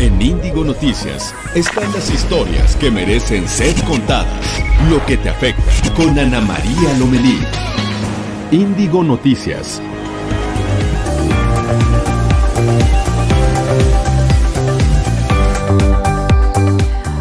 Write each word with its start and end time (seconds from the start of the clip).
En 0.00 0.22
Índigo 0.22 0.64
Noticias 0.64 1.34
están 1.54 1.92
las 1.92 2.10
historias 2.10 2.74
que 2.76 2.90
merecen 2.90 3.46
ser 3.46 3.74
contadas. 3.84 4.32
Lo 4.88 5.04
que 5.04 5.18
te 5.18 5.28
afecta 5.28 5.62
con 5.94 6.18
Ana 6.18 6.40
María 6.40 6.94
Lomelí. 6.98 7.38
Índigo 8.50 9.04
Noticias. 9.04 9.82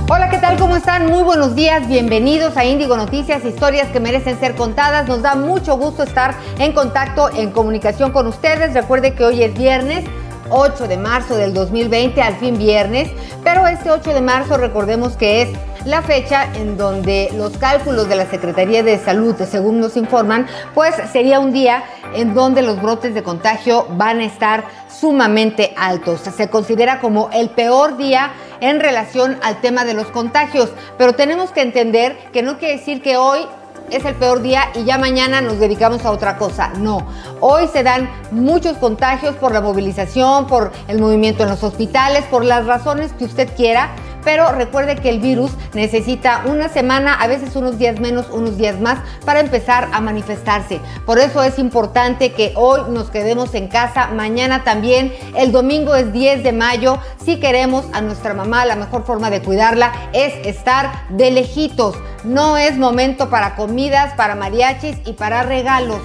Hola, 0.09 0.29
¿qué 0.29 0.37
tal? 0.37 0.57
¿Cómo 0.57 0.77
están? 0.77 1.07
Muy 1.07 1.23
buenos 1.23 1.55
días, 1.55 1.85
bienvenidos 1.85 2.55
a 2.55 2.63
Índigo 2.63 2.95
Noticias, 2.95 3.43
historias 3.43 3.89
que 3.89 3.99
merecen 3.99 4.39
ser 4.39 4.55
contadas. 4.55 5.05
Nos 5.05 5.21
da 5.21 5.35
mucho 5.35 5.75
gusto 5.75 6.03
estar 6.03 6.33
en 6.59 6.71
contacto, 6.71 7.29
en 7.35 7.51
comunicación 7.51 8.13
con 8.13 8.25
ustedes. 8.25 8.73
Recuerde 8.73 9.15
que 9.15 9.25
hoy 9.25 9.43
es 9.43 9.53
viernes. 9.53 10.05
8 10.49 10.87
de 10.87 10.97
marzo 10.97 11.35
del 11.35 11.53
2020, 11.53 12.21
al 12.21 12.35
fin 12.35 12.57
viernes, 12.57 13.09
pero 13.43 13.67
este 13.67 13.91
8 13.91 14.13
de 14.13 14.21
marzo 14.21 14.57
recordemos 14.57 15.15
que 15.15 15.41
es 15.43 15.49
la 15.85 16.01
fecha 16.01 16.47
en 16.55 16.77
donde 16.77 17.29
los 17.35 17.57
cálculos 17.57 18.09
de 18.09 18.15
la 18.15 18.25
Secretaría 18.25 18.83
de 18.83 18.97
Salud, 18.97 19.35
según 19.49 19.79
nos 19.79 19.95
informan, 19.95 20.47
pues 20.73 20.95
sería 21.11 21.39
un 21.39 21.53
día 21.53 21.83
en 22.13 22.33
donde 22.33 22.61
los 22.61 22.81
brotes 22.81 23.13
de 23.13 23.23
contagio 23.23 23.87
van 23.91 24.19
a 24.19 24.25
estar 24.25 24.65
sumamente 24.89 25.73
altos. 25.77 26.21
Se 26.21 26.49
considera 26.49 26.99
como 26.99 27.29
el 27.31 27.49
peor 27.49 27.97
día 27.97 28.31
en 28.59 28.79
relación 28.79 29.37
al 29.41 29.61
tema 29.61 29.85
de 29.85 29.93
los 29.93 30.07
contagios, 30.07 30.69
pero 30.97 31.13
tenemos 31.13 31.51
que 31.51 31.61
entender 31.61 32.17
que 32.33 32.41
no 32.41 32.57
quiere 32.57 32.77
decir 32.77 33.01
que 33.01 33.17
hoy 33.17 33.47
es 33.91 34.05
el 34.05 34.15
peor 34.15 34.41
día 34.41 34.69
y 34.75 34.83
ya 34.83 34.97
mañana 34.97 35.41
nos 35.41 35.59
dedicamos 35.59 36.05
a 36.05 36.11
otra 36.11 36.37
cosa. 36.37 36.69
No, 36.77 37.05
hoy 37.39 37.67
se 37.67 37.83
dan 37.83 38.09
muchos 38.31 38.77
contagios 38.77 39.35
por 39.35 39.53
la 39.53 39.61
movilización, 39.61 40.47
por 40.47 40.71
el 40.87 40.99
movimiento 40.99 41.43
en 41.43 41.49
los 41.49 41.63
hospitales, 41.63 42.23
por 42.25 42.45
las 42.45 42.65
razones 42.65 43.11
que 43.13 43.25
usted 43.25 43.49
quiera. 43.55 43.89
Pero 44.23 44.51
recuerde 44.51 44.95
que 44.95 45.09
el 45.09 45.19
virus 45.19 45.51
necesita 45.73 46.43
una 46.45 46.69
semana, 46.69 47.13
a 47.13 47.27
veces 47.27 47.55
unos 47.55 47.77
días 47.77 47.99
menos, 47.99 48.29
unos 48.31 48.57
días 48.57 48.79
más, 48.79 48.99
para 49.25 49.39
empezar 49.39 49.87
a 49.91 50.01
manifestarse. 50.01 50.79
Por 51.05 51.19
eso 51.19 51.43
es 51.43 51.59
importante 51.59 52.31
que 52.33 52.53
hoy 52.55 52.81
nos 52.89 53.09
quedemos 53.09 53.53
en 53.55 53.67
casa, 53.67 54.07
mañana 54.07 54.63
también. 54.63 55.13
El 55.35 55.51
domingo 55.51 55.95
es 55.95 56.11
10 56.11 56.43
de 56.43 56.51
mayo. 56.51 56.99
Si 57.23 57.39
queremos 57.39 57.85
a 57.93 58.01
nuestra 58.01 58.33
mamá, 58.33 58.65
la 58.65 58.75
mejor 58.75 59.05
forma 59.05 59.29
de 59.29 59.41
cuidarla 59.41 59.91
es 60.13 60.33
estar 60.45 61.07
de 61.09 61.31
lejitos. 61.31 61.95
No 62.23 62.57
es 62.57 62.77
momento 62.77 63.29
para 63.29 63.55
comidas, 63.55 64.13
para 64.15 64.35
mariachis 64.35 64.97
y 65.05 65.13
para 65.13 65.43
regalos 65.43 65.99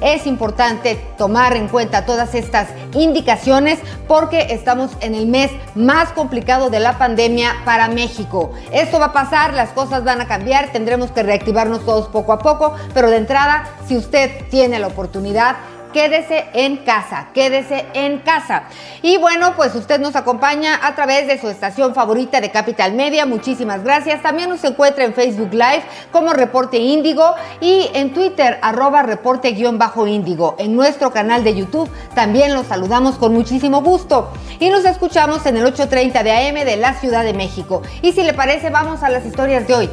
es 0.00 0.26
importante 0.26 0.96
tomar 1.16 1.56
en 1.56 1.68
cuenta 1.68 2.06
todas 2.06 2.34
estas 2.34 2.68
indicaciones 2.92 3.78
porque 4.08 4.48
estamos 4.50 4.92
en 5.00 5.14
el 5.14 5.26
mes 5.26 5.50
más 5.74 6.10
complicado 6.10 6.70
de 6.70 6.80
la 6.80 6.98
pandemia 6.98 7.54
para 7.64 7.88
México. 7.88 8.52
Esto 8.72 8.98
va 8.98 9.06
a 9.06 9.12
pasar, 9.12 9.54
las 9.54 9.70
cosas 9.70 10.04
van 10.04 10.20
a 10.20 10.26
cambiar, 10.26 10.72
tendremos 10.72 11.10
que 11.10 11.22
reactivarnos 11.22 11.84
todos 11.84 12.08
poco 12.08 12.32
a 12.32 12.38
poco, 12.38 12.74
pero 12.94 13.10
de 13.10 13.16
entrada, 13.16 13.64
si 13.86 13.96
usted 13.96 14.48
tiene 14.50 14.78
la 14.78 14.88
oportunidad, 14.88 15.56
quédese 15.92 16.46
en 16.54 16.78
casa, 16.78 17.28
quédese 17.34 17.86
en 17.94 18.18
casa. 18.18 18.64
Y 19.02 19.16
bueno, 19.16 19.54
pues 19.56 19.74
usted 19.74 20.00
nos 20.00 20.16
acompaña 20.16 20.78
a 20.82 20.94
través 20.94 21.26
de 21.26 21.40
su 21.40 21.48
estación 21.48 21.94
favorita 21.94 22.40
de 22.40 22.50
Capital 22.50 22.92
Media. 22.92 23.26
Muchísimas 23.26 23.82
gracias. 23.82 24.22
También 24.22 24.48
nos 24.48 24.62
encuentra 24.64 25.04
en 25.04 25.14
Facebook 25.14 25.52
Live 25.52 25.82
como 26.12 26.32
Reporte 26.32 26.78
Índigo 26.78 27.34
y 27.60 27.90
en 27.94 28.12
Twitter 28.12 28.58
arroba 28.62 29.02
reporte-índigo. 29.02 30.56
En 30.58 30.76
nuestro 30.76 31.10
canal 31.12 31.44
de 31.44 31.54
YouTube 31.54 31.90
también 32.14 32.54
los 32.54 32.66
saludamos 32.66 33.16
con 33.16 33.32
muchísimo 33.32 33.82
gusto. 33.82 34.30
Y 34.58 34.68
nos 34.68 34.84
escuchamos 34.84 35.44
en 35.46 35.56
el 35.56 35.64
8.30 35.64 36.22
de 36.22 36.32
AM 36.32 36.64
de 36.64 36.76
la 36.76 36.94
Ciudad 36.94 37.24
de 37.24 37.34
México. 37.34 37.82
Y 38.02 38.12
si 38.12 38.22
le 38.22 38.34
parece, 38.34 38.70
vamos 38.70 39.02
a 39.02 39.08
las 39.08 39.24
historias 39.24 39.66
de 39.66 39.74
hoy. 39.74 39.90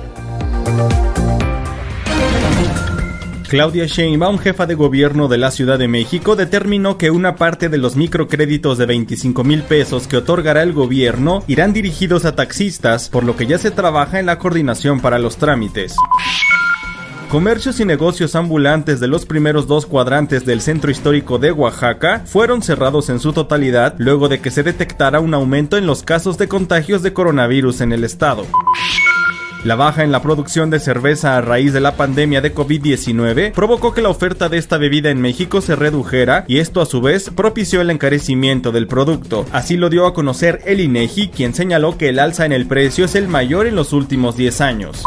Claudia 3.48 3.86
Sheinbaum, 3.86 4.40
jefa 4.40 4.66
de 4.66 4.76
gobierno 4.76 5.30
de 5.30 5.38
la 5.38 5.52
Ciudad 5.52 5.80
de 5.80 5.88
México, 5.88 6.36
determinó 6.36 6.98
que 6.98 7.12
una 7.12 7.38
parte 7.38 7.70
de 7.70 7.78
los 7.78 7.96
microcréditos 7.96 8.78
de 8.78 8.86
25 8.86 9.46
mil 9.46 9.64
pesos 9.64 10.06
que 10.06 10.18
otorgará 10.18 10.64
el 10.64 10.74
gobierno 10.74 11.44
irán 11.48 11.72
dirigidos 11.72 12.26
a 12.26 12.36
taxistas, 12.36 13.08
por 13.08 13.24
lo 13.24 13.38
que 13.38 13.46
ya 13.46 13.58
se 13.58 13.72
trabaja 13.72 14.20
en 14.20 14.26
la 14.26 14.38
coordinación 14.38 15.00
para 15.00 15.18
los 15.18 15.38
trámites. 15.38 15.96
Comercios 17.30 17.80
y 17.80 17.86
negocios 17.86 18.36
ambulantes 18.36 19.00
de 19.00 19.08
los 19.08 19.26
primeros 19.26 19.66
dos 19.66 19.86
cuadrantes 19.86 20.46
del 20.46 20.60
centro 20.60 20.92
histórico 20.92 21.40
de 21.40 21.54
Oaxaca 21.54 22.24
fueron 22.26 22.62
cerrados 22.62 23.10
en 23.10 23.20
su 23.20 23.32
totalidad 23.32 23.96
luego 23.98 24.28
de 24.28 24.40
que 24.40 24.52
se 24.52 24.64
detectara 24.64 25.22
un 25.22 25.34
aumento 25.34 25.78
en 25.78 25.86
los 25.88 26.04
casos 26.04 26.38
de 26.38 26.50
contagios 26.50 27.02
de 27.02 27.14
coronavirus 27.14 27.82
en 27.82 27.94
el 27.94 28.04
estado. 28.04 28.46
La 29.64 29.76
baja 29.76 30.04
en 30.04 30.12
la 30.12 30.22
producción 30.22 30.70
de 30.70 30.80
cerveza 30.80 31.36
a 31.36 31.42
raíz 31.42 31.74
de 31.74 31.82
la 31.82 31.96
pandemia 31.96 32.42
de 32.42 32.54
COVID-19 32.54 33.52
provocó 33.52 33.94
que 33.94 34.02
la 34.02 34.10
oferta 34.10 34.50
de 34.50 34.58
esta 34.58 34.78
bebida 34.78 35.10
en 35.10 35.20
México 35.20 35.62
se 35.62 35.76
redujera 35.76 36.46
y 36.48 36.60
esto 36.60 36.80
a 36.80 36.86
su 36.86 37.02
vez 37.02 37.32
propició 37.32 37.82
el 37.82 37.90
encarecimiento 37.90 38.72
del 38.72 38.88
producto. 38.88 39.46
Así 39.52 39.76
lo 39.76 39.90
dio 39.90 40.06
a 40.06 40.14
conocer 40.14 40.62
el 40.66 40.80
INEGI, 40.80 41.30
quien 41.30 41.54
señaló 41.54 41.98
que 41.98 42.10
el 42.10 42.20
alza 42.20 42.46
en 42.46 42.54
el 42.54 42.68
precio 42.68 43.06
es 43.06 43.16
el 43.16 43.28
mayor 43.28 43.66
en 43.68 43.76
los 43.76 43.94
últimos 43.94 44.38
10 44.38 44.62
años. 44.62 45.04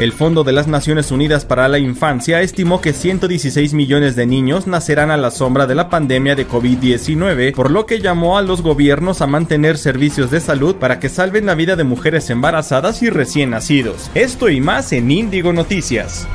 El 0.00 0.14
Fondo 0.14 0.44
de 0.44 0.52
las 0.52 0.66
Naciones 0.66 1.10
Unidas 1.10 1.44
para 1.44 1.68
la 1.68 1.78
Infancia 1.78 2.40
estimó 2.40 2.80
que 2.80 2.94
116 2.94 3.74
millones 3.74 4.16
de 4.16 4.24
niños 4.24 4.66
nacerán 4.66 5.10
a 5.10 5.18
la 5.18 5.30
sombra 5.30 5.66
de 5.66 5.74
la 5.74 5.90
pandemia 5.90 6.34
de 6.34 6.48
COVID-19, 6.48 7.54
por 7.54 7.70
lo 7.70 7.84
que 7.84 8.00
llamó 8.00 8.38
a 8.38 8.42
los 8.42 8.62
gobiernos 8.62 9.20
a 9.20 9.26
mantener 9.26 9.76
servicios 9.76 10.30
de 10.30 10.40
salud 10.40 10.76
para 10.76 11.00
que 11.00 11.10
salven 11.10 11.44
la 11.44 11.54
vida 11.54 11.76
de 11.76 11.84
mujeres 11.84 12.30
embarazadas 12.30 13.02
y 13.02 13.10
recién 13.10 13.50
nacidos. 13.50 14.10
Esto 14.14 14.48
y 14.48 14.62
más 14.62 14.90
en 14.92 15.10
Índigo 15.10 15.52
Noticias. 15.52 16.26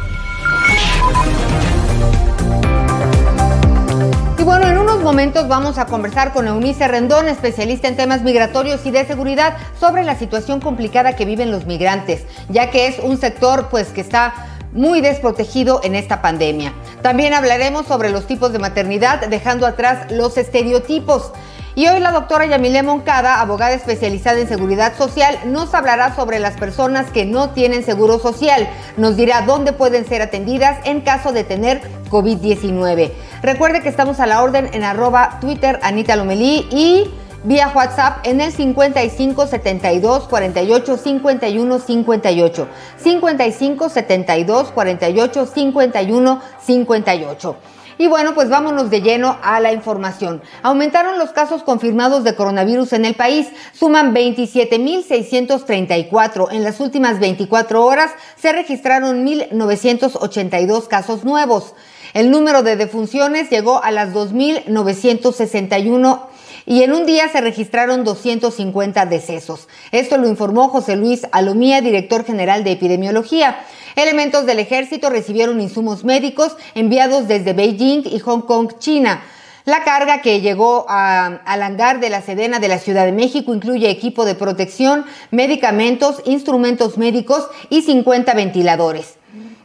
Momentos 5.06 5.48
vamos 5.48 5.78
a 5.78 5.86
conversar 5.86 6.34
con 6.34 6.48
Eunice 6.48 6.88
Rendón, 6.88 7.28
especialista 7.28 7.88
en 7.88 7.96
temas 7.96 8.24
migratorios 8.24 8.84
y 8.88 8.92
de 8.92 9.06
seguridad, 9.06 9.56
sobre 9.80 10.04
la 10.04 10.16
situación 10.16 10.60
complicada 10.60 11.16
que 11.16 11.26
viven 11.26 11.52
los 11.52 11.68
migrantes, 11.68 12.24
ya 12.50 12.72
que 12.72 12.88
es 12.88 12.98
un 12.98 13.20
sector 13.20 13.68
pues 13.70 13.90
que 13.90 14.02
está 14.02 14.34
muy 14.74 15.02
desprotegido 15.02 15.80
en 15.84 15.94
esta 15.94 16.24
pandemia. 16.24 16.74
También 17.04 17.36
hablaremos 17.36 17.86
sobre 17.86 18.10
los 18.10 18.26
tipos 18.26 18.52
de 18.52 18.58
maternidad, 18.58 19.28
dejando 19.28 19.68
atrás 19.68 20.12
los 20.12 20.40
estereotipos. 20.40 21.32
Y 21.76 21.88
hoy 21.88 22.00
la 22.00 22.12
doctora 22.12 22.46
Yamile 22.46 22.84
Moncada, 22.84 23.42
abogada 23.42 23.74
especializada 23.74 24.40
en 24.40 24.48
seguridad 24.48 24.98
social, 24.98 25.38
nos 25.46 25.74
hablará 25.76 26.16
sobre 26.16 26.40
las 26.40 26.56
personas 26.56 27.12
que 27.12 27.26
no 27.26 27.50
tienen 27.50 27.84
seguro 27.84 28.18
social. 28.18 28.68
Nos 28.96 29.18
dirá 29.18 29.42
dónde 29.42 29.74
pueden 29.74 30.08
ser 30.08 30.22
atendidas 30.22 30.80
en 30.86 31.02
caso 31.02 31.32
de 31.34 31.44
tener 31.44 31.82
COVID-19. 32.16 33.12
Recuerde 33.42 33.82
que 33.82 33.90
estamos 33.90 34.22
a 34.22 34.26
la 34.26 34.42
orden 34.42 34.70
en 34.72 34.86
arroba 34.86 35.38
Twitter 35.42 35.80
Anita 35.84 36.16
Lomelí 36.16 36.66
y 36.72 37.12
vía 37.44 37.74
WhatsApp 37.76 38.26
en 38.26 38.40
el 38.40 38.54
55 38.54 39.48
72 39.48 40.30
48 40.30 40.98
51 40.98 41.80
58. 41.80 42.68
55 42.98 43.90
72 43.90 44.72
48 44.72 45.46
51 45.46 46.42
58. 46.62 47.56
Y 47.98 48.08
bueno, 48.08 48.34
pues 48.34 48.50
vámonos 48.50 48.90
de 48.90 49.02
lleno 49.02 49.38
a 49.42 49.62
la 49.62 49.72
información. 49.72 50.42
Aumentaron 50.64 51.18
los 51.18 51.32
casos 51.32 51.64
confirmados 51.64 52.26
de 52.26 52.36
coronavirus 52.36 52.92
en 52.94 53.06
el 53.06 53.16
país, 53.16 53.48
suman 53.74 54.14
27.634. 54.14 56.50
En 56.52 56.64
las 56.64 56.80
últimas 56.82 57.20
24 57.20 57.86
horas 57.86 58.12
se 58.36 58.52
registraron 58.52 59.26
1.982 59.26 60.88
casos 60.88 61.24
nuevos. 61.24 61.74
El 62.16 62.32
número 62.32 62.64
de 62.64 62.78
defunciones 62.78 63.50
llegó 63.50 63.84
a 63.84 63.92
las 63.92 64.14
2.961 64.14 66.22
y 66.66 66.84
en 66.84 66.94
un 66.94 67.06
día 67.06 67.28
se 67.28 67.42
registraron 67.42 68.06
250 68.06 69.06
decesos. 69.06 69.68
Esto 69.92 70.18
lo 70.18 70.30
informó 70.30 70.70
José 70.70 70.96
Luis 70.96 71.28
Alomía, 71.34 71.82
director 71.82 72.24
general 72.24 72.64
de 72.64 72.72
epidemiología. 72.72 73.58
Elementos 73.98 74.46
del 74.46 74.60
ejército 74.60 75.10
recibieron 75.10 75.60
insumos 75.60 76.06
médicos 76.06 76.56
enviados 76.74 77.28
desde 77.28 77.52
Beijing 77.52 78.04
y 78.06 78.20
Hong 78.20 78.44
Kong, 78.44 78.76
China. 78.80 79.22
La 79.66 79.84
carga 79.84 80.22
que 80.22 80.40
llegó 80.40 80.86
al 80.88 81.42
hangar 81.46 82.00
de 82.00 82.10
la 82.10 82.22
Sedena 82.22 82.60
de 82.60 82.70
la 82.70 82.80
Ciudad 82.80 83.04
de 83.04 83.12
México 83.12 83.54
incluye 83.54 83.90
equipo 83.90 84.24
de 84.24 84.36
protección, 84.36 85.04
medicamentos, 85.32 86.22
instrumentos 86.24 86.98
médicos 86.98 87.50
y 87.70 87.82
50 87.82 88.34
ventiladores. 88.36 89.18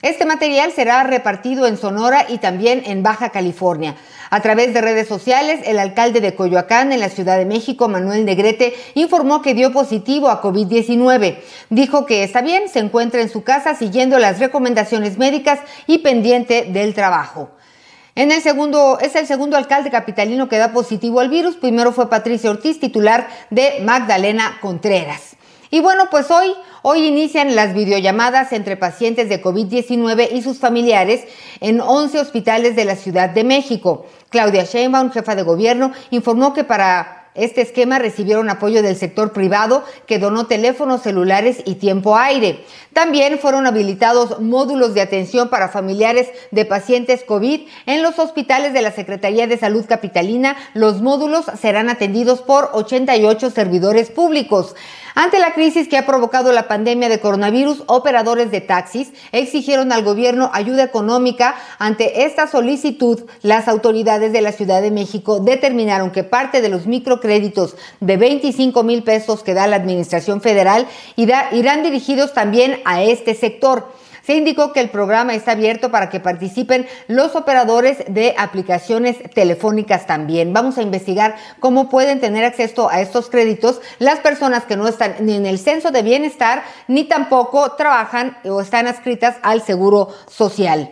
Este 0.03 0.25
material 0.25 0.73
será 0.73 1.03
repartido 1.03 1.67
en 1.67 1.77
Sonora 1.77 2.25
y 2.27 2.39
también 2.39 2.83
en 2.87 3.03
Baja 3.03 3.29
California. 3.29 3.97
A 4.31 4.41
través 4.41 4.73
de 4.73 4.81
redes 4.81 5.07
sociales, 5.07 5.61
el 5.65 5.79
alcalde 5.79 6.23
de 6.23 6.35
Coyoacán 6.35 6.93
en 6.93 7.01
la 7.01 7.11
Ciudad 7.11 7.37
de 7.37 7.45
México, 7.45 7.87
Manuel 7.87 8.25
Negrete, 8.25 8.73
informó 8.95 9.43
que 9.43 9.53
dio 9.53 9.73
positivo 9.73 10.31
a 10.31 10.41
COVID-19. 10.41 11.41
Dijo 11.69 12.07
que 12.07 12.25
está 12.25 12.41
bien, 12.41 12.71
se 12.71 12.79
encuentra 12.79 13.21
en 13.21 13.29
su 13.29 13.43
casa 13.43 13.75
siguiendo 13.75 14.19
las 14.19 14.39
recomendaciones 14.39 15.19
médicas 15.19 15.61
y 15.87 15.99
pendiente 15.99 16.65
del 16.71 16.95
trabajo. 16.95 17.51
En 18.15 18.33
el 18.33 18.41
segundo, 18.41 18.99
es 19.01 19.15
el 19.17 19.27
segundo 19.27 19.59
alcalde 19.59 19.91
capitalino 19.91 20.49
que 20.49 20.57
da 20.57 20.73
positivo 20.73 21.21
al 21.21 21.29
virus. 21.29 21.57
Primero 21.57 21.93
fue 21.93 22.09
Patricia 22.09 22.51
Ortiz, 22.51 22.81
titular 22.81 23.29
de 23.51 23.81
Magdalena 23.85 24.59
Contreras. 24.63 25.30
Y 25.71 25.81
bueno, 25.81 26.09
pues 26.11 26.31
hoy, 26.31 26.53
hoy 26.83 27.07
inician 27.07 27.55
las 27.55 27.75
videollamadas 27.75 28.53
entre 28.53 28.77
pacientes 28.77 29.29
de 29.29 29.41
COVID-19 29.41 30.29
y 30.33 30.43
sus 30.43 30.59
familiares 30.59 31.25
en 31.61 31.81
11 31.81 32.19
hospitales 32.19 32.75
de 32.75 32.85
la 32.85 32.97
Ciudad 32.97 33.31
de 33.31 33.45
México. 33.45 34.07
Claudia 34.31 34.65
Sheinbaum, 34.65 35.13
jefa 35.13 35.37
de 35.37 35.43
gobierno, 35.43 35.93
informó 36.11 36.53
que 36.55 36.65
para 36.65 37.20
este 37.35 37.61
esquema 37.61 37.99
recibieron 37.99 38.51
apoyo 38.51 38.83
del 38.83 38.97
sector 38.97 39.33
privado 39.33 39.85
que 40.07 40.19
donó 40.19 40.47
teléfonos 40.47 41.03
celulares 41.03 41.63
y 41.65 41.77
tiempo 41.77 42.17
aire. 42.17 42.65
También 42.93 43.39
fueron 43.39 43.67
habilitados 43.67 44.41
módulos 44.41 44.95
de 44.95 45.01
atención 45.01 45.49
para 45.49 45.69
familiares 45.69 46.29
de 46.51 46.65
pacientes 46.65 47.23
COVID 47.25 47.69
en 47.87 48.03
los 48.03 48.19
hospitales 48.19 48.73
de 48.73 48.83
la 48.83 48.91
Secretaría 48.91 49.47
de 49.47 49.59
Salud 49.59 49.85
Capitalina. 49.87 50.57
Los 50.75 51.01
módulos 51.01 51.47
serán 51.61 51.89
atendidos 51.89 52.41
por 52.41 52.71
88 52.73 53.51
servidores 53.51 54.11
públicos. 54.11 54.75
Ante 55.15 55.39
la 55.39 55.55
crisis 55.55 55.89
que 55.89 55.99
ha 55.99 56.07
provocado 56.07 56.53
la 56.53 56.69
pandemia 56.69 57.09
de 57.09 57.21
coronavirus, 57.21 57.83
operadores 57.87 58.51
de 58.51 58.61
taxis 58.61 59.13
exigieron 59.33 59.93
al 59.93 60.05
gobierno 60.05 60.51
ayuda 60.53 60.85
económica. 60.85 61.57
Ante 61.79 62.25
esta 62.25 62.47
solicitud, 62.47 63.25
las 63.43 63.69
autoridades 63.69 64.33
de 64.33 64.41
la 64.41 64.53
Ciudad 64.53 64.81
de 64.81 64.91
México 64.91 65.41
determinaron 65.41 66.11
que 66.11 66.25
parte 66.25 66.61
de 66.61 66.69
los 66.69 66.87
microcréditos 67.21 67.77
de 68.01 68.17
25 68.17 68.83
mil 68.83 69.03
pesos 69.03 69.43
que 69.43 69.55
da 69.55 69.67
la 69.67 69.77
Administración 69.77 70.41
Federal 70.41 70.87
irán 71.17 71.83
dirigidos 71.83 72.33
también 72.33 72.81
a 72.85 73.03
este 73.03 73.35
sector. 73.35 73.93
Se 74.23 74.37
indicó 74.37 74.73
que 74.73 74.81
el 74.81 74.91
programa 74.91 75.35
está 75.35 75.53
abierto 75.53 75.91
para 75.91 76.09
que 76.09 76.21
participen 76.21 76.87
los 77.09 77.35
operadores 77.37 77.99
de 78.07 78.35
aplicaciones 78.39 79.17
telefónicas 79.35 80.07
también. 80.07 80.53
Vamos 80.53 80.79
a 80.79 80.83
investigar 80.83 81.37
cómo 81.59 81.89
pueden 81.89 82.21
tener 82.21 82.45
acceso 82.45 82.91
a 82.91 83.01
estos 83.01 83.29
créditos 83.29 83.81
las 83.99 84.21
personas 84.21 84.65
que 84.65 84.77
no 84.77 84.87
están 84.89 85.17
ni 85.21 85.35
en 85.35 85.47
el 85.47 85.59
censo 85.59 85.91
de 85.91 86.03
bienestar 86.03 86.63
ni 86.87 87.05
tampoco 87.05 87.73
trabajan 87.73 88.37
o 88.45 88.61
están 88.61 88.87
adscritas 88.87 89.37
al 89.43 89.63
seguro 89.63 90.09
social. 90.29 90.91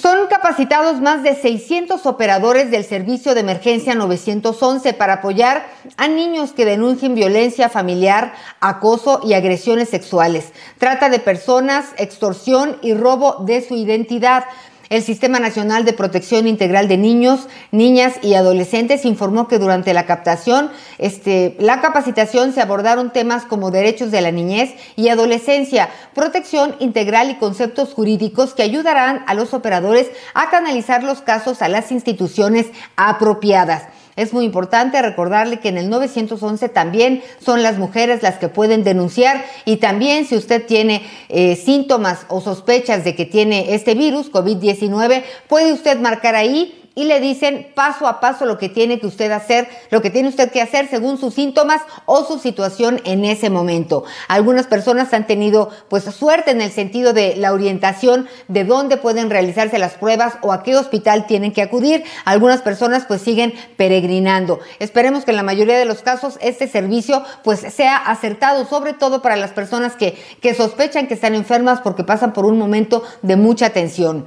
Son 0.00 0.28
capacitados 0.28 1.02
más 1.02 1.22
de 1.22 1.34
600 1.34 2.06
operadores 2.06 2.70
del 2.70 2.84
Servicio 2.84 3.34
de 3.34 3.40
Emergencia 3.40 3.94
911 3.94 4.94
para 4.94 5.14
apoyar 5.14 5.66
a 5.98 6.08
niños 6.08 6.52
que 6.52 6.64
denuncien 6.64 7.14
violencia 7.14 7.68
familiar, 7.68 8.32
acoso 8.60 9.20
y 9.22 9.34
agresiones 9.34 9.90
sexuales. 9.90 10.52
Trata 10.78 11.10
de 11.10 11.18
personas, 11.18 11.90
extorsión 11.98 12.78
y 12.80 12.94
robo 12.94 13.44
de 13.44 13.60
su 13.60 13.74
identidad. 13.74 14.44
El 14.90 15.04
Sistema 15.04 15.38
Nacional 15.38 15.84
de 15.84 15.92
Protección 15.92 16.48
Integral 16.48 16.88
de 16.88 16.96
Niños, 16.96 17.46
Niñas 17.70 18.14
y 18.22 18.34
Adolescentes 18.34 19.04
informó 19.04 19.46
que 19.46 19.60
durante 19.60 19.94
la 19.94 20.04
captación, 20.04 20.68
este, 20.98 21.56
la 21.60 21.80
capacitación 21.80 22.52
se 22.52 22.60
abordaron 22.60 23.12
temas 23.12 23.44
como 23.44 23.70
derechos 23.70 24.10
de 24.10 24.20
la 24.20 24.32
niñez 24.32 24.74
y 24.96 25.08
adolescencia, 25.08 25.90
protección 26.12 26.74
integral 26.80 27.30
y 27.30 27.36
conceptos 27.36 27.94
jurídicos 27.94 28.52
que 28.52 28.64
ayudarán 28.64 29.22
a 29.28 29.34
los 29.34 29.54
operadores 29.54 30.10
a 30.34 30.50
canalizar 30.50 31.04
los 31.04 31.22
casos 31.22 31.62
a 31.62 31.68
las 31.68 31.92
instituciones 31.92 32.66
apropiadas. 32.96 33.84
Es 34.20 34.34
muy 34.34 34.44
importante 34.44 35.00
recordarle 35.00 35.60
que 35.60 35.70
en 35.70 35.78
el 35.78 35.88
911 35.88 36.68
también 36.68 37.22
son 37.42 37.62
las 37.62 37.78
mujeres 37.78 38.22
las 38.22 38.36
que 38.36 38.50
pueden 38.50 38.84
denunciar 38.84 39.42
y 39.64 39.78
también 39.78 40.26
si 40.26 40.36
usted 40.36 40.66
tiene 40.66 41.00
eh, 41.30 41.56
síntomas 41.56 42.26
o 42.28 42.42
sospechas 42.42 43.02
de 43.02 43.14
que 43.14 43.24
tiene 43.24 43.72
este 43.72 43.94
virus 43.94 44.30
COVID-19, 44.30 45.22
puede 45.48 45.72
usted 45.72 45.98
marcar 46.00 46.34
ahí 46.34 46.79
y 46.94 47.04
le 47.04 47.20
dicen 47.20 47.68
paso 47.74 48.06
a 48.06 48.20
paso 48.20 48.46
lo 48.46 48.58
que 48.58 48.68
tiene 48.68 48.98
que 48.98 49.06
usted 49.06 49.30
hacer, 49.30 49.68
lo 49.90 50.02
que 50.02 50.10
tiene 50.10 50.28
usted 50.28 50.50
que 50.50 50.60
hacer 50.60 50.88
según 50.88 51.18
sus 51.18 51.34
síntomas 51.34 51.82
o 52.04 52.24
su 52.24 52.38
situación 52.38 53.00
en 53.04 53.24
ese 53.24 53.48
momento. 53.48 54.04
Algunas 54.28 54.66
personas 54.66 55.12
han 55.14 55.26
tenido 55.26 55.70
pues 55.88 56.04
suerte 56.04 56.50
en 56.50 56.60
el 56.60 56.72
sentido 56.72 57.12
de 57.12 57.36
la 57.36 57.52
orientación 57.52 58.28
de 58.48 58.64
dónde 58.64 58.96
pueden 58.96 59.30
realizarse 59.30 59.78
las 59.78 59.94
pruebas 59.94 60.34
o 60.42 60.52
a 60.52 60.62
qué 60.62 60.76
hospital 60.76 61.26
tienen 61.26 61.52
que 61.52 61.62
acudir. 61.62 62.04
Algunas 62.24 62.60
personas 62.60 63.04
pues 63.06 63.22
siguen 63.22 63.54
peregrinando. 63.76 64.58
Esperemos 64.80 65.24
que 65.24 65.30
en 65.30 65.36
la 65.36 65.42
mayoría 65.44 65.78
de 65.78 65.84
los 65.84 66.02
casos 66.02 66.38
este 66.40 66.66
servicio 66.66 67.22
pues 67.44 67.60
sea 67.60 67.96
acertado, 67.96 68.66
sobre 68.66 68.94
todo 68.94 69.22
para 69.22 69.36
las 69.36 69.52
personas 69.52 69.94
que, 69.94 70.18
que 70.40 70.54
sospechan 70.54 71.06
que 71.06 71.14
están 71.14 71.34
enfermas 71.34 71.80
porque 71.80 72.02
pasan 72.02 72.32
por 72.32 72.46
un 72.46 72.58
momento 72.58 73.04
de 73.22 73.36
mucha 73.36 73.70
tensión. 73.70 74.26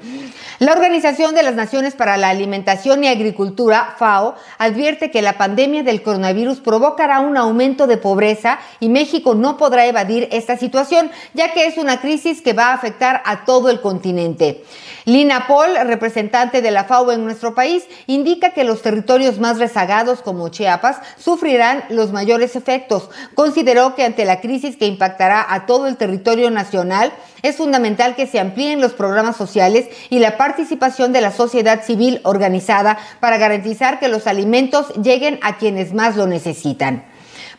La 0.59 0.71
Organización 0.71 1.35
de 1.35 1.43
las 1.43 1.55
Naciones 1.55 1.95
para 1.95 2.15
la 2.15 2.29
Alimentación 2.29 2.52
y 2.53 3.07
Agricultura, 3.07 3.95
FAO, 3.97 4.35
advierte 4.57 5.09
que 5.09 5.21
la 5.21 5.37
pandemia 5.37 5.83
del 5.83 6.03
coronavirus 6.03 6.59
provocará 6.59 7.19
un 7.19 7.35
aumento 7.35 7.87
de 7.87 7.97
pobreza 7.97 8.59
y 8.79 8.89
México 8.89 9.33
no 9.33 9.57
podrá 9.57 9.85
evadir 9.87 10.27
esta 10.31 10.57
situación, 10.57 11.09
ya 11.33 11.53
que 11.53 11.65
es 11.65 11.77
una 11.77 11.99
crisis 11.99 12.41
que 12.41 12.53
va 12.53 12.67
a 12.67 12.73
afectar 12.73 13.21
a 13.25 13.45
todo 13.45 13.69
el 13.69 13.81
continente. 13.81 14.63
Lina 15.05 15.47
Paul, 15.47 15.75
representante 15.85 16.61
de 16.61 16.71
la 16.71 16.85
FAO 16.85 17.11
en 17.11 17.25
nuestro 17.25 17.55
país, 17.55 17.85
indica 18.07 18.51
que 18.51 18.63
los 18.63 18.81
territorios 18.81 19.39
más 19.39 19.57
rezagados 19.57 20.21
como 20.21 20.49
Chiapas 20.49 20.97
sufrirán 21.17 21.83
los 21.89 22.11
mayores 22.11 22.55
efectos. 22.55 23.09
Consideró 23.35 23.95
que 23.95 24.05
ante 24.05 24.25
la 24.25 24.39
crisis 24.39 24.77
que 24.77 24.87
impactará 24.87 25.45
a 25.47 25.65
todo 25.65 25.87
el 25.87 25.97
territorio 25.97 26.51
nacional, 26.51 27.11
es 27.43 27.57
fundamental 27.57 28.15
que 28.15 28.25
se 28.25 28.39
amplíen 28.39 28.81
los 28.81 28.93
programas 28.93 29.37
sociales 29.37 29.87
y 30.09 30.19
la 30.19 30.37
participación 30.37 31.13
de 31.13 31.21
la 31.21 31.31
sociedad 31.31 31.83
civil 31.83 32.21
organizada 32.23 32.97
para 33.19 33.37
garantizar 33.37 33.99
que 33.99 34.07
los 34.07 34.25
alimentos 34.25 34.87
lleguen 34.95 35.37
a 35.43 35.57
quienes 35.57 35.93
más 35.93 36.15
lo 36.15 36.25
necesitan. 36.25 37.03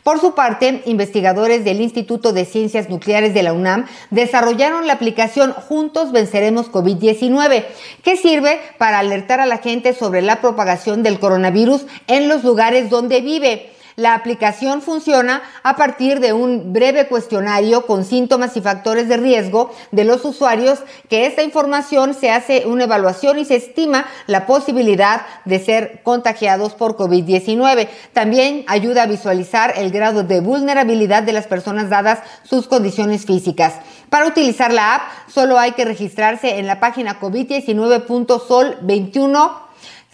Por 0.02 0.20
su 0.20 0.34
parte, 0.34 0.82
investigadores 0.84 1.64
del 1.64 1.80
Instituto 1.80 2.34
de 2.34 2.44
Ciencias 2.44 2.90
Nucleares 2.90 3.32
de 3.32 3.42
la 3.42 3.54
UNAM 3.54 3.86
desarrollaron 4.10 4.86
la 4.86 4.92
aplicación 4.92 5.52
Juntos 5.52 6.12
Venceremos 6.12 6.70
COVID-19, 6.70 7.64
que 8.02 8.18
sirve 8.18 8.60
para 8.76 8.98
alertar 8.98 9.40
a 9.40 9.46
la 9.46 9.58
gente 9.58 9.94
sobre 9.94 10.20
la 10.20 10.42
propagación 10.42 11.02
del 11.02 11.18
coronavirus 11.18 11.86
en 12.06 12.28
los 12.28 12.44
lugares 12.44 12.90
donde 12.90 13.22
vive. 13.22 13.70
La 13.96 14.14
aplicación 14.14 14.82
funciona 14.82 15.42
a 15.62 15.76
partir 15.76 16.18
de 16.18 16.32
un 16.32 16.72
breve 16.72 17.06
cuestionario 17.06 17.86
con 17.86 18.04
síntomas 18.04 18.56
y 18.56 18.60
factores 18.60 19.08
de 19.08 19.16
riesgo 19.16 19.72
de 19.92 20.02
los 20.04 20.24
usuarios, 20.24 20.80
que 21.08 21.26
esta 21.26 21.44
información 21.44 22.14
se 22.14 22.32
hace 22.32 22.64
una 22.66 22.82
evaluación 22.84 23.38
y 23.38 23.44
se 23.44 23.54
estima 23.56 24.06
la 24.26 24.46
posibilidad 24.46 25.20
de 25.44 25.58
ser 25.60 26.00
contagiados 26.02 26.74
por 26.74 26.96
COVID-19. 26.96 27.88
También 28.12 28.64
ayuda 28.66 29.04
a 29.04 29.06
visualizar 29.06 29.74
el 29.76 29.92
grado 29.92 30.24
de 30.24 30.40
vulnerabilidad 30.40 31.22
de 31.22 31.32
las 31.32 31.46
personas 31.46 31.88
dadas 31.88 32.18
sus 32.42 32.66
condiciones 32.66 33.26
físicas. 33.26 33.74
Para 34.10 34.26
utilizar 34.26 34.72
la 34.72 34.96
app 34.96 35.02
solo 35.32 35.56
hay 35.58 35.70
que 35.72 35.84
registrarse 35.84 36.58
en 36.58 36.66
la 36.66 36.80
página 36.80 37.20
covid19.sol21 37.20 39.63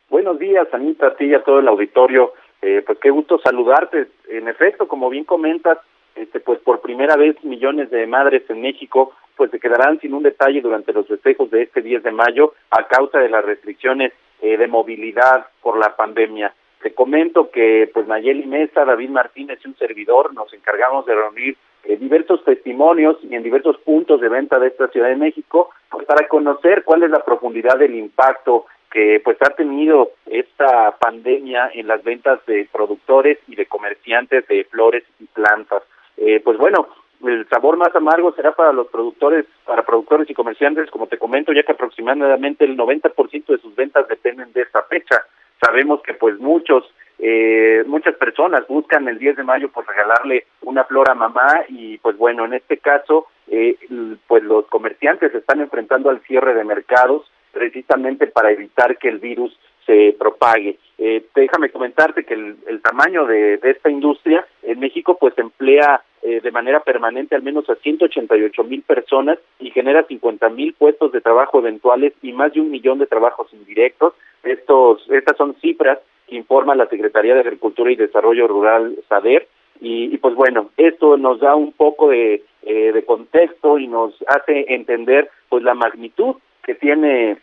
Buenos 0.09 0.37
días, 0.37 0.67
Anita, 0.73 1.07
a 1.07 1.15
ti 1.15 1.25
y 1.25 1.33
a 1.33 1.43
todo 1.43 1.59
el 1.59 1.67
auditorio. 1.67 2.33
Eh, 2.61 2.83
pues 2.85 2.97
qué 2.99 3.09
gusto 3.09 3.39
saludarte. 3.39 4.07
En 4.29 4.47
efecto, 4.47 4.87
como 4.87 5.09
bien 5.09 5.23
comentas, 5.23 5.77
este, 6.15 6.39
pues 6.39 6.59
por 6.59 6.81
primera 6.81 7.15
vez 7.15 7.41
millones 7.43 7.89
de 7.91 8.05
madres 8.05 8.43
en 8.49 8.61
México 8.61 9.13
pues 9.39 9.51
se 9.51 9.59
quedarán 9.61 10.01
sin 10.01 10.13
un 10.13 10.23
detalle 10.23 10.59
durante 10.59 10.91
los 10.91 11.07
festejos 11.07 11.49
de 11.49 11.61
este 11.61 11.81
10 11.81 12.03
de 12.03 12.11
mayo 12.11 12.55
a 12.71 12.85
causa 12.87 13.19
de 13.19 13.29
las 13.29 13.45
restricciones 13.45 14.11
eh, 14.41 14.57
de 14.57 14.67
movilidad 14.67 15.47
por 15.61 15.77
la 15.77 15.95
pandemia. 15.95 16.53
Te 16.81 16.93
comento 16.93 17.49
que 17.49 17.89
pues 17.93 18.05
Nayeli 18.05 18.45
Mesa, 18.45 18.83
David 18.83 19.11
Martínez 19.11 19.59
y 19.63 19.69
un 19.69 19.77
servidor 19.77 20.33
nos 20.33 20.53
encargamos 20.53 21.05
de 21.05 21.15
reunir 21.15 21.57
eh, 21.85 21.95
diversos 21.95 22.43
testimonios 22.43 23.17
y 23.23 23.33
en 23.33 23.43
diversos 23.43 23.77
puntos 23.77 24.19
de 24.19 24.27
venta 24.27 24.59
de 24.59 24.67
esta 24.67 24.89
Ciudad 24.89 25.07
de 25.07 25.15
México 25.15 25.69
pues 25.89 26.05
para 26.05 26.27
conocer 26.27 26.83
cuál 26.83 27.03
es 27.03 27.09
la 27.09 27.23
profundidad 27.23 27.77
del 27.77 27.95
impacto 27.95 28.65
que 28.91 29.21
pues 29.23 29.37
ha 29.41 29.51
tenido 29.51 30.11
esta 30.25 30.97
pandemia 30.97 31.71
en 31.73 31.87
las 31.87 32.03
ventas 32.03 32.43
de 32.45 32.67
productores 32.71 33.37
y 33.47 33.55
de 33.55 33.65
comerciantes 33.65 34.47
de 34.47 34.63
flores 34.65 35.03
y 35.19 35.25
plantas. 35.25 35.83
Eh, 36.17 36.41
pues 36.43 36.57
bueno, 36.57 36.87
el 37.25 37.47
sabor 37.49 37.77
más 37.77 37.95
amargo 37.95 38.33
será 38.33 38.53
para 38.53 38.73
los 38.73 38.87
productores, 38.87 39.45
para 39.65 39.83
productores 39.83 40.29
y 40.29 40.33
comerciantes, 40.33 40.89
como 40.89 41.07
te 41.07 41.17
comento, 41.17 41.53
ya 41.53 41.63
que 41.63 41.73
aproximadamente 41.73 42.65
el 42.65 42.77
90% 42.77 43.45
de 43.45 43.57
sus 43.59 43.75
ventas 43.75 44.07
dependen 44.07 44.51
de 44.53 44.61
esta 44.61 44.83
fecha. 44.83 45.25
Sabemos 45.61 46.01
que 46.01 46.13
pues 46.13 46.39
muchos 46.39 46.85
eh, 47.21 47.83
muchas 47.85 48.15
personas 48.15 48.65
buscan 48.67 49.05
el 49.09 49.19
10 49.19 49.35
de 49.35 49.43
mayo 49.43 49.69
por 49.69 49.85
regalarle 49.85 50.45
una 50.61 50.85
flor 50.85 51.11
a 51.11 51.15
mamá 51.15 51.65
y 51.67 51.97
pues 51.97 52.17
bueno, 52.17 52.45
en 52.45 52.53
este 52.53 52.77
caso 52.77 53.27
eh, 53.49 53.77
pues 54.25 54.41
los 54.43 54.65
comerciantes 54.67 55.35
están 55.35 55.59
enfrentando 55.59 56.09
al 56.09 56.21
cierre 56.21 56.53
de 56.53 56.63
mercados 56.63 57.29
precisamente 57.51 58.27
para 58.27 58.51
evitar 58.51 58.97
que 58.97 59.09
el 59.09 59.19
virus 59.19 59.57
se 59.85 60.15
propague. 60.19 60.77
Eh, 60.97 61.25
déjame 61.33 61.69
comentarte 61.69 62.23
que 62.23 62.33
el, 62.33 62.57
el 62.67 62.81
tamaño 62.81 63.25
de, 63.25 63.57
de, 63.57 63.71
esta 63.71 63.89
industria 63.89 64.45
en 64.63 64.79
México 64.79 65.17
pues 65.19 65.35
emplea 65.37 66.03
eh, 66.21 66.41
de 66.41 66.51
manera 66.51 66.81
permanente 66.81 67.35
al 67.35 67.41
menos 67.41 67.69
a 67.69 67.75
188 67.75 68.63
mil 68.65 68.83
personas 68.83 69.39
y 69.59 69.71
genera 69.71 70.03
50 70.03 70.49
mil 70.49 70.73
puestos 70.73 71.11
de 71.11 71.21
trabajo 71.21 71.59
eventuales 71.59 72.13
y 72.21 72.33
más 72.33 72.53
de 72.53 72.61
un 72.61 72.69
millón 72.69 72.99
de 72.99 73.07
trabajos 73.07 73.51
indirectos. 73.53 74.13
Estos, 74.43 75.09
estas 75.09 75.37
son 75.37 75.55
cifras 75.61 75.99
que 76.27 76.35
informa 76.35 76.75
la 76.75 76.87
Secretaría 76.87 77.33
de 77.33 77.39
Agricultura 77.39 77.91
y 77.91 77.95
Desarrollo 77.95 78.47
Rural, 78.47 78.95
SADER, 79.07 79.47
y, 79.81 80.13
y, 80.13 80.17
pues 80.17 80.35
bueno, 80.35 80.71
esto 80.75 81.15
nos 81.15 81.39
da 81.39 81.55
un 81.55 81.71
poco 81.71 82.09
de, 82.09 82.43
eh, 82.63 82.91
de 82.91 83.05
contexto 83.05 83.77
y 83.79 83.87
nos 83.87 84.13
hace 84.27 84.65
entender 84.73 85.29
pues 85.47 85.63
la 85.63 85.73
magnitud 85.73 86.35
que 86.69 86.75
tiene 86.75 87.39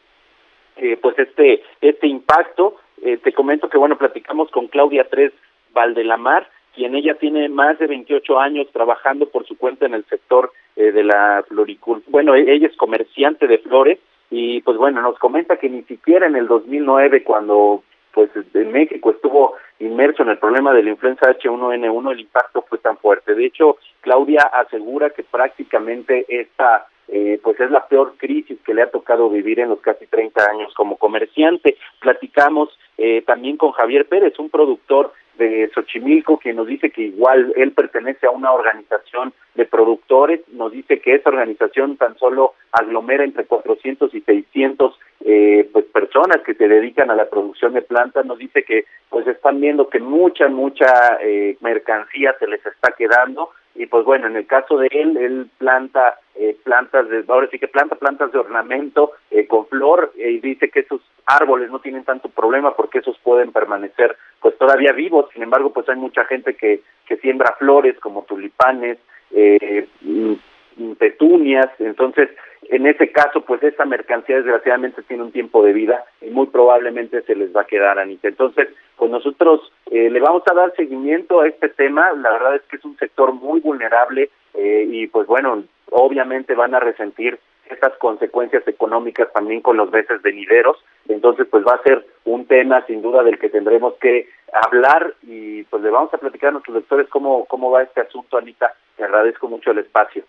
eh, 0.77 0.97
pues 1.03 1.19
este 1.19 1.61
este 1.81 2.07
impacto. 2.07 2.77
Eh, 3.03 3.17
te 3.17 3.33
comento 3.33 3.69
que 3.69 3.77
bueno, 3.77 3.99
platicamos 3.99 4.53
con 4.53 4.69
Claudia 4.69 5.09
Tres 5.11 5.33
Valdelamar, 5.75 6.49
quien 6.77 6.95
ella 6.95 7.15
tiene 7.19 7.49
más 7.49 7.77
de 7.81 7.89
28 7.89 8.39
años 8.39 8.69
trabajando 8.73 9.29
por 9.29 9.45
su 9.45 9.59
cuenta 9.59 9.85
en 9.85 9.95
el 9.95 10.05
sector 10.05 10.53
eh, 10.77 10.93
de 10.93 11.03
la 11.03 11.45
floricultura. 11.49 12.09
Bueno, 12.09 12.37
e-, 12.37 12.53
ella 12.53 12.69
es 12.69 12.77
comerciante 12.77 13.49
de 13.49 13.59
flores 13.59 13.99
y 14.31 14.61
pues 14.61 14.77
bueno, 14.77 15.03
nos 15.03 15.19
comenta 15.19 15.57
que 15.57 15.69
ni 15.69 15.83
siquiera 15.83 16.29
en 16.29 16.37
el 16.37 16.47
2009 16.47 17.25
cuando 17.25 17.83
pues 18.13 18.31
en 18.55 18.71
México 18.71 19.11
estuvo 19.11 19.57
inmerso 19.81 20.23
en 20.23 20.31
el 20.31 20.39
problema 20.39 20.73
de 20.73 20.85
la 20.85 20.91
influenza 20.91 21.37
H1N1 21.37 22.13
el 22.13 22.21
impacto 22.21 22.63
fue 22.63 22.79
tan 22.79 22.97
fuerte. 22.99 23.35
De 23.35 23.45
hecho, 23.45 23.77
Claudia 24.03 24.43
asegura 24.53 25.11
que 25.11 25.25
prácticamente 25.25 26.25
esta 26.29 26.87
eh, 27.09 27.39
pues 27.43 27.59
es 27.61 27.71
la 27.71 27.87
peor 27.87 28.15
crisis 28.17 28.59
que 28.65 28.75
le 28.75 28.83
ha 28.83 28.91
tocado 28.91 29.31
vivir 29.31 29.61
en 29.61 29.69
los 29.69 29.81
casi 29.81 30.07
30 30.07 30.51
años 30.51 30.75
como 30.75 30.97
comerciante. 30.97 31.77
Platicamos 32.01 32.77
eh, 32.99 33.23
también 33.23 33.57
con 33.57 33.73
Javier 33.73 34.07
Pérez, 34.07 34.39
un 34.39 34.51
productor 34.51 35.13
de 35.39 35.71
Xochimilco, 35.75 36.39
que 36.39 36.55
nos 36.55 36.67
dice 36.67 36.91
que 36.91 37.03
igual 37.03 37.53
él 37.57 37.73
pertenece 37.73 38.27
a 38.27 38.31
una 38.31 38.53
organización 38.53 39.33
de 39.55 39.67
productores, 39.67 40.41
nos 40.53 40.73
dice 40.73 41.01
que 41.01 41.15
esa 41.15 41.31
organización 41.31 41.97
tan 41.97 42.17
solo 42.19 42.55
aglomera 42.73 43.25
entre 43.25 43.45
400 43.45 44.15
y 44.15 44.21
600 44.21 44.99
eh, 45.25 45.69
pues 45.73 45.85
personas 45.87 46.43
que 46.45 46.55
se 46.55 46.69
dedican 46.69 47.11
a 47.11 47.17
la 47.17 47.29
producción 47.29 47.73
de 47.75 47.83
plantas, 47.83 48.25
nos 48.25 48.39
dice 48.39 48.63
que 48.65 48.85
pues 49.09 49.27
están 49.27 49.61
viendo 49.61 49.89
que 49.89 49.99
mucha, 49.99 50.49
mucha 50.49 51.19
eh, 51.23 51.57
mercancía 51.61 52.35
se 52.39 52.47
les 52.47 52.65
está 52.65 52.93
quedando, 52.93 53.51
y 53.77 53.87
pues 53.87 54.05
bueno, 54.05 54.27
en 54.27 54.37
el 54.37 54.47
caso 54.47 54.79
de 54.79 54.89
él, 54.91 55.17
él 55.17 55.51
planta 55.59 56.19
eh, 56.35 56.57
plantas 56.65 57.09
de, 57.09 57.25
ahora 57.29 57.49
sí 57.51 57.59
que 57.59 57.69
planta 57.69 57.97
plantas 57.97 58.33
de 58.33 58.39
ornamento 58.39 59.13
eh, 59.31 59.47
con 59.47 59.67
flor 59.67 60.13
eh, 60.17 60.33
y 60.33 60.41
dice 60.41 60.71
que 60.71 60.81
esos 60.81 61.01
árboles 61.27 61.71
no 61.71 61.81
tienen 61.81 62.05
tanto 62.05 62.29
problema 62.29 62.75
porque 62.75 62.99
esos 62.99 63.19
pueden 63.19 63.53
permanecer 63.53 64.17
pues 64.41 64.57
todavía 64.59 64.93
vivos, 64.93 65.27
sin 65.33 65.43
embargo 65.43 65.73
pues 65.73 65.89
hay 65.89 65.97
mucha 65.97 66.25
gente 66.25 66.55
que, 66.55 66.83
que 67.07 67.17
siembra 67.19 67.55
flores 67.59 67.99
como 68.01 68.25
tulipanes, 68.25 68.99
eh, 69.33 69.89
mm, 70.03 70.93
petunias, 70.99 71.69
entonces 71.79 72.29
en 72.71 72.87
ese 72.87 73.11
caso, 73.13 73.43
pues 73.43 73.63
esta 73.63 73.85
mercancía 73.85 74.37
desgraciadamente 74.37 75.03
tiene 75.03 75.23
un 75.23 75.33
tiempo 75.33 75.63
de 75.65 75.73
vida 75.73 76.05
y 76.21 76.31
muy 76.31 76.47
probablemente 76.47 77.23
se 77.23 77.35
les 77.35 77.55
va 77.55 77.63
a 77.63 77.67
quedar, 77.67 77.99
Anita. 77.99 78.29
Entonces, 78.29 78.69
pues 78.97 79.11
nosotros 79.11 79.73
eh, 79.91 80.11
le 80.11 80.21
vamos 80.21 80.43
a 80.51 80.55
dar 80.55 80.75
seguimiento 80.75 81.41
a 81.41 81.49
este 81.49 81.69
tema. 81.69 82.13
La 82.15 82.33
verdad 82.33 82.57
es 82.57 82.63
que 82.63 82.77
es 82.77 82.85
un 82.85 82.97
sector 82.97 83.33
muy 83.33 83.61
vulnerable 83.61 84.31
eh, 84.55 84.87
y 84.89 85.07
pues 85.07 85.27
bueno, 85.27 85.65
obviamente 85.91 86.55
van 86.55 86.75
a 86.75 86.81
resentir 86.81 87.39
estas 87.71 87.97
consecuencias 87.99 88.67
económicas 88.69 89.33
también 89.33 89.61
con 89.61 89.77
los 89.77 89.91
meses 89.91 90.23
venideros. 90.23 90.77
Entonces, 91.09 91.47
pues 91.51 91.65
va 91.65 91.75
a 91.75 91.83
ser 91.83 92.05
un 92.25 92.47
tema 92.47 92.85
sin 92.87 93.03
duda 93.03 93.23
del 93.23 93.39
que 93.39 93.49
tendremos 93.49 93.95
que 93.95 94.29
hablar 94.53 95.15
y 95.23 95.65
pues 95.65 95.83
le 95.83 95.91
vamos 95.91 96.13
a 96.15 96.19
platicar 96.19 96.51
a 96.51 96.53
nuestros 96.53 96.77
lectores 96.77 97.09
cómo, 97.09 97.45
cómo 97.47 97.71
va 97.71 97.83
este 97.83 98.01
asunto, 98.01 98.39
Anita. 98.39 98.73
Te 98.97 99.05
agradezco 99.05 99.49
mucho 99.49 99.73
el 99.73 99.79
espacio. 99.79 100.25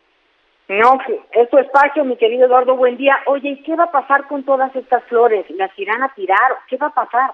No, 0.70 1.00
es 1.32 1.50
tu 1.50 2.04
mi 2.04 2.18
querido 2.18 2.46
Eduardo, 2.46 2.76
buen 2.76 2.98
día. 2.98 3.18
Oye, 3.28 3.52
¿y 3.52 3.64
qué 3.64 3.76
va 3.76 3.86
a 3.86 3.92
pasar 3.92 4.28
con 4.28 4.44
todas 4.44 4.76
estas 4.76 5.02
flores? 5.06 5.50
¿Las 5.52 5.72
irán 5.80 6.04
a 6.04 6.14
tirar? 6.14 6.58
¿Qué 6.68 6.76
va 6.76 6.88
a 6.88 6.94
pasar? 6.94 7.32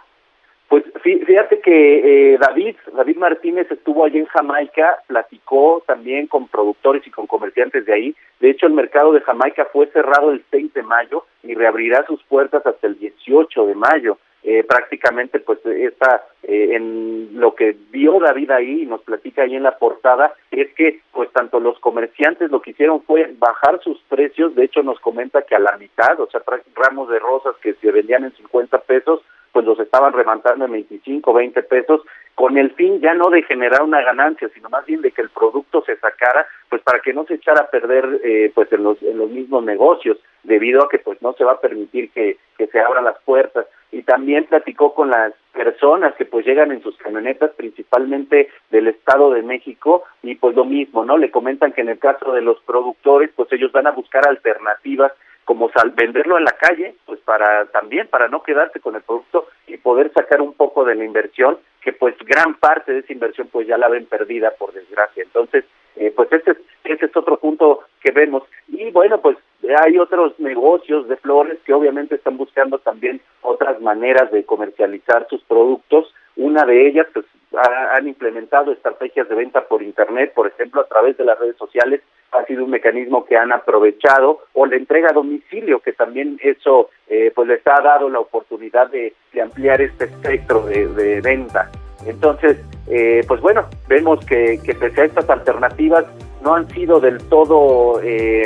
Pues 0.68 0.84
fíjate 1.02 1.60
que 1.60 2.34
eh, 2.34 2.38
David, 2.40 2.75
David 2.96 3.18
Martínez 3.18 3.70
estuvo 3.72 4.06
allí 4.06 4.20
en 4.20 4.25
Jamaica, 4.28 5.00
platicó 5.08 5.84
también 5.86 6.28
con 6.28 6.48
productores 6.48 7.06
y 7.08 7.12
con 7.12 7.25
comerciantes 7.25 7.86
de 7.86 7.94
ahí. 7.94 8.16
De 8.40 8.52
hecho, 8.52 8.68
el 8.68 8.74
mercado 8.74 9.12
de 9.13 9.22
Jamaica 9.22 9.68
fue 9.74 9.88
cerrado 9.88 10.32
el 10.32 10.44
6 10.52 10.74
de 10.74 10.84
mayo 10.84 11.25
y 11.42 11.56
reabrirá 11.56 12.06
sus 12.06 12.24
puertas 12.24 12.66
hasta 12.66 12.88
el 12.88 13.00
18 13.00 13.66
de 13.66 13.75
mayo 13.75 14.18
eh, 14.46 14.66
prácticamente 14.66 15.40
pues 15.40 15.66
está 15.66 16.25
eh, 16.44 16.72
en 16.74 17.40
lo 17.40 17.56
que 17.56 17.78
vio 17.92 18.20
David 18.20 18.52
ahí 18.52 18.82
y 18.82 18.86
nos 18.86 19.02
platica 19.02 19.44
ahí 19.44 19.56
en 19.56 19.63
la 19.63 19.78
portada 19.78 20.34
es 20.62 20.74
que 20.74 21.01
pues 21.12 21.31
tanto 21.31 21.60
los 21.60 21.79
comerciantes 21.79 22.51
lo 22.51 22.62
que 22.62 22.72
hicieron 22.72 23.01
fue 23.03 23.33
bajar 23.38 23.79
sus 23.83 24.00
precios, 24.10 24.55
de 24.55 24.65
hecho 24.65 24.83
nos 24.83 25.00
comenta 25.00 25.41
que 25.41 25.55
a 25.55 25.60
la 25.60 25.77
mitad, 25.77 26.19
o 26.19 26.29
sea, 26.29 26.41
ramos 26.75 27.10
de 27.10 27.19
rosas 27.19 27.55
que 27.62 27.74
se 27.75 27.91
vendían 27.91 28.24
en 28.25 28.36
50 28.36 28.79
pesos, 28.79 29.22
pues 29.51 29.65
los 29.65 29.79
estaban 29.79 30.15
levantando 30.15 30.65
en 30.65 30.72
25, 30.72 31.31
20 31.31 31.63
pesos, 31.63 32.01
con 32.36 32.57
el 32.57 32.72
fin 32.72 33.00
ya 33.00 33.13
no 33.13 33.29
de 33.29 33.43
generar 33.43 33.83
una 33.83 34.01
ganancia, 34.01 34.50
sino 34.50 34.69
más 34.69 34.86
bien 34.86 35.01
de 35.01 35.12
que 35.12 35.22
el 35.22 35.29
producto 35.29 35.83
se 35.86 35.95
sacara, 35.98 36.48
pues 36.69 36.81
para 36.81 37.00
que 37.00 37.13
no 37.13 37.25
se 37.25 37.36
echara 37.36 37.62
a 37.62 37.69
perder 37.69 38.19
eh, 38.24 38.51
pues 38.55 38.72
en 38.74 38.83
los, 38.83 39.01
en 39.03 39.17
los 39.19 39.29
mismos 39.29 39.63
negocios, 39.63 40.17
debido 40.41 40.83
a 40.83 40.89
que 40.89 40.98
pues 40.98 41.22
no 41.22 41.33
se 41.33 41.43
va 41.43 41.53
a 41.53 41.62
permitir 41.62 42.10
que, 42.12 42.38
que 42.57 42.67
se 42.67 42.79
abran 42.79 43.05
las 43.05 43.22
puertas. 43.24 43.67
Y 43.91 44.01
también 44.01 44.45
platicó 44.45 44.95
con 44.95 45.12
las 45.12 45.33
personas 45.53 46.15
que 46.15 46.25
pues 46.25 46.45
llegan 46.45 46.72
en 46.72 46.81
sus 46.81 46.98
camionetas 46.98 47.51
principalmente 47.51 48.50
del 48.72 48.88
Estado 48.88 49.31
de 49.31 49.43
México 49.43 50.03
y 50.24 50.36
pues 50.36 50.55
lo 50.55 50.65
mismo, 50.65 51.05
¿no? 51.05 51.17
Le 51.17 51.31
comentan 51.31 51.72
que 51.72 51.81
en 51.81 51.89
el 51.89 52.00
caso 52.00 52.33
de 52.33 52.41
los 52.41 52.60
productores 52.62 53.29
pues 53.36 53.51
ellos 53.53 53.72
van 53.72 53.88
a 53.88 53.91
buscar 53.91 54.27
alternativas 54.27 55.13
como 55.45 55.69
sal 55.72 55.91
venderlo 55.91 56.38
en 56.38 56.45
la 56.45 56.53
calle, 56.53 56.95
pues 57.05 57.19
para 57.19 57.65
también 57.67 58.07
para 58.07 58.27
no 58.27 58.43
quedarse 58.43 58.79
con 58.79 58.95
el 58.95 59.01
producto 59.01 59.48
y 59.67 59.77
poder 59.77 60.12
sacar 60.13 60.41
un 60.41 60.53
poco 60.53 60.86
de 60.86 60.95
la 60.95 61.05
inversión, 61.05 61.57
que 61.81 61.93
pues 61.93 62.15
gran 62.25 62.55
parte 62.55 62.93
de 62.93 63.00
esa 63.00 63.13
inversión 63.13 63.48
pues 63.51 63.67
ya 63.67 63.77
la 63.77 63.89
ven 63.89 64.05
perdida 64.05 64.51
por 64.51 64.74
desgracia. 64.74 65.24
Entonces, 65.24 65.65
eh, 65.95 66.12
pues 66.15 66.31
ese 66.31 66.51
es, 66.51 66.57
ese 66.86 67.05
es 67.05 67.15
otro 67.15 67.38
punto 67.38 67.81
que 68.01 68.12
vemos. 68.12 68.43
Y 68.69 68.89
bueno, 68.91 69.19
pues 69.22 69.38
hay 69.86 69.98
otros 69.98 70.39
negocios 70.39 71.07
de 71.07 71.17
flores 71.17 71.60
que 71.65 71.74
obviamente 71.74 72.15
están 72.15 72.38
buscando 72.38 72.79
también 72.79 73.22
otras 73.43 73.79
maneras 73.81 74.31
de 74.31 74.43
comercializar 74.45 75.27
sus 75.29 75.43
productos. 75.43 76.13
Una 76.35 76.65
de 76.65 76.88
ellas, 76.88 77.07
pues, 77.13 77.25
han 77.55 78.07
implementado 78.07 78.71
estrategias 78.71 79.29
de 79.29 79.35
venta 79.35 79.67
por 79.67 79.83
Internet, 79.83 80.33
por 80.33 80.47
ejemplo, 80.47 80.81
a 80.81 80.88
través 80.88 81.17
de 81.17 81.25
las 81.25 81.38
redes 81.38 81.55
sociales, 81.57 82.01
ha 82.31 82.43
sido 82.45 82.63
un 82.63 82.71
mecanismo 82.71 83.25
que 83.25 83.38
han 83.38 83.51
aprovechado, 83.51 84.39
o 84.53 84.65
la 84.65 84.75
entrega 84.75 85.09
a 85.09 85.13
domicilio, 85.13 85.79
que 85.79 85.93
también 85.93 86.39
eso 86.41 86.89
eh, 87.07 87.31
pues 87.35 87.47
les 87.47 87.62
ha 87.67 87.79
dado 87.81 88.09
la 88.09 88.19
oportunidad 88.19 88.89
de, 88.89 89.13
ampliar 89.39 89.81
este 89.81 90.05
espectro 90.05 90.65
de, 90.65 90.88
de 90.88 91.21
venta. 91.21 91.69
Entonces, 92.05 92.57
eh, 92.89 93.23
pues 93.27 93.39
bueno, 93.41 93.67
vemos 93.88 94.25
que, 94.25 94.59
que 94.63 94.73
pese 94.73 95.01
a 95.01 95.05
estas 95.05 95.29
alternativas 95.29 96.05
no 96.43 96.55
han 96.55 96.69
sido 96.69 97.00
del 97.00 97.17
todo, 97.29 98.01
eh, 98.03 98.43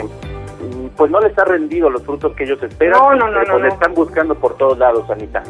pues 0.97 1.11
no 1.11 1.19
les 1.19 1.37
ha 1.37 1.45
rendido 1.45 1.89
los 1.89 2.03
frutos 2.03 2.35
que 2.35 2.43
ellos 2.43 2.61
esperan, 2.61 2.99
no, 2.99 3.15
no, 3.15 3.27
no, 3.27 3.39
pero 3.39 3.59
no. 3.59 3.67
están 3.67 3.93
buscando 3.93 4.35
por 4.35 4.57
todos 4.57 4.77
lados, 4.77 5.09
Anita. 5.09 5.43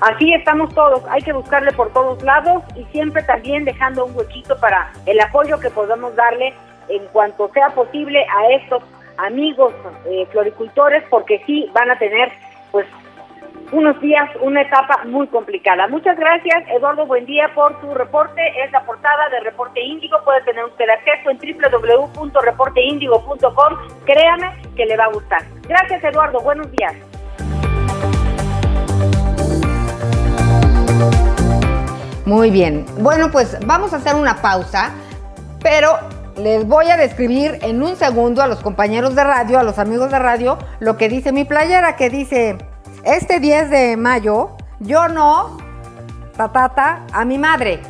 Así 0.00 0.32
estamos 0.32 0.72
todos, 0.74 1.02
hay 1.08 1.20
que 1.22 1.32
buscarle 1.32 1.72
por 1.72 1.92
todos 1.92 2.22
lados 2.22 2.62
y 2.76 2.84
siempre 2.92 3.22
también 3.24 3.64
dejando 3.64 4.06
un 4.06 4.16
huequito 4.16 4.56
para 4.58 4.92
el 5.06 5.20
apoyo 5.20 5.58
que 5.58 5.70
podamos 5.70 6.14
darle 6.14 6.54
en 6.88 7.04
cuanto 7.08 7.48
sea 7.52 7.68
posible 7.70 8.24
a 8.24 8.52
estos 8.52 8.82
amigos 9.18 9.74
eh, 10.06 10.26
floricultores, 10.30 11.02
porque 11.10 11.42
sí 11.46 11.68
van 11.74 11.90
a 11.90 11.98
tener 11.98 12.30
pues 12.70 12.86
unos 13.72 14.00
días, 14.00 14.30
una 14.40 14.62
etapa 14.62 15.00
muy 15.04 15.26
complicada. 15.26 15.88
Muchas 15.88 16.16
gracias, 16.18 16.64
Eduardo, 16.68 17.04
buen 17.06 17.26
día 17.26 17.50
por 17.54 17.78
tu 17.80 17.92
reporte. 17.94 18.40
Es 18.64 18.72
la 18.72 18.82
portada 18.84 19.28
de 19.30 19.40
Reporte 19.40 19.78
Índigo. 19.80 20.16
Puede 20.24 20.40
tener 20.42 20.64
usted 20.64 20.86
acceso 20.88 21.30
en 21.30 21.38
www.reporteindigo.com. 21.38 23.76
Créame 24.04 24.56
que 24.74 24.86
le 24.86 24.96
va 24.96 25.04
a 25.04 25.12
gustar. 25.12 25.42
Gracias, 25.68 26.02
Eduardo. 26.04 26.40
Buenos 26.40 26.68
días. 26.72 26.94
Muy 32.24 32.50
bien. 32.50 32.84
Bueno, 32.98 33.30
pues 33.30 33.58
vamos 33.66 33.92
a 33.94 33.96
hacer 33.96 34.14
una 34.14 34.40
pausa, 34.42 34.92
pero 35.62 35.98
les 36.36 36.66
voy 36.66 36.90
a 36.90 36.96
describir 36.96 37.58
en 37.62 37.82
un 37.82 37.96
segundo 37.96 38.42
a 38.42 38.46
los 38.46 38.60
compañeros 38.60 39.14
de 39.14 39.24
radio, 39.24 39.58
a 39.58 39.62
los 39.62 39.78
amigos 39.78 40.10
de 40.10 40.18
radio, 40.18 40.58
lo 40.78 40.96
que 40.96 41.08
dice 41.08 41.32
mi 41.32 41.44
playera, 41.44 41.96
que 41.96 42.10
dice 42.10 42.58
este 43.04 43.40
10 43.40 43.70
de 43.70 43.96
mayo, 43.96 44.50
yo 44.80 45.08
no, 45.08 45.56
tatata, 46.36 47.06
a 47.12 47.24
mi 47.24 47.38
madre. 47.38 47.80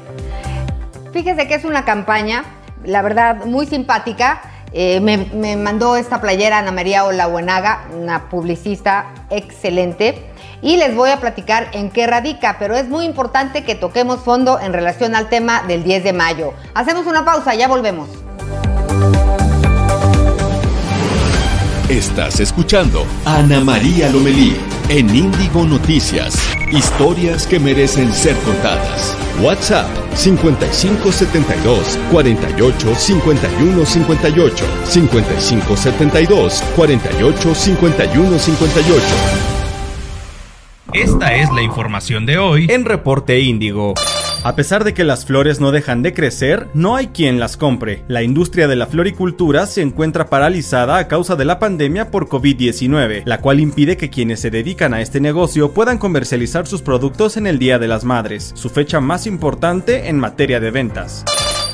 Fíjese 1.12 1.48
que 1.48 1.54
es 1.54 1.64
una 1.64 1.84
campaña, 1.84 2.44
la 2.84 3.02
verdad, 3.02 3.44
muy 3.44 3.66
simpática. 3.66 4.40
Eh, 4.72 5.00
me, 5.00 5.16
me, 5.16 5.56
mandó 5.56 5.96
esta 5.96 6.20
playera 6.20 6.58
Ana 6.58 6.72
María 6.72 7.04
Olabuenaga, 7.04 7.86
una 7.98 8.28
publicista 8.28 9.06
excelente. 9.30 10.30
Y 10.60 10.76
les 10.76 10.94
voy 10.94 11.10
a 11.10 11.20
platicar 11.20 11.68
en 11.72 11.90
qué 11.90 12.06
radica, 12.06 12.56
pero 12.58 12.76
es 12.76 12.88
muy 12.88 13.04
importante 13.04 13.64
que 13.64 13.74
toquemos 13.74 14.20
fondo 14.20 14.60
en 14.60 14.72
relación 14.72 15.14
al 15.14 15.28
tema 15.28 15.62
del 15.62 15.84
10 15.84 16.04
de 16.04 16.12
mayo. 16.12 16.52
Hacemos 16.74 17.06
una 17.06 17.24
pausa, 17.24 17.54
ya 17.54 17.68
volvemos. 17.68 18.08
Estás 21.88 22.40
escuchando 22.40 23.06
Ana 23.24 23.60
María 23.60 24.10
Lomelí 24.10 24.54
en 24.88 25.14
Índigo 25.14 25.66
Noticias. 25.66 26.34
Historias 26.72 27.46
que 27.46 27.60
merecen 27.60 28.12
ser 28.12 28.36
contadas. 28.38 29.16
WhatsApp 29.42 29.86
5572 30.14 31.98
48 32.10 32.94
51 32.94 33.84
58 33.86 34.64
5572 34.84 36.62
48 36.74 37.54
51 37.54 38.38
58. 38.38 39.04
Esta 40.94 41.34
es 41.34 41.52
la 41.52 41.62
información 41.62 42.24
de 42.24 42.38
hoy 42.38 42.66
en 42.70 42.86
Reporte 42.86 43.38
Índigo. 43.40 43.94
A 44.44 44.54
pesar 44.54 44.84
de 44.84 44.94
que 44.94 45.02
las 45.02 45.26
flores 45.26 45.60
no 45.60 45.72
dejan 45.72 46.02
de 46.02 46.14
crecer, 46.14 46.68
no 46.72 46.94
hay 46.94 47.08
quien 47.08 47.40
las 47.40 47.56
compre. 47.56 48.04
La 48.06 48.22
industria 48.22 48.68
de 48.68 48.76
la 48.76 48.86
floricultura 48.86 49.66
se 49.66 49.82
encuentra 49.82 50.30
paralizada 50.30 50.96
a 50.98 51.08
causa 51.08 51.34
de 51.34 51.44
la 51.44 51.58
pandemia 51.58 52.12
por 52.12 52.28
COVID-19, 52.28 53.22
la 53.24 53.40
cual 53.40 53.58
impide 53.58 53.96
que 53.96 54.10
quienes 54.10 54.38
se 54.40 54.50
dedican 54.50 54.94
a 54.94 55.00
este 55.00 55.20
negocio 55.20 55.72
puedan 55.72 55.98
comercializar 55.98 56.68
sus 56.68 56.82
productos 56.82 57.36
en 57.36 57.48
el 57.48 57.58
Día 57.58 57.80
de 57.80 57.88
las 57.88 58.04
Madres, 58.04 58.52
su 58.54 58.70
fecha 58.70 59.00
más 59.00 59.26
importante 59.26 60.08
en 60.08 60.18
materia 60.18 60.60
de 60.60 60.70
ventas. 60.70 61.24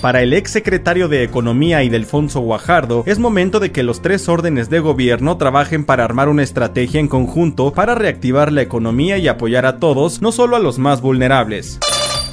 Para 0.00 0.22
el 0.22 0.32
ex 0.32 0.50
secretario 0.50 1.08
de 1.08 1.22
Economía 1.22 1.82
y 1.82 1.90
Delfonso 1.90 2.40
Guajardo, 2.40 3.04
es 3.06 3.18
momento 3.18 3.60
de 3.60 3.72
que 3.72 3.82
los 3.82 4.00
tres 4.00 4.28
órdenes 4.28 4.70
de 4.70 4.80
gobierno 4.80 5.36
trabajen 5.36 5.84
para 5.84 6.04
armar 6.04 6.28
una 6.30 6.42
estrategia 6.42 7.00
en 7.00 7.08
conjunto 7.08 7.72
para 7.72 7.94
reactivar 7.94 8.52
la 8.52 8.62
economía 8.62 9.18
y 9.18 9.28
apoyar 9.28 9.66
a 9.66 9.78
todos, 9.78 10.22
no 10.22 10.32
solo 10.32 10.56
a 10.56 10.60
los 10.60 10.78
más 10.78 11.00
vulnerables. 11.00 11.78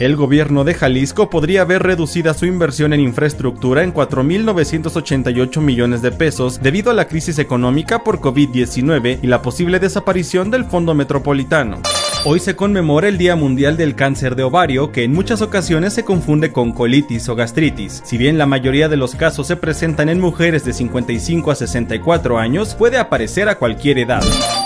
El 0.02 0.16
gobierno 0.16 0.64
de 0.64 0.74
Jalisco 0.74 1.30
podría 1.30 1.64
ver 1.64 1.84
reducida 1.84 2.34
su 2.34 2.48
inversión 2.48 2.92
en 2.92 3.02
infraestructura 3.02 3.84
en 3.84 3.94
4.988 3.94 5.62
millones 5.62 6.02
de 6.02 6.12
pesos 6.12 6.60
debido 6.60 6.90
a 6.90 6.96
la 6.96 7.08
crisis 7.08 7.38
económica 7.38 8.04
por 8.04 8.20
COVID-19 8.20 9.20
y 9.22 9.28
la 9.28 9.44
posible 9.44 9.78
desaparición 9.78 10.50
del 10.50 10.66
Fondo 10.66 10.96
Metropolitano. 10.96 11.84
Hoy 12.24 12.40
se 12.40 12.56
conmemora 12.56 13.08
el 13.08 13.18
Día 13.18 13.36
Mundial 13.36 13.78
del 13.78 13.96
Cáncer 13.96 14.36
de 14.36 14.44
Ovario, 14.44 14.92
que 14.92 15.04
en 15.04 15.12
muchas 15.12 15.42
ocasiones 15.42 15.94
se 15.94 16.06
confunde 16.06 16.52
con 16.52 16.72
colitis 16.72 17.28
o 17.30 17.36
gastritis. 17.36 18.04
Si 18.06 18.16
bien 18.16 18.38
la 18.38 18.46
mayoría 18.46 18.88
de 18.90 18.96
los 18.96 19.16
casos 19.16 19.48
se 19.48 19.56
presentan 19.56 20.08
en 20.08 20.22
mujeres 20.22 20.64
de 20.64 20.74
55 20.74 21.50
a 21.50 21.56
64 21.56 22.38
años, 22.38 22.76
puede 22.76 23.00
aparecer 23.00 23.50
a 23.50 23.58
cualquier 23.58 23.98
edad. 23.98 24.22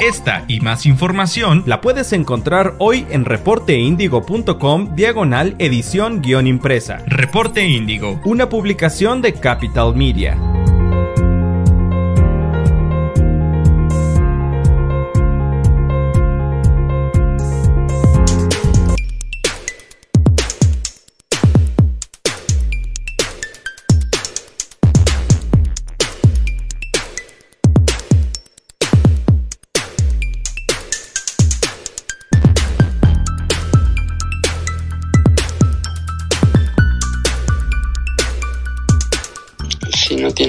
Esta 0.06 0.44
y 0.50 0.60
más 0.60 0.86
información 0.86 1.64
la 1.66 1.80
puedes 1.80 2.12
encontrar 2.12 2.76
hoy 2.80 3.08
en 3.10 3.24
reporteindigo.com 3.24 4.94
diagonal 4.94 5.56
edición 5.58 6.22
guion 6.22 6.48
impresa. 6.48 6.98
Reporte 7.08 7.66
Índigo, 7.66 8.20
una 8.26 8.50
publicación 8.50 9.22
de 9.22 9.32
Capital 9.32 9.96
Media. 9.96 10.38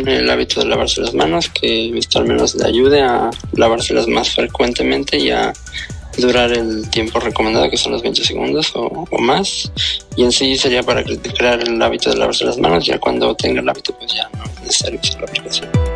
El 0.09 0.31
hábito 0.31 0.61
de 0.61 0.67
lavarse 0.67 1.01
las 1.01 1.15
manos, 1.15 1.49
que 1.49 1.97
esto 1.99 2.19
al 2.19 2.27
menos 2.27 2.55
le 2.55 2.67
ayude 2.67 3.03
a 3.03 3.31
lavárselas 3.53 4.07
más 4.07 4.31
frecuentemente 4.31 5.19
y 5.19 5.31
a 5.31 5.53
durar 6.19 6.53
el 6.53 6.89
tiempo 6.91 7.21
recomendado, 7.21 7.69
que 7.71 7.77
son 7.77 7.93
los 7.93 8.03
20 8.03 8.25
segundos 8.25 8.73
o, 8.75 9.07
más. 9.19 9.71
Y 10.17 10.25
en 10.25 10.33
sí 10.33 10.57
sería 10.57 10.83
para 10.83 11.05
crear 11.05 11.61
el 11.61 11.81
hábito 11.81 12.11
de 12.11 12.17
lavarse 12.17 12.45
las 12.45 12.59
manos, 12.59 12.87
ya 12.87 12.99
cuando 12.99 13.35
tenga 13.35 13.61
el 13.61 13.69
hábito, 13.69 13.97
pues 13.97 14.15
ya 14.15 14.29
no 14.37 14.45
es 14.45 14.63
necesario 14.63 15.01
usar 15.03 15.21
la 15.21 15.27
aplicación. 15.27 15.96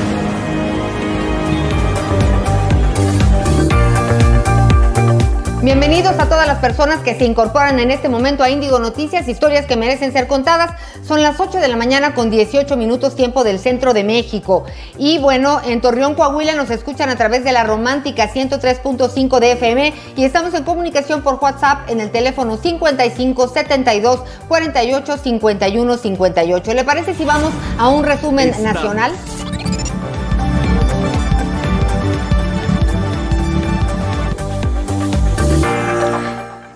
Bienvenidos 5.63 6.17
a 6.17 6.27
todas 6.27 6.47
las 6.47 6.57
personas 6.57 7.01
que 7.01 7.13
se 7.13 7.23
incorporan 7.23 7.77
en 7.77 7.91
este 7.91 8.09
momento 8.09 8.41
a 8.41 8.49
Índigo 8.49 8.79
Noticias, 8.79 9.27
historias 9.27 9.67
que 9.67 9.75
merecen 9.75 10.11
ser 10.11 10.25
contadas. 10.25 10.71
Son 11.07 11.21
las 11.21 11.39
8 11.39 11.59
de 11.59 11.67
la 11.67 11.75
mañana 11.75 12.15
con 12.15 12.31
18 12.31 12.75
minutos 12.77 13.15
tiempo 13.15 13.43
del 13.43 13.59
centro 13.59 13.93
de 13.93 14.03
México. 14.03 14.65
Y 14.97 15.19
bueno, 15.19 15.61
en 15.63 15.79
Torreón, 15.79 16.15
Coahuila 16.15 16.55
nos 16.55 16.71
escuchan 16.71 17.09
a 17.09 17.15
través 17.15 17.43
de 17.43 17.51
la 17.51 17.63
romántica 17.63 18.27
103.5 18.33 19.39
de 19.39 19.51
FM 19.51 19.93
y 20.15 20.23
estamos 20.23 20.55
en 20.55 20.63
comunicación 20.63 21.21
por 21.21 21.35
WhatsApp 21.35 21.87
en 21.91 22.01
el 22.01 22.09
teléfono 22.09 22.57
55 22.57 23.47
72 23.47 24.21
48 24.47 25.17
51 25.19 25.97
58. 25.97 26.73
¿Le 26.73 26.83
parece 26.83 27.13
si 27.13 27.23
vamos 27.23 27.53
a 27.77 27.87
un 27.89 28.03
resumen 28.03 28.51
nacional? 28.63 29.11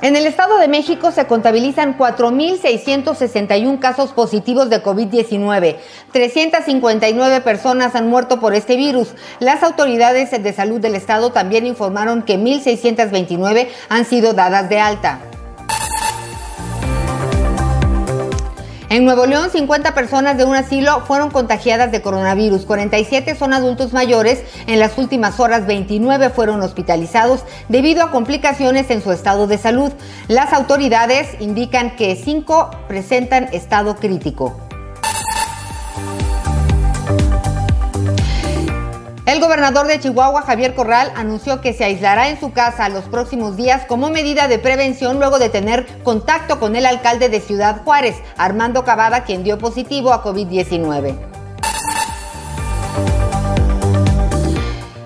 En 0.05 0.15
el 0.15 0.27
Estado 0.27 0.59
de 0.59 0.67
México 0.67 1.09
se 1.09 1.25
contabilizan 1.25 1.97
4.661 1.97 3.79
casos 3.79 4.11
positivos 4.11 4.69
de 4.69 4.83
COVID-19. 4.83 5.77
359 6.11 7.41
personas 7.41 7.95
han 7.95 8.07
muerto 8.07 8.39
por 8.39 8.53
este 8.53 8.75
virus. 8.75 9.15
Las 9.39 9.63
autoridades 9.63 10.29
de 10.29 10.53
salud 10.53 10.79
del 10.79 10.93
Estado 10.93 11.31
también 11.31 11.65
informaron 11.65 12.21
que 12.21 12.37
1.629 12.37 13.67
han 13.89 14.05
sido 14.05 14.33
dadas 14.33 14.69
de 14.69 14.79
alta. 14.79 15.21
En 18.89 19.03
Nuevo 19.03 19.25
León, 19.25 19.49
50 19.51 19.95
personas 19.95 20.37
de 20.37 20.45
un 20.45 20.55
asilo 20.55 21.01
fueron 21.01 21.31
contagiadas 21.31 21.91
de 21.91 22.03
coronavirus. 22.03 22.65
47 22.65 23.35
son 23.35 23.53
adultos 23.53 23.93
mayores. 23.93 24.43
En 24.67 24.79
las 24.79 24.97
últimas 24.99 25.39
horas, 25.39 25.65
29 25.65 26.29
fueron 26.29 26.61
hospitalizados 26.61 27.43
debido 27.67 28.03
a 28.03 28.11
complicaciones 28.11 28.91
en 28.91 29.01
su 29.01 29.11
estado 29.11 29.47
de 29.47 29.57
salud. 29.57 29.91
Las 30.27 30.53
autoridades 30.53 31.29
indican 31.39 31.95
que 31.95 32.15
5 32.15 32.69
presentan 32.87 33.49
estado 33.53 33.95
crítico. 33.95 34.55
El 39.25 39.39
gobernador 39.39 39.87
de 39.87 39.99
Chihuahua, 39.99 40.43
Javier 40.43 40.75
Corral, 40.75 41.11
anunció 41.15 41.59
que 41.59 41.73
se 41.73 41.83
aislará 41.83 42.29
en 42.29 42.39
su 42.39 42.53
casa 42.53 42.89
los 42.89 43.05
próximos 43.05 43.57
días 43.57 43.83
como 43.87 44.11
medida 44.11 44.47
de 44.47 44.59
prevención 44.59 45.17
luego 45.17 45.39
de 45.39 45.49
tener 45.49 45.87
contacto 46.03 46.59
con 46.59 46.75
el 46.75 46.85
alcalde 46.85 47.27
de 47.27 47.41
Ciudad 47.41 47.81
Juárez, 47.83 48.15
Armando 48.37 48.85
Cavada, 48.85 49.23
quien 49.23 49.43
dio 49.43 49.57
positivo 49.57 50.13
a 50.13 50.23
COVID-19. 50.23 51.15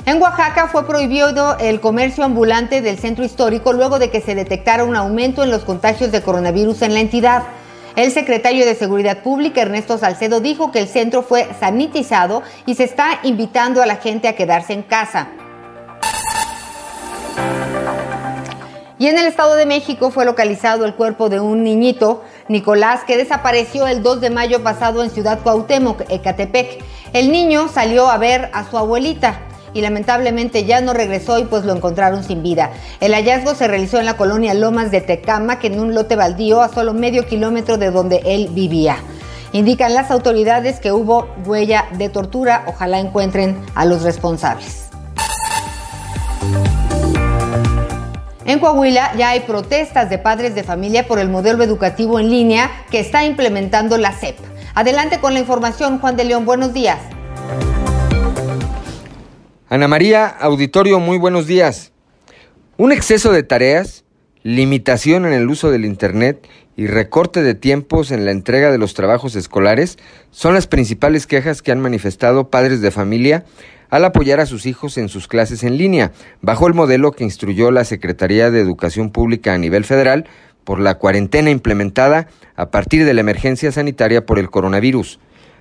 En 0.06 0.22
Oaxaca 0.22 0.68
fue 0.68 0.86
prohibido 0.86 1.58
el 1.58 1.80
comercio 1.80 2.26
ambulante 2.26 2.82
del 2.82 3.00
centro 3.00 3.24
histórico 3.24 3.72
luego 3.72 4.00
de 4.00 4.12
que 4.12 4.20
se 4.20 4.36
detectara 4.36 4.84
un 4.84 4.98
aumento 4.98 5.44
en 5.44 5.50
los 5.50 5.64
contagios 5.64 6.12
de 6.12 6.22
coronavirus 6.22 6.82
en 6.82 6.94
la 6.94 7.00
entidad. 7.00 7.44
El 8.00 8.14
secretario 8.14 8.66
de 8.66 8.76
Seguridad 8.76 9.24
Pública, 9.24 9.62
Ernesto 9.62 9.98
Salcedo, 9.98 10.40
dijo 10.40 10.72
que 10.72 10.80
el 10.80 10.88
centro 10.88 11.22
fue 11.22 11.50
sanitizado 11.60 12.44
y 12.66 12.76
se 12.76 12.86
está 12.86 13.20
invitando 13.24 13.82
a 13.82 13.86
la 13.86 13.98
gente 13.98 14.30
a 14.30 14.38
quedarse 14.38 14.72
en 14.72 14.84
casa. 14.84 15.28
Y 18.98 19.08
en 19.08 19.18
el 19.18 19.28
Estado 19.28 19.56
de 19.56 19.66
México 19.66 20.12
fue 20.12 20.24
localizado 20.24 20.86
el 20.86 20.96
cuerpo 20.96 21.28
de 21.28 21.42
un 21.42 21.62
niñito, 21.66 22.24
Nicolás, 22.48 23.04
que 23.04 23.18
desapareció 23.18 23.86
el 23.86 24.02
2 24.02 24.22
de 24.22 24.30
mayo 24.30 24.64
pasado 24.64 25.04
en 25.04 25.10
Ciudad 25.10 25.42
Cuauhtémoc, 25.44 26.10
Ecatepec. 26.10 26.82
El 27.12 27.34
niño 27.34 27.68
salió 27.68 28.10
a 28.10 28.18
ver 28.18 28.50
a 28.54 28.64
su 28.64 28.78
abuelita 28.78 29.42
y 29.74 29.82
lamentablemente 29.82 30.66
ya 30.66 30.82
no 30.82 30.94
regresó 30.94 31.40
y 31.40 31.46
pues 31.46 31.66
lo 31.66 31.76
encontraron 31.76 32.24
sin 32.24 32.44
vida. 32.44 32.72
El 33.00 33.14
hallazgo 33.14 33.56
se 33.56 33.68
realizó 33.68 34.00
en 34.00 34.06
la 34.06 34.18
colonia 34.18 34.54
Lomas 34.54 34.92
de 34.92 35.02
Tecama, 35.02 35.60
que 35.60 35.68
en 35.68 35.80
un 35.80 35.94
lote 35.94 36.16
baldío 36.16 36.62
a 36.62 36.70
solo 36.70 36.94
medio 36.94 37.26
kilómetro 37.26 37.78
de 37.78 37.92
donde 37.92 38.22
él 38.26 38.50
vivía. 38.52 38.98
Indican 39.52 39.94
las 39.94 40.12
autoridades 40.12 40.80
que 40.80 40.92
hubo 40.92 41.28
huella 41.46 41.86
de 41.98 42.10
tortura. 42.10 42.66
Ojalá 42.68 43.00
encuentren 43.00 43.60
a 43.74 43.86
los 43.86 44.04
responsables. 44.04 44.90
En 48.46 48.60
Coahuila 48.60 49.14
ya 49.16 49.30
hay 49.30 49.42
protestas 49.42 50.10
de 50.10 50.18
padres 50.18 50.56
de 50.56 50.64
familia 50.64 51.08
por 51.08 51.20
el 51.20 51.30
modelo 51.30 51.64
educativo 51.64 52.20
en 52.20 52.32
línea 52.32 52.72
que 52.90 53.00
está 53.00 53.24
implementando 53.24 53.98
la 53.98 54.12
SEP. 54.12 54.38
Adelante 54.74 55.20
con 55.20 55.34
la 55.34 55.40
información, 55.40 56.00
Juan 56.00 56.16
de 56.16 56.24
León, 56.24 56.46
buenos 56.46 56.74
días. 56.74 56.98
Ana 59.72 59.88
María, 59.88 60.26
auditorio, 60.26 61.00
muy 61.00 61.20
buenos 61.20 61.46
días. 61.46 61.92
Un 62.78 62.92
exceso 62.92 63.32
de 63.32 63.44
tareas, 63.44 64.04
limitación 64.42 65.28
en 65.28 65.34
el 65.34 65.48
uso 65.48 65.70
del 65.70 65.86
Internet 65.86 66.48
y 66.76 66.88
recorte 66.88 67.44
de 67.44 67.54
tiempos 67.54 68.10
en 68.10 68.26
la 68.26 68.32
entrega 68.32 68.72
de 68.72 68.80
los 68.80 68.96
trabajos 68.96 69.36
escolares 69.36 70.00
son 70.32 70.56
las 70.56 70.66
principales 70.66 71.28
quejas 71.28 71.62
que 71.62 71.72
han 71.72 71.82
manifestado 71.82 72.50
padres 72.50 72.82
de 72.82 72.90
familia 72.90 73.46
al 73.92 74.06
apoyar 74.06 74.40
a 74.40 74.48
sus 74.48 74.66
hijos 74.66 74.98
en 74.98 75.08
sus 75.08 75.28
clases 75.28 75.64
en 75.64 75.78
línea, 75.78 76.14
bajo 76.42 76.66
el 76.66 76.74
modelo 76.74 77.12
que 77.12 77.24
instruyó 77.24 77.70
la 77.70 77.86
Secretaría 77.86 78.50
de 78.50 78.62
Educación 78.62 79.12
Pública 79.12 79.54
a 79.54 79.60
nivel 79.60 79.86
federal 79.86 80.26
por 80.64 80.80
la 80.80 80.96
cuarentena 80.96 81.52
implementada 81.52 82.28
a 82.56 82.72
partir 82.72 83.06
de 83.06 83.14
la 83.14 83.22
emergencia 83.22 83.72
sanitaria 83.72 84.26
por 84.26 84.40
el 84.40 84.50
coronavirus. 84.50 85.20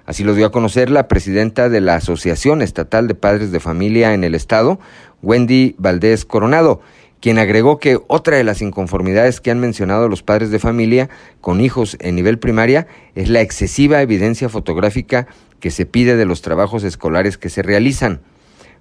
Así 0.09 0.25
lo 0.25 0.33
dio 0.33 0.47
a 0.47 0.51
conocer 0.51 0.89
la 0.89 1.07
presidenta 1.07 1.69
de 1.69 1.83
la 1.83 1.97
Asociación 1.97 2.63
Estatal 2.63 3.09
de 3.09 3.15
Padres 3.15 3.53
de 3.53 3.61
Familia 3.61 4.15
en 4.15 4.25
el 4.25 4.35
Estado, 4.35 4.81
Wendy 5.21 5.75
Valdés 5.77 6.25
Coronado, 6.25 6.81
quien 7.21 7.39
agregó 7.39 7.79
que 7.79 8.01
otra 8.07 8.39
de 8.39 8.43
las 8.43 8.63
inconformidades 8.63 9.43
que 9.43 9.51
han 9.51 9.61
mencionado 9.61 10.09
los 10.09 10.23
padres 10.23 10.51
de 10.51 10.59
familia 10.59 11.11
con 11.43 11.61
hijos 11.61 11.99
en 12.01 12.15
nivel 12.15 12.39
primaria 12.39 12.87
es 13.15 13.29
la 13.29 13.43
excesiva 13.43 14.01
evidencia 14.01 14.49
fotográfica 14.49 15.27
que 15.61 15.71
se 15.71 15.85
pide 15.85 16.17
de 16.17 16.25
los 16.25 16.41
trabajos 16.41 16.85
escolares 16.85 17.37
que 17.37 17.51
se 17.51 17.61
realizan. 17.61 18.23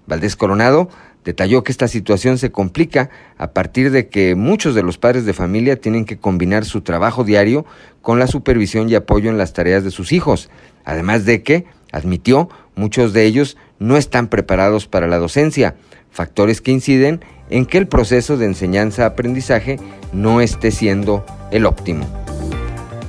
Valdés 0.05 0.37
Coronado 0.37 0.87
detalló 1.25 1.61
que 1.61 1.73
esta 1.73 1.89
situación 1.89 2.37
se 2.37 2.53
complica 2.53 3.09
a 3.37 3.51
partir 3.51 3.91
de 3.91 4.07
que 4.07 4.35
muchos 4.35 4.75
de 4.75 4.83
los 4.83 4.97
padres 4.97 5.25
de 5.25 5.33
familia 5.33 5.75
tienen 5.75 6.05
que 6.05 6.17
combinar 6.17 6.63
su 6.63 6.83
trabajo 6.83 7.25
diario 7.25 7.65
con 8.01 8.17
la 8.17 8.27
supervisión 8.27 8.87
y 8.89 8.95
apoyo 8.95 9.29
en 9.29 9.37
las 9.37 9.51
tareas 9.51 9.83
de 9.83 9.91
sus 9.91 10.13
hijos, 10.13 10.49
además 10.88 11.26
de 11.26 11.43
que, 11.43 11.65
admitió, 11.91 12.50
muchos 12.76 13.12
de 13.12 13.26
ellos 13.26 13.58
no 13.78 13.97
están 13.97 14.30
preparados 14.30 14.88
para 14.88 15.06
la 15.06 15.17
docencia, 15.17 15.76
factores 16.10 16.62
que 16.62 16.71
inciden 16.71 17.23
en 17.50 17.65
que 17.65 17.78
el 17.78 17.88
proceso 17.88 18.38
de 18.38 18.45
enseñanza-aprendizaje 18.45 19.80
no 20.13 20.39
esté 20.39 20.71
siendo 20.71 21.26
el 21.52 21.65
óptimo. 21.65 22.08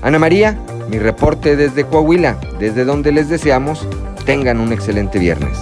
Ana 0.03 0.19
María, 0.19 0.59
mi 0.91 0.99
reporte 0.99 1.55
desde 1.55 1.85
Coahuila, 1.85 2.41
desde 2.59 2.85
donde 2.85 3.12
les 3.12 3.29
deseamos 3.29 3.87
tengan 4.27 4.59
un 4.59 4.73
excelente 4.73 5.21
viernes. 5.21 5.57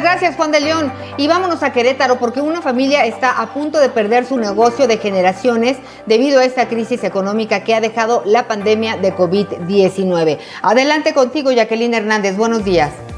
Gracias, 0.00 0.36
Juan 0.36 0.50
de 0.50 0.60
León. 0.60 0.92
Y 1.16 1.28
vámonos 1.28 1.62
a 1.62 1.72
Querétaro 1.72 2.18
porque 2.18 2.40
una 2.40 2.62
familia 2.62 3.04
está 3.04 3.40
a 3.40 3.52
punto 3.52 3.78
de 3.78 3.90
perder 3.90 4.24
su 4.24 4.38
negocio 4.38 4.86
de 4.86 4.98
generaciones 4.98 5.76
debido 6.06 6.40
a 6.40 6.44
esta 6.44 6.68
crisis 6.68 7.04
económica 7.04 7.64
que 7.64 7.74
ha 7.74 7.80
dejado 7.80 8.22
la 8.24 8.48
pandemia 8.48 8.96
de 8.96 9.14
COVID-19. 9.14 10.38
Adelante 10.62 11.12
contigo, 11.12 11.52
Jacqueline 11.52 11.94
Hernández. 11.94 12.36
Buenos 12.36 12.64
días. 12.64 13.09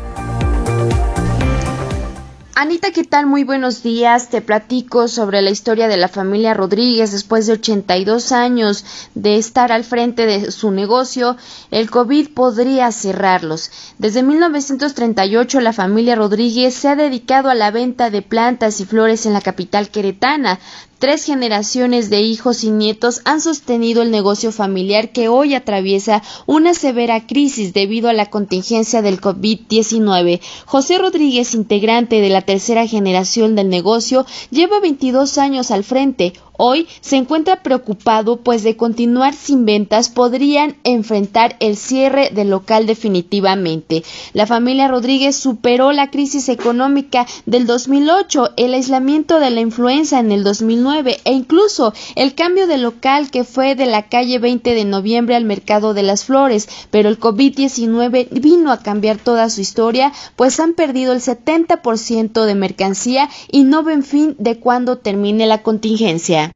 Anita, 2.54 2.90
¿qué 2.90 3.02
tal? 3.02 3.24
Muy 3.24 3.44
buenos 3.44 3.82
días. 3.82 4.28
Te 4.28 4.42
platico 4.42 5.08
sobre 5.08 5.40
la 5.40 5.48
historia 5.48 5.88
de 5.88 5.96
la 5.96 6.08
familia 6.08 6.52
Rodríguez. 6.52 7.10
Después 7.10 7.46
de 7.46 7.54
82 7.54 8.30
años 8.30 8.84
de 9.14 9.38
estar 9.38 9.72
al 9.72 9.84
frente 9.84 10.26
de 10.26 10.50
su 10.50 10.70
negocio, 10.70 11.38
el 11.70 11.90
COVID 11.90 12.34
podría 12.34 12.92
cerrarlos. 12.92 13.70
Desde 13.96 14.22
1938, 14.22 15.60
la 15.62 15.72
familia 15.72 16.14
Rodríguez 16.14 16.74
se 16.74 16.88
ha 16.88 16.94
dedicado 16.94 17.48
a 17.48 17.54
la 17.54 17.70
venta 17.70 18.10
de 18.10 18.20
plantas 18.20 18.80
y 18.80 18.84
flores 18.84 19.24
en 19.24 19.32
la 19.32 19.40
capital 19.40 19.88
queretana. 19.88 20.58
Tres 21.02 21.24
generaciones 21.24 22.10
de 22.10 22.20
hijos 22.20 22.62
y 22.62 22.70
nietos 22.70 23.22
han 23.24 23.40
sostenido 23.40 24.02
el 24.02 24.12
negocio 24.12 24.52
familiar 24.52 25.10
que 25.10 25.26
hoy 25.26 25.52
atraviesa 25.52 26.22
una 26.46 26.74
severa 26.74 27.26
crisis 27.26 27.74
debido 27.74 28.08
a 28.08 28.12
la 28.12 28.30
contingencia 28.30 29.02
del 29.02 29.20
COVID-19. 29.20 30.40
José 30.64 30.98
Rodríguez, 30.98 31.54
integrante 31.54 32.20
de 32.20 32.28
la 32.28 32.42
tercera 32.42 32.86
generación 32.86 33.56
del 33.56 33.68
negocio, 33.68 34.26
lleva 34.52 34.78
22 34.78 35.38
años 35.38 35.72
al 35.72 35.82
frente. 35.82 36.34
Hoy 36.64 36.87
se 37.01 37.16
encuentra 37.16 37.64
preocupado 37.64 38.37
pues 38.37 38.62
de 38.62 38.77
continuar 38.77 39.35
sin 39.35 39.64
ventas 39.64 40.09
podrían 40.09 40.77
enfrentar 40.85 41.57
el 41.59 41.77
cierre 41.77 42.31
del 42.33 42.51
local 42.51 42.87
definitivamente. 42.87 44.05
La 44.33 44.46
familia 44.46 44.87
Rodríguez 44.87 45.35
superó 45.35 45.90
la 45.90 46.11
crisis 46.11 46.48
económica 46.48 47.27
del 47.46 47.66
2008, 47.66 48.51
el 48.57 48.75
aislamiento 48.75 49.40
de 49.40 49.51
la 49.51 49.61
influenza 49.61 50.20
en 50.20 50.31
el 50.31 50.44
2009 50.44 51.16
e 51.25 51.33
incluso 51.33 51.94
el 52.14 52.37
cambio 52.37 52.68
de 52.68 52.79
local 52.79 53.33
que 53.33 53.42
fue 53.42 53.75
de 53.75 53.87
la 53.87 54.09
calle 54.09 54.38
20 54.38 54.72
de 54.72 54.85
noviembre 54.85 55.35
al 55.35 55.44
mercado 55.44 55.94
de 55.94 56.05
las 56.05 56.22
flores, 56.22 56.68
pero 56.92 57.09
el 57.09 57.18
COVID-19 57.18 58.29
vino 58.40 58.70
a 58.70 58.85
cambiar 58.85 59.16
toda 59.16 59.51
su 59.51 59.61
historia, 59.61 60.12
pues 60.37 60.61
han 60.61 60.75
perdido 60.75 61.12
el 61.12 61.22
70% 61.22 62.44
de 62.44 62.55
mercancía 62.55 63.29
y 63.51 63.64
no 63.64 63.83
ven 63.83 64.05
fin 64.05 64.37
de 64.38 64.61
cuándo 64.61 64.98
termine 64.98 65.48
la 65.48 65.64
contingencia. 65.64 66.51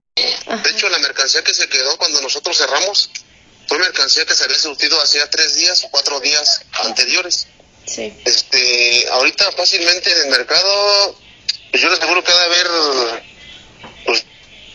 De 0.46 0.70
hecho, 0.70 0.88
la 0.88 0.98
mercancía 0.98 1.42
que 1.42 1.52
se 1.52 1.68
quedó 1.68 1.96
cuando 1.98 2.20
nosotros 2.20 2.56
cerramos 2.56 3.10
fue 3.66 3.78
mercancía 3.78 4.24
que 4.24 4.34
se 4.34 4.44
había 4.44 4.58
surtido 4.58 5.00
hacía 5.00 5.28
tres 5.28 5.54
días 5.56 5.82
o 5.84 5.90
cuatro 5.90 6.20
días 6.20 6.62
anteriores. 6.84 7.48
Sí. 7.84 8.12
Este, 8.24 9.08
ahorita 9.10 9.50
fácilmente 9.52 10.12
en 10.12 10.18
el 10.18 10.26
mercado, 10.28 11.18
pues 11.70 11.82
yo 11.82 11.88
les 11.88 11.98
aseguro 11.98 12.22
que 12.22 12.32
ha 12.32 12.36
de 12.36 12.44
haber, 12.44 12.66
pues, 14.04 14.24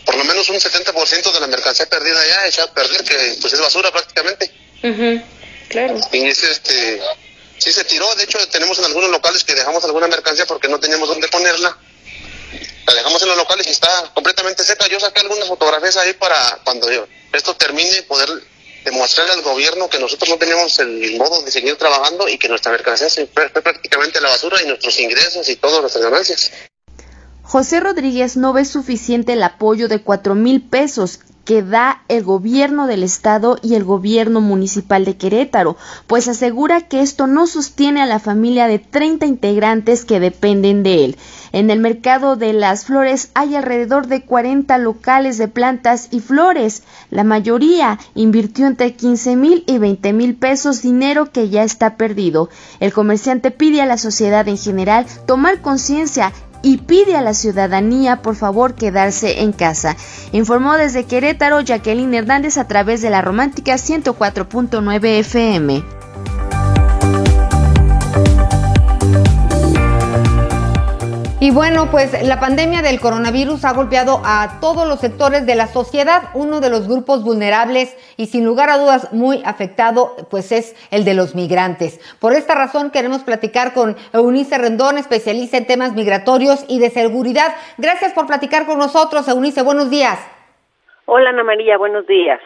por 0.04 0.16
lo 0.16 0.24
menos 0.24 0.48
un 0.50 0.56
70% 0.56 1.32
de 1.32 1.40
la 1.40 1.46
mercancía 1.46 1.86
perdida 1.86 2.26
ya, 2.26 2.46
hecha 2.46 2.64
a 2.64 2.74
perder, 2.74 3.04
que 3.04 3.38
pues 3.40 3.52
es 3.52 3.60
basura 3.60 3.90
prácticamente. 3.90 4.52
Claro. 5.68 5.98
Y 6.12 6.26
este, 6.26 7.00
sí 7.56 7.72
se 7.72 7.84
tiró, 7.84 8.14
de 8.14 8.24
hecho 8.24 8.38
tenemos 8.48 8.78
en 8.78 8.84
algunos 8.84 9.10
locales 9.10 9.42
que 9.44 9.54
dejamos 9.54 9.82
alguna 9.84 10.06
mercancía 10.06 10.44
porque 10.44 10.68
no 10.68 10.78
teníamos 10.78 11.08
dónde 11.08 11.28
ponerla 11.28 11.78
la 12.86 12.94
dejamos 12.94 13.22
en 13.22 13.28
los 13.28 13.36
locales 13.36 13.66
y 13.66 13.70
está 13.70 14.10
completamente 14.14 14.64
seca. 14.64 14.86
Yo 14.88 14.98
saqué 15.00 15.20
algunas 15.20 15.48
fotografías 15.48 15.96
ahí 15.96 16.12
para 16.14 16.60
cuando 16.64 16.88
esto 17.32 17.54
termine 17.54 18.02
poder 18.02 18.28
demostrarle 18.84 19.34
al 19.34 19.42
gobierno 19.42 19.88
que 19.88 19.98
nosotros 19.98 20.28
no 20.28 20.36
tenemos 20.36 20.78
el 20.80 21.16
modo 21.16 21.42
de 21.42 21.50
seguir 21.50 21.76
trabajando 21.76 22.28
y 22.28 22.38
que 22.38 22.48
nuestra 22.48 22.72
mercancía 22.72 23.08
se 23.08 23.26
fue 23.26 23.48
prácticamente 23.48 24.18
a 24.18 24.22
la 24.22 24.30
basura 24.30 24.60
y 24.62 24.66
nuestros 24.66 24.98
ingresos 24.98 25.48
y 25.48 25.56
todas 25.56 25.80
nuestras 25.80 26.04
ganancias. 26.04 26.52
José 27.42 27.80
Rodríguez 27.80 28.36
no 28.36 28.52
ve 28.52 28.64
suficiente 28.64 29.34
el 29.34 29.42
apoyo 29.42 29.88
de 29.88 30.02
cuatro 30.02 30.34
mil 30.34 30.62
pesos 30.62 31.20
que 31.44 31.62
da 31.62 32.04
el 32.08 32.22
gobierno 32.22 32.86
del 32.86 33.02
estado 33.02 33.58
y 33.62 33.74
el 33.74 33.84
gobierno 33.84 34.40
municipal 34.40 35.04
de 35.04 35.16
Querétaro, 35.16 35.76
pues 36.06 36.28
asegura 36.28 36.88
que 36.88 37.02
esto 37.02 37.26
no 37.26 37.46
sostiene 37.46 38.00
a 38.00 38.06
la 38.06 38.20
familia 38.20 38.68
de 38.68 38.78
30 38.78 39.26
integrantes 39.26 40.04
que 40.04 40.20
dependen 40.20 40.82
de 40.82 41.04
él. 41.04 41.18
En 41.52 41.70
el 41.70 41.80
mercado 41.80 42.36
de 42.36 42.54
las 42.54 42.86
flores 42.86 43.30
hay 43.34 43.54
alrededor 43.56 44.06
de 44.06 44.22
40 44.22 44.78
locales 44.78 45.36
de 45.38 45.48
plantas 45.48 46.08
y 46.10 46.20
flores. 46.20 46.82
La 47.10 47.24
mayoría 47.24 47.98
invirtió 48.14 48.66
entre 48.66 48.94
15 48.94 49.36
mil 49.36 49.64
y 49.66 49.78
20 49.78 50.12
mil 50.14 50.34
pesos, 50.34 50.80
dinero 50.80 51.30
que 51.30 51.50
ya 51.50 51.62
está 51.62 51.96
perdido. 51.96 52.48
El 52.80 52.92
comerciante 52.92 53.50
pide 53.50 53.82
a 53.82 53.86
la 53.86 53.98
sociedad 53.98 54.48
en 54.48 54.56
general 54.56 55.06
tomar 55.26 55.60
conciencia 55.60 56.32
y 56.62 56.78
pide 56.78 57.16
a 57.16 57.22
la 57.22 57.34
ciudadanía 57.34 58.22
por 58.22 58.36
favor 58.36 58.74
quedarse 58.74 59.42
en 59.42 59.52
casa. 59.52 59.96
Informó 60.32 60.74
desde 60.76 61.04
Querétaro 61.04 61.60
Jacqueline 61.60 62.14
Hernández 62.14 62.56
a 62.56 62.66
través 62.66 63.02
de 63.02 63.10
la 63.10 63.20
romántica 63.20 63.74
104.9 63.74 65.18
FM. 65.18 66.01
Y 71.42 71.50
bueno, 71.50 71.90
pues 71.90 72.22
la 72.22 72.38
pandemia 72.38 72.82
del 72.82 73.00
coronavirus 73.00 73.64
ha 73.64 73.72
golpeado 73.72 74.22
a 74.24 74.60
todos 74.60 74.86
los 74.86 75.00
sectores 75.00 75.44
de 75.44 75.56
la 75.56 75.66
sociedad. 75.66 76.30
Uno 76.34 76.60
de 76.60 76.70
los 76.70 76.86
grupos 76.86 77.24
vulnerables 77.24 77.96
y 78.16 78.26
sin 78.26 78.44
lugar 78.44 78.70
a 78.70 78.78
dudas 78.78 79.12
muy 79.12 79.42
afectado, 79.44 80.14
pues 80.30 80.52
es 80.52 80.76
el 80.92 81.04
de 81.04 81.14
los 81.14 81.34
migrantes. 81.34 81.98
Por 82.20 82.32
esta 82.32 82.54
razón 82.54 82.92
queremos 82.92 83.24
platicar 83.24 83.74
con 83.74 83.96
Eunice 84.12 84.56
Rendón, 84.56 84.98
especialista 84.98 85.56
en 85.56 85.66
temas 85.66 85.94
migratorios 85.94 86.64
y 86.68 86.78
de 86.78 86.90
seguridad. 86.90 87.56
Gracias 87.76 88.12
por 88.12 88.28
platicar 88.28 88.64
con 88.64 88.78
nosotros, 88.78 89.26
Eunice. 89.26 89.64
Buenos 89.64 89.90
días. 89.90 90.20
Hola, 91.06 91.30
Ana 91.30 91.42
María. 91.42 91.76
Buenos 91.76 92.06
días. 92.06 92.40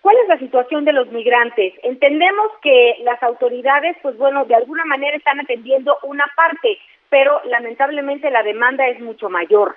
¿Cuál 0.00 0.16
es 0.20 0.26
la 0.26 0.38
situación 0.40 0.84
de 0.84 0.94
los 0.94 1.06
migrantes? 1.12 1.74
Entendemos 1.84 2.50
que 2.60 2.96
las 3.04 3.22
autoridades, 3.22 3.96
pues 4.02 4.18
bueno, 4.18 4.46
de 4.46 4.56
alguna 4.56 4.84
manera 4.84 5.16
están 5.16 5.38
atendiendo 5.38 5.96
una 6.02 6.24
parte, 6.34 6.76
pero 7.12 7.42
lamentablemente 7.44 8.30
la 8.30 8.42
demanda 8.42 8.88
es 8.88 8.98
mucho 8.98 9.28
mayor. 9.28 9.76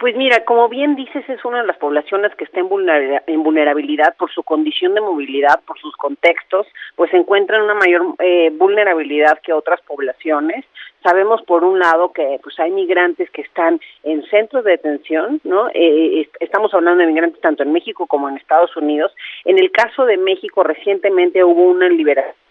Pues 0.00 0.16
mira, 0.16 0.42
como 0.46 0.70
bien 0.70 0.96
dices, 0.96 1.28
es 1.28 1.44
una 1.44 1.60
de 1.60 1.66
las 1.66 1.76
poblaciones 1.76 2.34
que 2.34 2.44
está 2.44 2.60
en 2.60 3.42
vulnerabilidad 3.42 4.16
por 4.16 4.32
su 4.32 4.42
condición 4.42 4.94
de 4.94 5.02
movilidad, 5.02 5.60
por 5.66 5.78
sus 5.78 5.94
contextos, 5.96 6.66
pues 6.96 7.10
se 7.10 7.18
encuentra 7.18 7.58
en 7.58 7.64
una 7.64 7.74
mayor 7.74 8.14
eh, 8.20 8.50
vulnerabilidad 8.54 9.38
que 9.42 9.52
otras 9.52 9.82
poblaciones. 9.82 10.64
Sabemos 11.02 11.42
por 11.42 11.62
un 11.62 11.78
lado 11.78 12.10
que 12.10 12.40
pues 12.42 12.58
hay 12.58 12.70
migrantes 12.70 13.30
que 13.30 13.42
están 13.42 13.78
en 14.02 14.24
centros 14.30 14.64
de 14.64 14.72
detención, 14.72 15.42
¿no? 15.44 15.68
Eh, 15.74 16.26
estamos 16.40 16.72
hablando 16.72 17.02
de 17.02 17.12
migrantes 17.12 17.40
tanto 17.42 17.62
en 17.62 17.72
México 17.72 18.06
como 18.06 18.30
en 18.30 18.38
Estados 18.38 18.74
Unidos. 18.78 19.14
En 19.44 19.58
el 19.58 19.70
caso 19.70 20.06
de 20.06 20.16
México 20.16 20.62
recientemente 20.62 21.44
hubo 21.44 21.64
una 21.64 21.90
liberación 21.90 22.45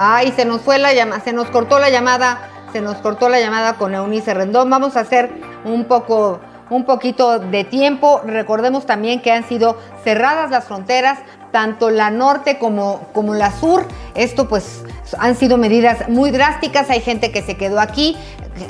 Ay, 0.00 0.32
se 0.36 0.44
nos 0.44 0.60
fue 0.60 0.78
la 0.78 0.94
llamada, 0.94 1.20
se 1.24 1.32
nos 1.32 1.48
cortó 1.50 1.80
la 1.80 1.90
llamada, 1.90 2.48
se 2.72 2.80
nos 2.80 2.98
cortó 2.98 3.28
la 3.28 3.40
llamada 3.40 3.74
con 3.74 3.96
Eunice 3.96 4.32
Rendón. 4.32 4.70
Vamos 4.70 4.96
a 4.96 5.00
hacer 5.00 5.28
un 5.64 5.86
poco 5.86 6.38
un 6.70 6.84
poquito 6.84 7.40
de 7.40 7.64
tiempo. 7.64 8.20
Recordemos 8.24 8.86
también 8.86 9.20
que 9.20 9.32
han 9.32 9.48
sido 9.48 9.76
cerradas 10.04 10.52
las 10.52 10.66
fronteras, 10.66 11.18
tanto 11.50 11.90
la 11.90 12.10
norte 12.10 12.58
como, 12.58 13.08
como 13.12 13.34
la 13.34 13.50
sur. 13.50 13.86
Esto 14.14 14.48
pues 14.48 14.84
han 15.18 15.34
sido 15.34 15.56
medidas 15.56 16.08
muy 16.08 16.30
drásticas. 16.30 16.90
Hay 16.90 17.00
gente 17.00 17.32
que 17.32 17.42
se 17.42 17.56
quedó 17.56 17.80
aquí, 17.80 18.16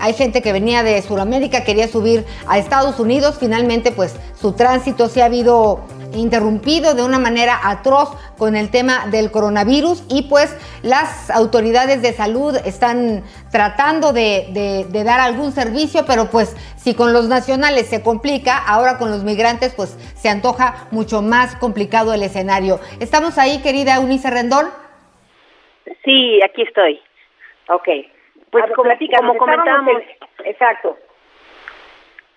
hay 0.01 0.15
gente 0.15 0.41
que 0.41 0.53
venía 0.53 0.83
de 0.83 1.03
Sudamérica, 1.03 1.63
quería 1.63 1.89
subir 1.89 2.25
a 2.47 2.57
Estados 2.57 2.99
Unidos. 3.01 3.37
Finalmente 3.39 3.93
pues 3.93 4.15
su 4.41 4.53
tránsito 4.53 5.11
se 5.11 5.21
ha 5.21 5.27
habido 5.27 5.81
interrumpido 6.15 6.95
de 6.95 7.03
una 7.03 7.19
manera 7.19 7.59
atroz 7.65 8.11
con 8.37 8.57
el 8.57 8.71
tema 8.71 9.07
del 9.11 9.31
coronavirus 9.31 10.05
y 10.09 10.29
pues 10.29 10.57
las 10.83 11.31
autoridades 11.31 12.03
de 12.03 12.13
salud 12.13 12.57
están 12.65 13.23
tratando 13.51 14.13
de, 14.13 14.87
dar 14.93 15.21
algún 15.21 15.53
servicio, 15.53 16.05
pero 16.07 16.31
pues 16.31 16.57
si 16.77 16.95
con 16.95 17.13
los 17.13 17.29
nacionales 17.29 17.89
se 17.89 18.03
complica, 18.03 18.59
ahora 18.59 18.99
con 18.99 19.11
los 19.11 19.25
migrantes 19.25 19.75
pues 19.75 19.91
se 20.17 20.29
antoja 20.29 20.89
mucho 20.91 21.23
más 21.23 21.57
complicado 21.57 22.15
el 22.15 22.23
escenario. 22.23 22.79
¿Estamos 23.01 23.39
ahí, 23.39 23.63
querida 23.63 24.01
Unice 24.01 24.31
Rendón? 24.31 24.67
Sí, 26.05 26.41
aquí 26.43 26.63
estoy. 26.63 27.01
Ok. 27.69 27.89
Pues 28.51 28.65
como, 28.75 28.89
como 29.17 29.37
comentábamos, 29.37 30.03
exacto. 30.45 30.97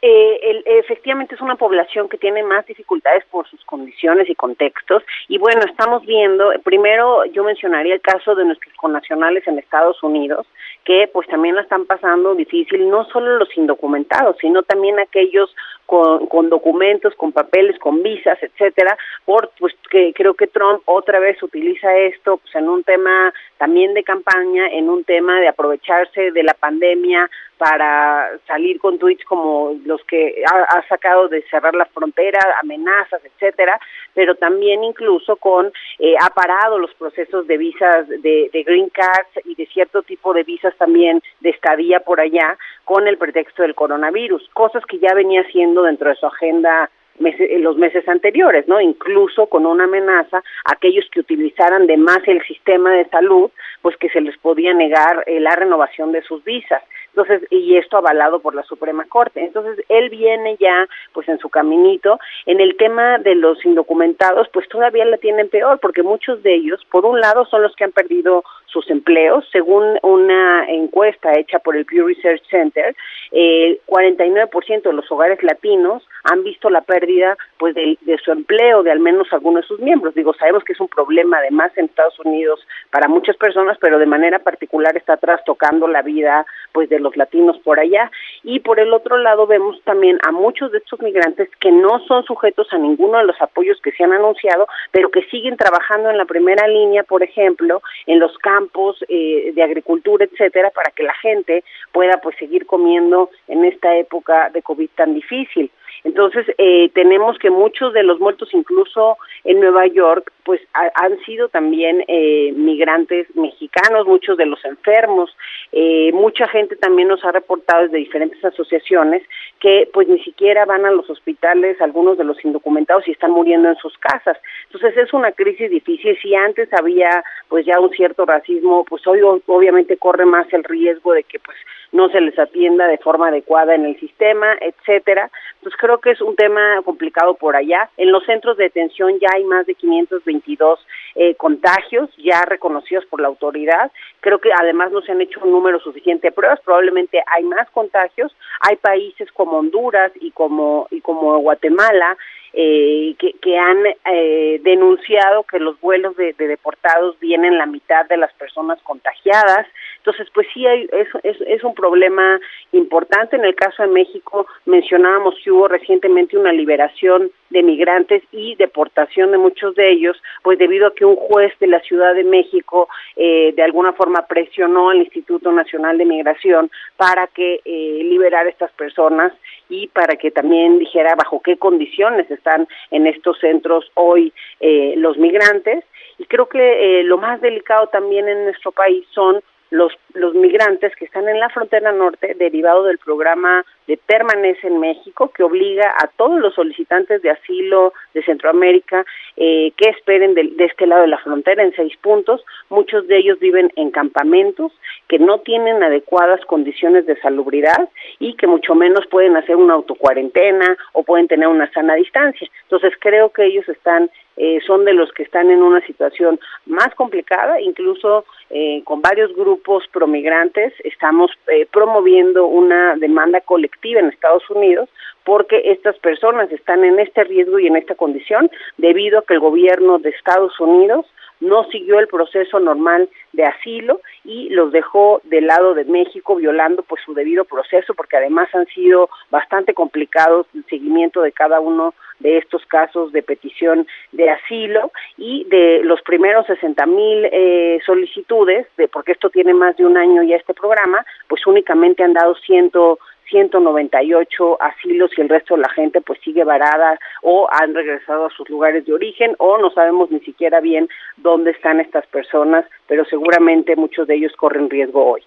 Eh, 0.03 0.39
el, 0.41 0.63
efectivamente 0.65 1.35
es 1.35 1.41
una 1.41 1.57
población 1.57 2.09
que 2.09 2.17
tiene 2.17 2.41
más 2.41 2.65
dificultades 2.65 3.23
por 3.25 3.47
sus 3.47 3.63
condiciones 3.65 4.27
y 4.29 4.35
contextos. 4.35 5.03
Y 5.27 5.37
bueno, 5.37 5.61
estamos 5.61 6.03
viendo, 6.05 6.51
primero 6.63 7.23
yo 7.25 7.43
mencionaría 7.43 7.93
el 7.93 8.01
caso 8.01 8.33
de 8.33 8.45
nuestros 8.45 8.73
connacionales 8.75 9.47
en 9.47 9.59
Estados 9.59 10.01
Unidos, 10.01 10.47
que 10.85 11.07
pues 11.13 11.27
también 11.27 11.55
la 11.55 11.61
están 11.61 11.85
pasando 11.85 12.33
difícil, 12.33 12.89
no 12.89 13.05
solo 13.05 13.37
los 13.37 13.55
indocumentados, 13.55 14.37
sino 14.41 14.63
también 14.63 14.99
aquellos 14.99 15.55
con, 15.85 16.27
con 16.27 16.49
documentos, 16.49 17.15
con 17.15 17.31
papeles, 17.31 17.77
con 17.79 18.01
visas, 18.01 18.37
etcétera, 18.41 18.97
por 19.25 19.51
pues 19.59 19.73
que 19.89 20.13
creo 20.13 20.33
que 20.33 20.47
Trump 20.47 20.81
otra 20.85 21.19
vez 21.19 21.41
utiliza 21.43 21.95
esto 21.95 22.37
pues 22.37 22.55
en 22.55 22.69
un 22.69 22.83
tema 22.83 23.33
también 23.57 23.93
de 23.93 24.03
campaña, 24.03 24.67
en 24.67 24.89
un 24.89 25.03
tema 25.03 25.39
de 25.39 25.47
aprovecharse 25.47 26.31
de 26.31 26.43
la 26.43 26.53
pandemia 26.53 27.29
para 27.61 28.39
salir 28.47 28.79
con 28.79 28.97
tweets 28.97 29.23
como 29.23 29.75
los 29.85 30.03
que 30.05 30.43
ha, 30.51 30.81
sacado 30.87 31.27
de 31.27 31.43
cerrar 31.43 31.75
la 31.75 31.85
frontera, 31.85 32.39
amenazas, 32.59 33.21
etcétera, 33.23 33.79
pero 34.15 34.33
también 34.33 34.83
incluso 34.83 35.35
con 35.35 35.71
eh, 35.99 36.15
ha 36.19 36.31
parado 36.31 36.79
los 36.79 36.91
procesos 36.95 37.45
de 37.45 37.57
visas 37.57 38.09
de, 38.09 38.49
de 38.51 38.63
green 38.63 38.89
cards 38.89 39.45
y 39.45 39.53
de 39.53 39.67
cierto 39.67 40.01
tipo 40.01 40.33
de 40.33 40.41
visas 40.41 40.75
también 40.77 41.21
de 41.41 41.51
estadía 41.51 41.99
por 41.99 42.19
allá 42.19 42.57
con 42.83 43.07
el 43.07 43.19
pretexto 43.19 43.61
del 43.61 43.75
coronavirus, 43.75 44.49
cosas 44.53 44.83
que 44.87 44.97
ya 44.97 45.13
venía 45.13 45.41
haciendo 45.41 45.80
dentro 45.83 46.09
de 46.09 46.15
su 46.15 46.25
agenda 46.25 46.89
en 47.19 47.63
los 47.63 47.77
meses 47.77 48.07
anteriores, 48.07 48.67
¿no? 48.67 48.81
Incluso 48.81 49.47
con 49.47 49.65
una 49.65 49.83
amenaza 49.83 50.37
a 50.37 50.73
aquellos 50.73 51.05
que 51.11 51.19
utilizaran 51.19 51.85
de 51.85 51.97
más 51.97 52.19
el 52.25 52.41
sistema 52.43 52.93
de 52.93 53.05
salud, 53.09 53.51
pues 53.81 53.95
que 53.97 54.09
se 54.09 54.21
les 54.21 54.37
podía 54.37 54.73
negar 54.73 55.23
eh, 55.27 55.39
la 55.39 55.55
renovación 55.55 56.11
de 56.11 56.21
sus 56.23 56.43
visas. 56.43 56.81
Entonces, 57.15 57.45
y 57.49 57.75
esto 57.75 57.97
avalado 57.97 58.39
por 58.39 58.55
la 58.55 58.63
Suprema 58.63 59.05
Corte. 59.05 59.43
Entonces, 59.43 59.83
él 59.89 60.09
viene 60.09 60.55
ya, 60.59 60.87
pues 61.13 61.27
en 61.27 61.39
su 61.39 61.49
caminito. 61.49 62.19
En 62.45 62.61
el 62.61 62.77
tema 62.77 63.17
de 63.17 63.35
los 63.35 63.63
indocumentados, 63.65 64.47
pues 64.53 64.67
todavía 64.69 65.05
la 65.05 65.17
tienen 65.17 65.49
peor, 65.49 65.79
porque 65.79 66.03
muchos 66.03 66.41
de 66.43 66.55
ellos, 66.55 66.79
por 66.89 67.05
un 67.05 67.19
lado, 67.19 67.45
son 67.45 67.61
los 67.61 67.75
que 67.75 67.83
han 67.83 67.91
perdido 67.91 68.43
sus 68.71 68.89
empleos, 68.89 69.45
según 69.51 69.97
una 70.01 70.65
encuesta 70.69 71.37
hecha 71.37 71.59
por 71.59 71.75
el 71.75 71.85
Pew 71.85 72.07
Research 72.07 72.41
Center, 72.49 72.95
el 73.31 73.79
49% 73.85 74.81
de 74.83 74.93
los 74.93 75.11
hogares 75.11 75.41
latinos 75.43 76.07
han 76.23 76.43
visto 76.43 76.69
la 76.69 76.81
pérdida 76.81 77.37
pues 77.57 77.75
de, 77.75 77.97
de, 78.01 78.17
su 78.17 78.31
empleo 78.31 78.83
de 78.83 78.91
al 78.91 78.99
menos 78.99 79.27
algunos 79.31 79.63
de 79.63 79.67
sus 79.67 79.79
miembros. 79.79 80.15
Digo, 80.15 80.33
sabemos 80.33 80.63
que 80.63 80.73
es 80.73 80.79
un 80.79 80.87
problema 80.87 81.39
además 81.39 81.71
en 81.75 81.85
Estados 81.85 82.19
Unidos 82.19 82.65
para 82.89 83.07
muchas 83.07 83.35
personas, 83.37 83.77
pero 83.79 83.99
de 83.99 84.05
manera 84.05 84.39
particular 84.39 84.95
está 84.95 85.17
trastocando 85.17 85.87
la 85.87 86.01
vida 86.01 86.45
pues 86.71 86.89
de 86.89 86.99
los 87.01 87.17
latinos 87.17 87.57
por 87.59 87.79
allá 87.79 88.11
y 88.43 88.59
por 88.59 88.79
el 88.79 88.93
otro 88.93 89.17
lado 89.17 89.47
vemos 89.47 89.81
también 89.83 90.17
a 90.23 90.31
muchos 90.31 90.71
de 90.71 90.79
estos 90.79 91.01
migrantes 91.01 91.49
que 91.59 91.71
no 91.71 91.99
son 92.07 92.23
sujetos 92.23 92.67
a 92.71 92.77
ninguno 92.77 93.17
de 93.17 93.25
los 93.25 93.41
apoyos 93.41 93.79
que 93.81 93.91
se 93.91 94.03
han 94.03 94.13
anunciado, 94.13 94.67
pero 94.91 95.09
que 95.09 95.23
siguen 95.23 95.57
trabajando 95.57 96.09
en 96.09 96.17
la 96.17 96.25
primera 96.25 96.67
línea, 96.67 97.03
por 97.03 97.23
ejemplo, 97.23 97.81
en 98.05 98.19
los 98.19 98.37
campos 98.37 99.03
eh, 99.07 99.51
de 99.53 99.63
agricultura, 99.63 100.25
etcétera, 100.25 100.71
para 100.71 100.91
que 100.91 101.03
la 101.03 101.13
gente 101.15 101.63
pueda 101.91 102.19
pues 102.21 102.35
seguir 102.37 102.65
comiendo 102.65 103.29
en 103.47 103.65
esta 103.65 103.95
época 103.95 104.49
de 104.49 104.61
COVID 104.61 104.89
tan 104.95 105.13
difícil. 105.13 105.71
Entonces, 106.03 106.45
eh, 106.57 106.89
tenemos 106.93 107.37
que 107.37 107.49
muchos 107.49 107.93
de 107.93 108.03
los 108.03 108.19
muertos, 108.19 108.49
incluso 108.53 109.17
en 109.43 109.59
Nueva 109.59 109.87
York, 109.87 110.31
pues 110.43 110.61
han 110.73 111.19
sido 111.19 111.49
también 111.49 112.03
eh, 112.07 112.51
migrantes 112.55 113.27
mexicanos, 113.35 114.07
muchos 114.07 114.37
de 114.37 114.47
los 114.47 114.63
enfermos. 114.65 115.35
Eh, 115.71 116.11
mucha 116.13 116.47
gente 116.47 116.75
también 116.75 117.07
nos 117.07 117.23
ha 117.23 117.31
reportado 117.31 117.83
desde 117.83 117.97
diferentes 117.97 118.43
asociaciones 118.43 119.21
que 119.59 119.87
pues 119.93 120.07
ni 120.07 120.19
siquiera 120.23 120.65
van 120.65 120.85
a 120.85 120.91
los 120.91 121.09
hospitales, 121.09 121.79
algunos 121.79 122.17
de 122.17 122.23
los 122.23 122.43
indocumentados 122.43 123.07
y 123.07 123.11
están 123.11 123.31
muriendo 123.31 123.69
en 123.69 123.75
sus 123.75 123.95
casas. 123.99 124.37
Entonces 124.65 124.97
es 124.97 125.13
una 125.13 125.31
crisis 125.31 125.69
difícil. 125.69 126.17
Si 126.21 126.33
antes 126.33 126.69
había 126.73 127.23
pues 127.47 127.65
ya 127.65 127.79
un 127.79 127.91
cierto 127.91 128.25
racismo, 128.25 128.83
pues 128.85 129.05
hoy 129.05 129.21
obviamente 129.21 129.97
corre 129.97 130.25
más 130.25 130.51
el 130.51 130.63
riesgo 130.63 131.13
de 131.13 131.23
que 131.23 131.39
pues 131.39 131.57
no 131.91 132.09
se 132.09 132.21
les 132.21 132.37
atienda 132.39 132.87
de 132.87 132.97
forma 132.97 133.27
adecuada 133.27 133.75
en 133.75 133.85
el 133.85 133.99
sistema, 133.99 134.55
etcétera. 134.59 135.29
Entonces 135.55 135.79
creo 135.79 135.99
que 135.99 136.11
es 136.11 136.21
un 136.21 136.35
tema 136.35 136.81
complicado 136.83 137.35
por 137.35 137.55
allá. 137.55 137.89
En 137.97 138.11
los 138.11 138.23
centros 138.25 138.57
de 138.57 138.65
detención 138.65 139.19
ya 139.19 139.29
hay 139.33 139.43
más 139.43 139.65
de 139.65 139.75
522 139.75 140.79
eh, 141.15 141.35
contagios 141.35 142.09
ya 142.17 142.43
reconocidos 142.43 143.05
por 143.05 143.21
la 143.21 143.27
autoridad. 143.27 143.91
Creo 144.21 144.39
que 144.39 144.51
además 144.57 144.91
no 144.91 145.01
se 145.01 145.11
han 145.11 145.21
hecho 145.21 145.41
un 145.43 145.51
número 145.51 145.79
suficiente 145.79 146.27
de 146.27 146.31
pruebas. 146.31 146.61
Probablemente 146.61 147.21
hay 147.27 147.43
más 147.43 147.69
contagios. 147.71 148.35
Hay 148.61 148.77
países 148.77 149.31
como 149.31 149.57
Honduras 149.57 150.11
y 150.19 150.31
como 150.31 150.87
y 150.91 151.01
como 151.01 151.37
Guatemala 151.39 152.17
eh, 152.53 153.15
que, 153.17 153.33
que, 153.41 153.57
han 153.57 153.77
eh, 154.05 154.59
denunciado 154.63 155.43
que 155.43 155.59
los 155.59 155.79
vuelos 155.79 156.15
de, 156.17 156.33
de, 156.33 156.47
deportados 156.47 157.19
vienen 157.19 157.57
la 157.57 157.65
mitad 157.65 158.05
de 158.07 158.17
las 158.17 158.33
personas 158.33 158.79
contagiadas. 158.83 159.67
Entonces, 159.97 160.27
pues 160.33 160.47
sí, 160.53 160.65
hay, 160.65 160.89
es, 160.91 161.37
es, 161.41 161.63
un 161.63 161.75
problema 161.75 162.39
importante. 162.71 163.35
En 163.35 163.45
el 163.45 163.55
caso 163.55 163.83
de 163.83 163.89
México, 163.89 164.47
mencionábamos 164.65 165.35
que 165.43 165.51
hubo 165.51 165.67
recientemente 165.67 166.37
una 166.37 166.51
liberación 166.51 167.31
de 167.51 167.63
migrantes 167.63 168.23
y 168.31 168.55
deportación 168.55 169.31
de 169.31 169.37
muchos 169.37 169.75
de 169.75 169.91
ellos, 169.91 170.21
pues 170.41 170.57
debido 170.57 170.87
a 170.87 170.95
que 170.95 171.05
un 171.05 171.15
juez 171.15 171.53
de 171.59 171.67
la 171.67 171.81
Ciudad 171.81 172.15
de 172.15 172.23
México 172.23 172.87
eh, 173.15 173.53
de 173.55 173.61
alguna 173.61 173.93
forma 173.93 174.25
presionó 174.25 174.89
al 174.89 174.97
Instituto 174.97 175.51
Nacional 175.51 175.97
de 175.97 176.05
Migración 176.05 176.71
para 176.97 177.27
que 177.27 177.61
eh, 177.63 178.01
liberara 178.03 178.47
a 178.47 178.51
estas 178.51 178.71
personas 178.71 179.33
y 179.69 179.87
para 179.87 180.15
que 180.15 180.31
también 180.31 180.79
dijera 180.79 181.15
bajo 181.15 181.41
qué 181.41 181.57
condiciones 181.57 182.29
están 182.41 182.67
en 182.89 183.05
estos 183.05 183.39
centros 183.39 183.85
hoy 183.93 184.33
eh, 184.59 184.95
los 184.97 185.17
migrantes. 185.17 185.85
Y 186.17 186.25
creo 186.25 186.47
que 186.47 186.59
eh, 186.99 187.03
lo 187.03 187.17
más 187.17 187.39
delicado 187.41 187.87
también 187.87 188.27
en 188.27 188.45
nuestro 188.45 188.71
país 188.71 189.05
son 189.11 189.41
los, 189.69 189.93
los 190.13 190.33
migrantes 190.33 190.95
que 190.95 191.05
están 191.05 191.29
en 191.29 191.39
la 191.39 191.49
frontera 191.49 191.91
norte 191.91 192.35
derivado 192.37 192.83
del 192.83 192.97
programa 192.97 193.65
de 193.87 193.97
Permanece 193.97 194.67
en 194.67 194.79
México 194.79 195.31
que 195.35 195.43
obliga 195.43 195.93
a 195.97 196.07
todos 196.07 196.39
los 196.39 196.53
solicitantes 196.53 197.21
de 197.21 197.31
asilo 197.31 197.93
de 198.13 198.23
Centroamérica 198.23 199.05
eh, 199.37 199.71
que 199.75 199.89
esperen 199.89 200.33
de, 200.33 200.43
de, 200.55 200.65
este 200.65 200.85
lado 200.87 201.01
de 201.01 201.07
la 201.07 201.17
frontera 201.17 201.63
en 201.63 201.73
seis 201.73 201.95
puntos. 201.97 202.43
Muchos 202.69 203.07
de 203.07 203.17
ellos 203.17 203.39
viven 203.39 203.71
en 203.75 203.91
campamentos 203.91 204.71
que 205.07 205.19
no 205.19 205.39
tienen 205.39 205.83
adecuadas 205.83 206.39
condiciones 206.45 207.05
de 207.05 207.19
salubridad 207.19 207.89
y 208.19 208.35
que 208.35 208.47
mucho 208.47 208.75
menos 208.75 209.05
pueden 209.07 209.35
hacer 209.35 209.55
una 209.55 209.73
autocuarentena 209.73 210.77
o 210.93 211.03
pueden 211.03 211.27
tener 211.27 211.47
una 211.47 211.71
sana 211.71 211.95
distancia. 211.95 212.47
Entonces 212.63 212.93
creo 212.99 213.29
que 213.29 213.45
ellos 213.45 213.67
están 213.67 214.09
eh, 214.37 214.59
son 214.65 214.85
de 214.85 214.93
los 214.93 215.11
que 215.11 215.23
están 215.23 215.51
en 215.51 215.61
una 215.61 215.85
situación 215.85 216.39
más 216.65 216.95
complicada, 216.95 217.59
incluso 217.59 218.25
eh, 218.49 218.81
con 218.85 219.01
varios 219.01 219.35
grupos 219.35 219.83
promigrantes 219.91 220.73
estamos 220.83 221.31
eh, 221.47 221.67
promoviendo 221.71 222.45
una 222.45 222.95
demanda 222.95 223.41
colectiva 223.41 223.70
en 223.83 224.09
Estados 224.09 224.49
Unidos 224.49 224.89
porque 225.23 225.61
estas 225.65 225.97
personas 225.99 226.51
están 226.51 226.83
en 226.83 226.99
este 226.99 227.23
riesgo 227.23 227.59
y 227.59 227.67
en 227.67 227.75
esta 227.75 227.95
condición 227.95 228.49
debido 228.77 229.19
a 229.19 229.25
que 229.25 229.35
el 229.35 229.39
gobierno 229.39 229.99
de 229.99 230.09
Estados 230.09 230.59
Unidos 230.59 231.05
no 231.39 231.63
siguió 231.65 231.99
el 231.99 232.07
proceso 232.07 232.59
normal 232.59 233.09
de 233.33 233.43
asilo 233.43 233.99
y 234.23 234.49
los 234.49 234.71
dejó 234.71 235.21
del 235.23 235.47
lado 235.47 235.73
de 235.73 235.85
México 235.85 236.35
violando 236.35 236.83
pues 236.83 237.01
su 237.03 237.13
debido 237.13 237.45
proceso 237.45 237.93
porque 237.95 238.17
además 238.17 238.47
han 238.53 238.67
sido 238.67 239.09
bastante 239.31 239.73
complicados 239.73 240.45
el 240.53 240.63
seguimiento 240.65 241.21
de 241.21 241.31
cada 241.31 241.59
uno 241.59 241.93
de 242.19 242.37
estos 242.37 242.63
casos 242.67 243.11
de 243.11 243.23
petición 243.23 243.87
de 244.11 244.29
asilo 244.29 244.91
y 245.17 245.45
de 245.45 245.81
los 245.83 246.01
primeros 246.03 246.45
60 246.45 246.85
mil 246.85 247.27
eh, 247.31 247.79
solicitudes, 247.85 248.67
de, 248.77 248.87
porque 248.87 249.13
esto 249.13 249.31
tiene 249.31 249.55
más 249.55 249.75
de 249.77 249.85
un 249.85 249.97
año 249.97 250.21
ya 250.21 250.35
este 250.35 250.53
programa, 250.53 251.03
pues 251.27 251.45
únicamente 251.47 252.03
han 252.03 252.13
dado 252.13 252.35
ciento 252.35 252.99
198 253.31 254.61
asilos 254.61 255.11
y 255.17 255.21
el 255.21 255.29
resto 255.29 255.55
de 255.55 255.61
la 255.61 255.69
gente 255.69 256.01
pues 256.01 256.19
sigue 256.21 256.43
varada 256.43 256.99
o 257.23 257.47
han 257.51 257.73
regresado 257.73 258.25
a 258.25 258.29
sus 258.29 258.47
lugares 258.49 258.85
de 258.85 258.93
origen 258.93 259.35
o 259.39 259.57
no 259.57 259.71
sabemos 259.71 260.11
ni 260.11 260.19
siquiera 260.19 260.59
bien 260.59 260.87
dónde 261.17 261.51
están 261.51 261.79
estas 261.79 262.05
personas, 262.07 262.65
pero 262.87 263.05
seguramente 263.05 263.75
muchos 263.75 264.07
de 264.07 264.15
ellos 264.15 264.33
corren 264.35 264.69
riesgo 264.69 265.13
hoy. 265.13 265.23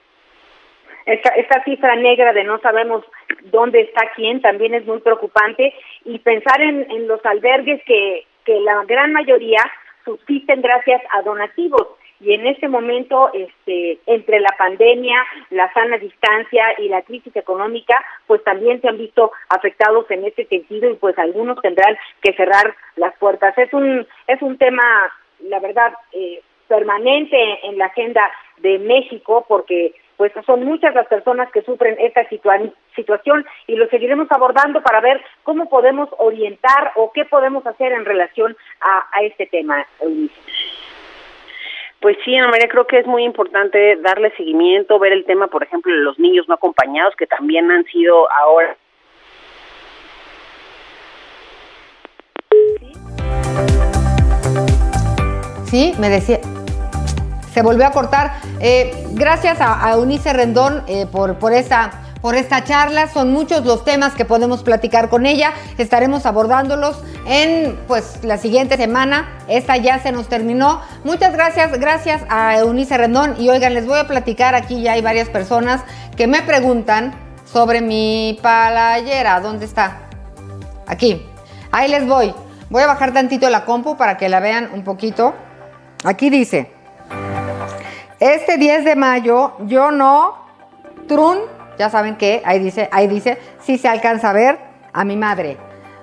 Esta, 1.06 1.30
esta 1.30 1.62
cifra 1.64 1.96
negra 1.96 2.32
de 2.32 2.44
no 2.44 2.58
sabemos 2.60 3.04
dónde 3.44 3.80
está 3.80 4.10
quién 4.14 4.40
también 4.40 4.74
es 4.74 4.86
muy 4.86 5.00
preocupante 5.00 5.74
y 6.04 6.18
pensar 6.18 6.60
en, 6.62 6.90
en 6.90 7.08
los 7.08 7.24
albergues 7.26 7.82
que, 7.84 8.24
que 8.44 8.60
la 8.60 8.84
gran 8.84 9.12
mayoría 9.12 9.60
subsisten 10.04 10.62
gracias 10.62 11.02
a 11.12 11.22
donativos 11.22 11.88
y 12.24 12.32
en 12.32 12.46
este 12.46 12.68
momento 12.68 13.30
este 13.34 13.98
entre 14.06 14.40
la 14.40 14.54
pandemia, 14.56 15.24
la 15.50 15.72
sana 15.72 15.98
distancia 15.98 16.64
y 16.78 16.88
la 16.88 17.02
crisis 17.02 17.34
económica, 17.37 18.02
pues 18.26 18.42
también 18.44 18.80
se 18.80 18.88
han 18.88 18.98
visto 18.98 19.32
afectados 19.48 20.10
en 20.10 20.24
este 20.24 20.46
sentido 20.46 20.90
y 20.90 20.94
pues 20.94 21.18
algunos 21.18 21.60
tendrán 21.60 21.96
que 22.22 22.32
cerrar 22.32 22.74
las 22.96 23.14
puertas. 23.18 23.56
Es 23.58 23.72
un 23.74 24.06
es 24.26 24.40
un 24.40 24.56
tema 24.56 24.82
la 25.40 25.60
verdad 25.60 25.92
eh, 26.12 26.40
permanente 26.66 27.37
en 27.66 27.76
la 27.76 27.87
agenda 27.87 28.30
de 28.58 28.78
México 28.78 29.44
porque 29.46 29.94
pues 30.16 30.32
son 30.46 30.64
muchas 30.64 30.94
las 30.94 31.08
personas 31.08 31.50
que 31.50 31.62
sufren 31.62 31.96
esta 31.98 32.26
situación 32.28 33.44
y 33.66 33.74
lo 33.74 33.88
seguiremos 33.88 34.28
abordando 34.30 34.80
para 34.80 35.00
ver 35.00 35.20
cómo 35.42 35.68
podemos 35.68 36.08
orientar 36.18 36.92
o 36.94 37.10
qué 37.12 37.24
podemos 37.24 37.66
hacer 37.66 37.92
en 37.92 38.04
relación 38.04 38.56
a, 38.80 39.08
a 39.12 39.22
este 39.24 39.46
tema, 39.46 39.84
Pues 42.04 42.18
sí, 42.22 42.36
Ana 42.36 42.48
María, 42.48 42.68
creo 42.68 42.86
que 42.86 42.98
es 42.98 43.06
muy 43.06 43.24
importante 43.24 43.96
darle 44.02 44.30
seguimiento, 44.36 44.98
ver 44.98 45.14
el 45.14 45.24
tema, 45.24 45.46
por 45.46 45.62
ejemplo, 45.62 45.90
de 45.90 46.02
los 46.02 46.18
niños 46.18 46.46
no 46.46 46.54
acompañados, 46.56 47.16
que 47.16 47.26
también 47.26 47.70
han 47.70 47.82
sido 47.86 48.30
ahora. 48.30 48.76
Sí, 55.64 55.94
me 55.98 56.10
decía, 56.10 56.40
se 57.54 57.62
volvió 57.62 57.86
a 57.86 57.92
cortar. 57.92 58.32
Eh, 58.60 58.90
gracias 59.12 59.62
a, 59.62 59.90
Eunice 59.94 60.34
Rendón 60.34 60.82
eh, 60.86 61.06
por, 61.10 61.38
por 61.38 61.54
esta 61.54 62.03
por 62.24 62.37
esta 62.37 62.64
charla. 62.64 63.06
Son 63.08 63.34
muchos 63.34 63.66
los 63.66 63.84
temas 63.84 64.14
que 64.14 64.24
podemos 64.24 64.62
platicar 64.62 65.10
con 65.10 65.26
ella. 65.26 65.52
Estaremos 65.76 66.24
abordándolos 66.24 67.04
en 67.26 67.78
pues 67.87 68.20
la 68.24 68.38
siguiente 68.38 68.78
semana. 68.78 69.28
Esta 69.46 69.76
ya 69.76 69.98
se 69.98 70.10
nos 70.10 70.26
terminó. 70.30 70.80
Muchas 71.04 71.34
gracias, 71.34 71.78
gracias 71.78 72.22
a 72.30 72.56
Eunice 72.56 72.96
Rendón. 72.96 73.34
Y 73.38 73.50
oigan, 73.50 73.74
les 73.74 73.87
voy 73.87 73.98
a 73.98 74.06
platicar 74.06 74.54
aquí 74.54 74.80
ya 74.80 74.92
hay 74.92 75.02
varias 75.02 75.28
personas 75.28 75.82
que 76.16 76.26
me 76.26 76.40
preguntan 76.40 77.14
sobre 77.44 77.82
mi 77.82 78.38
playera. 78.40 79.40
¿Dónde 79.40 79.66
está? 79.66 80.08
Aquí. 80.87 81.26
Ahí 81.72 81.90
les 81.90 82.06
voy. 82.06 82.34
Voy 82.70 82.82
a 82.84 82.87
bajar 82.87 83.12
tantito 83.12 83.50
la 83.50 83.66
compu 83.66 83.98
para 83.98 84.16
que 84.16 84.30
la 84.30 84.40
vean 84.40 84.70
un 84.72 84.82
poquito. 84.82 85.34
Aquí 86.04 86.30
dice, 86.30 86.72
este 88.18 88.56
10 88.56 88.87
de 88.87 88.96
mayo, 88.96 89.52
yo 89.66 89.90
no, 89.90 90.42
Trun, 91.06 91.40
ya 91.78 91.90
saben 91.90 92.16
que 92.16 92.42
ahí 92.44 92.58
dice, 92.58 92.88
ahí 92.92 93.06
dice, 93.06 93.38
si 93.60 93.78
se 93.78 93.88
alcanza 93.88 94.30
a 94.30 94.32
ver 94.32 94.58
a 94.92 95.04
mi 95.04 95.16
madre. 95.16 95.56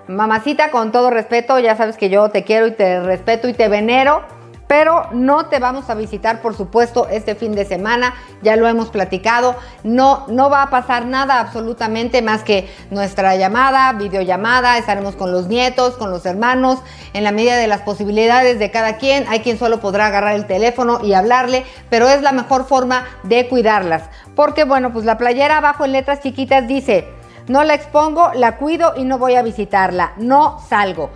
Mamacita, 0.07 0.71
con 0.71 0.91
todo 0.91 1.09
respeto, 1.09 1.59
ya 1.59 1.75
sabes 1.75 1.97
que 1.97 2.09
yo 2.09 2.29
te 2.29 2.43
quiero 2.43 2.67
y 2.67 2.71
te 2.71 3.01
respeto 3.01 3.47
y 3.47 3.53
te 3.53 3.67
venero 3.67 4.23
pero 4.71 5.07
no 5.11 5.47
te 5.47 5.59
vamos 5.59 5.89
a 5.89 5.95
visitar, 5.95 6.41
por 6.41 6.55
supuesto, 6.55 7.09
este 7.09 7.35
fin 7.35 7.55
de 7.55 7.65
semana, 7.65 8.13
ya 8.41 8.55
lo 8.55 8.69
hemos 8.69 8.87
platicado, 8.87 9.57
no, 9.83 10.23
no 10.29 10.49
va 10.49 10.63
a 10.63 10.69
pasar 10.69 11.07
nada 11.07 11.41
absolutamente 11.41 12.21
más 12.21 12.43
que 12.43 12.73
nuestra 12.89 13.35
llamada, 13.35 13.91
videollamada, 13.91 14.77
estaremos 14.77 15.17
con 15.17 15.33
los 15.33 15.47
nietos, 15.47 15.97
con 15.97 16.09
los 16.09 16.25
hermanos, 16.25 16.79
en 17.11 17.25
la 17.25 17.33
medida 17.33 17.57
de 17.57 17.67
las 17.67 17.81
posibilidades 17.81 18.59
de 18.59 18.71
cada 18.71 18.95
quien, 18.95 19.25
hay 19.27 19.41
quien 19.41 19.59
solo 19.59 19.81
podrá 19.81 20.05
agarrar 20.05 20.35
el 20.35 20.47
teléfono 20.47 21.01
y 21.03 21.15
hablarle, 21.15 21.65
pero 21.89 22.07
es 22.07 22.21
la 22.21 22.31
mejor 22.31 22.65
forma 22.65 23.03
de 23.23 23.49
cuidarlas, 23.49 24.03
porque 24.37 24.63
bueno, 24.63 24.93
pues 24.93 25.03
la 25.03 25.17
playera 25.17 25.57
abajo 25.57 25.83
en 25.83 25.91
letras 25.91 26.21
chiquitas 26.21 26.65
dice, 26.65 27.09
no 27.47 27.65
la 27.65 27.73
expongo, 27.73 28.31
la 28.35 28.55
cuido 28.55 28.93
y 28.95 29.03
no 29.03 29.17
voy 29.17 29.35
a 29.35 29.41
visitarla, 29.41 30.13
no 30.15 30.59
salgo. 30.69 31.09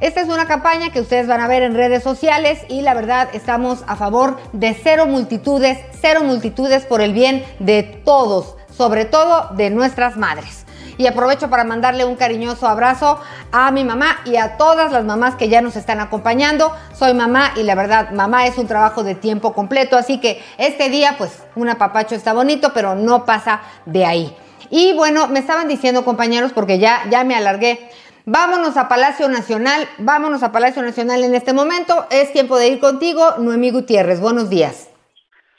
Esta 0.00 0.20
es 0.20 0.28
una 0.28 0.46
campaña 0.46 0.90
que 0.90 1.00
ustedes 1.00 1.28
van 1.28 1.40
a 1.40 1.46
ver 1.46 1.62
en 1.62 1.74
redes 1.74 2.02
sociales 2.02 2.58
y 2.68 2.82
la 2.82 2.94
verdad 2.94 3.28
estamos 3.32 3.84
a 3.86 3.94
favor 3.94 4.38
de 4.52 4.74
cero 4.74 5.06
multitudes, 5.06 5.78
cero 6.00 6.22
multitudes 6.24 6.84
por 6.84 7.00
el 7.00 7.12
bien 7.12 7.44
de 7.60 7.84
todos, 8.04 8.56
sobre 8.76 9.04
todo 9.04 9.50
de 9.54 9.70
nuestras 9.70 10.16
madres. 10.16 10.66
Y 10.98 11.06
aprovecho 11.06 11.48
para 11.48 11.62
mandarle 11.62 12.04
un 12.04 12.16
cariñoso 12.16 12.66
abrazo 12.66 13.20
a 13.52 13.70
mi 13.70 13.84
mamá 13.84 14.18
y 14.24 14.36
a 14.36 14.56
todas 14.56 14.90
las 14.90 15.04
mamás 15.04 15.36
que 15.36 15.48
ya 15.48 15.60
nos 15.60 15.76
están 15.76 16.00
acompañando. 16.00 16.72
Soy 16.92 17.14
mamá 17.14 17.52
y 17.54 17.62
la 17.62 17.76
verdad, 17.76 18.10
mamá 18.10 18.46
es 18.46 18.58
un 18.58 18.66
trabajo 18.66 19.04
de 19.04 19.14
tiempo 19.14 19.52
completo, 19.52 19.96
así 19.96 20.18
que 20.18 20.42
este 20.58 20.88
día 20.88 21.14
pues 21.18 21.30
un 21.54 21.68
apapacho 21.68 22.16
está 22.16 22.32
bonito, 22.32 22.72
pero 22.74 22.96
no 22.96 23.24
pasa 23.24 23.60
de 23.86 24.04
ahí. 24.04 24.36
Y 24.70 24.92
bueno, 24.94 25.28
me 25.28 25.40
estaban 25.40 25.68
diciendo 25.68 26.04
compañeros, 26.04 26.52
porque 26.52 26.78
ya, 26.78 27.02
ya 27.10 27.22
me 27.24 27.36
alargué, 27.36 27.90
Vámonos 28.26 28.78
a 28.78 28.88
Palacio 28.88 29.28
Nacional, 29.28 29.86
vámonos 29.98 30.42
a 30.42 30.50
Palacio 30.50 30.80
Nacional 30.80 31.24
en 31.24 31.34
este 31.34 31.52
momento. 31.52 32.06
Es 32.08 32.32
tiempo 32.32 32.56
de 32.56 32.68
ir 32.68 32.80
contigo, 32.80 33.34
Noemí 33.36 33.70
Gutiérrez. 33.70 34.18
Buenos 34.18 34.48
días. 34.48 34.88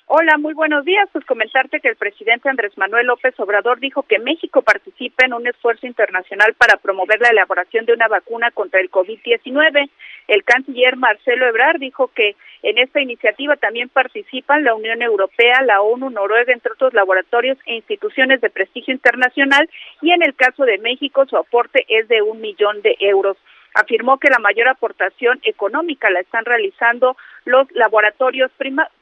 Hola, 0.07 0.37
muy 0.37 0.53
buenos 0.53 0.85
días. 0.85 1.09
Pues 1.11 1.25
comentarte 1.25 1.79
que 1.79 1.87
el 1.87 1.95
presidente 1.95 2.47
Andrés 2.47 2.77
Manuel 2.77 3.07
López 3.07 3.33
Obrador 3.39 3.79
dijo 3.79 4.03
que 4.03 4.19
México 4.19 4.61
participa 4.61 5.25
en 5.25 5.33
un 5.33 5.47
esfuerzo 5.47 5.87
internacional 5.87 6.53
para 6.53 6.77
promover 6.77 7.19
la 7.19 7.29
elaboración 7.29 7.87
de 7.87 7.93
una 7.93 8.07
vacuna 8.07 8.51
contra 8.51 8.81
el 8.81 8.91
COVID-19. 8.91 9.89
El 10.27 10.43
canciller 10.43 10.95
Marcelo 10.95 11.47
Ebrard 11.47 11.79
dijo 11.79 12.11
que 12.13 12.35
en 12.61 12.77
esta 12.77 13.01
iniciativa 13.01 13.55
también 13.55 13.89
participan 13.89 14.63
la 14.63 14.75
Unión 14.75 15.01
Europea, 15.01 15.63
la 15.63 15.81
ONU, 15.81 16.11
Noruega, 16.11 16.53
entre 16.53 16.73
otros 16.73 16.93
laboratorios 16.93 17.57
e 17.65 17.73
instituciones 17.73 18.41
de 18.41 18.51
prestigio 18.51 18.93
internacional 18.93 19.67
y 20.03 20.11
en 20.11 20.21
el 20.21 20.35
caso 20.35 20.65
de 20.65 20.77
México 20.77 21.25
su 21.25 21.35
aporte 21.35 21.83
es 21.87 22.07
de 22.09 22.21
un 22.21 22.41
millón 22.41 22.83
de 22.83 22.95
euros. 22.99 23.37
Afirmó 23.75 24.17
que 24.17 24.29
la 24.29 24.39
mayor 24.39 24.69
aportación 24.69 25.39
económica 25.43 26.09
la 26.09 26.21
están 26.21 26.45
realizando 26.45 27.17
los 27.43 27.69
laboratorios 27.73 28.49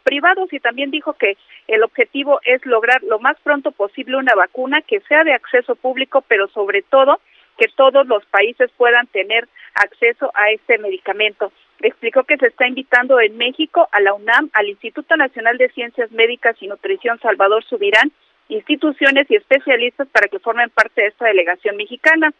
privados 0.03 0.51
y 0.51 0.59
también 0.59 0.89
dijo 0.91 1.13
que 1.13 1.37
el 1.67 1.83
objetivo 1.83 2.39
es 2.43 2.65
lograr 2.65 3.01
lo 3.03 3.19
más 3.19 3.37
pronto 3.43 3.71
posible 3.71 4.17
una 4.17 4.33
vacuna 4.33 4.81
que 4.81 4.99
sea 5.01 5.23
de 5.23 5.33
acceso 5.33 5.75
público, 5.75 6.23
pero 6.27 6.47
sobre 6.47 6.81
todo 6.81 7.21
que 7.57 7.67
todos 7.75 8.07
los 8.07 8.25
países 8.25 8.71
puedan 8.75 9.05
tener 9.07 9.47
acceso 9.75 10.31
a 10.33 10.49
este 10.49 10.79
medicamento. 10.79 11.51
Explicó 11.79 12.23
que 12.23 12.37
se 12.37 12.47
está 12.47 12.67
invitando 12.67 13.19
en 13.19 13.37
México 13.37 13.87
a 13.91 14.01
la 14.01 14.13
UNAM, 14.15 14.49
al 14.53 14.69
Instituto 14.69 15.15
Nacional 15.15 15.59
de 15.59 15.69
Ciencias 15.69 16.11
Médicas 16.11 16.55
y 16.61 16.67
Nutrición 16.67 17.19
Salvador 17.19 17.63
Subirán, 17.63 18.11
instituciones 18.49 19.29
y 19.29 19.35
especialistas 19.35 20.07
para 20.07 20.27
que 20.27 20.39
formen 20.39 20.71
parte 20.71 21.01
de 21.01 21.07
esta 21.07 21.25
delegación 21.25 21.77
mexicana. 21.77 22.33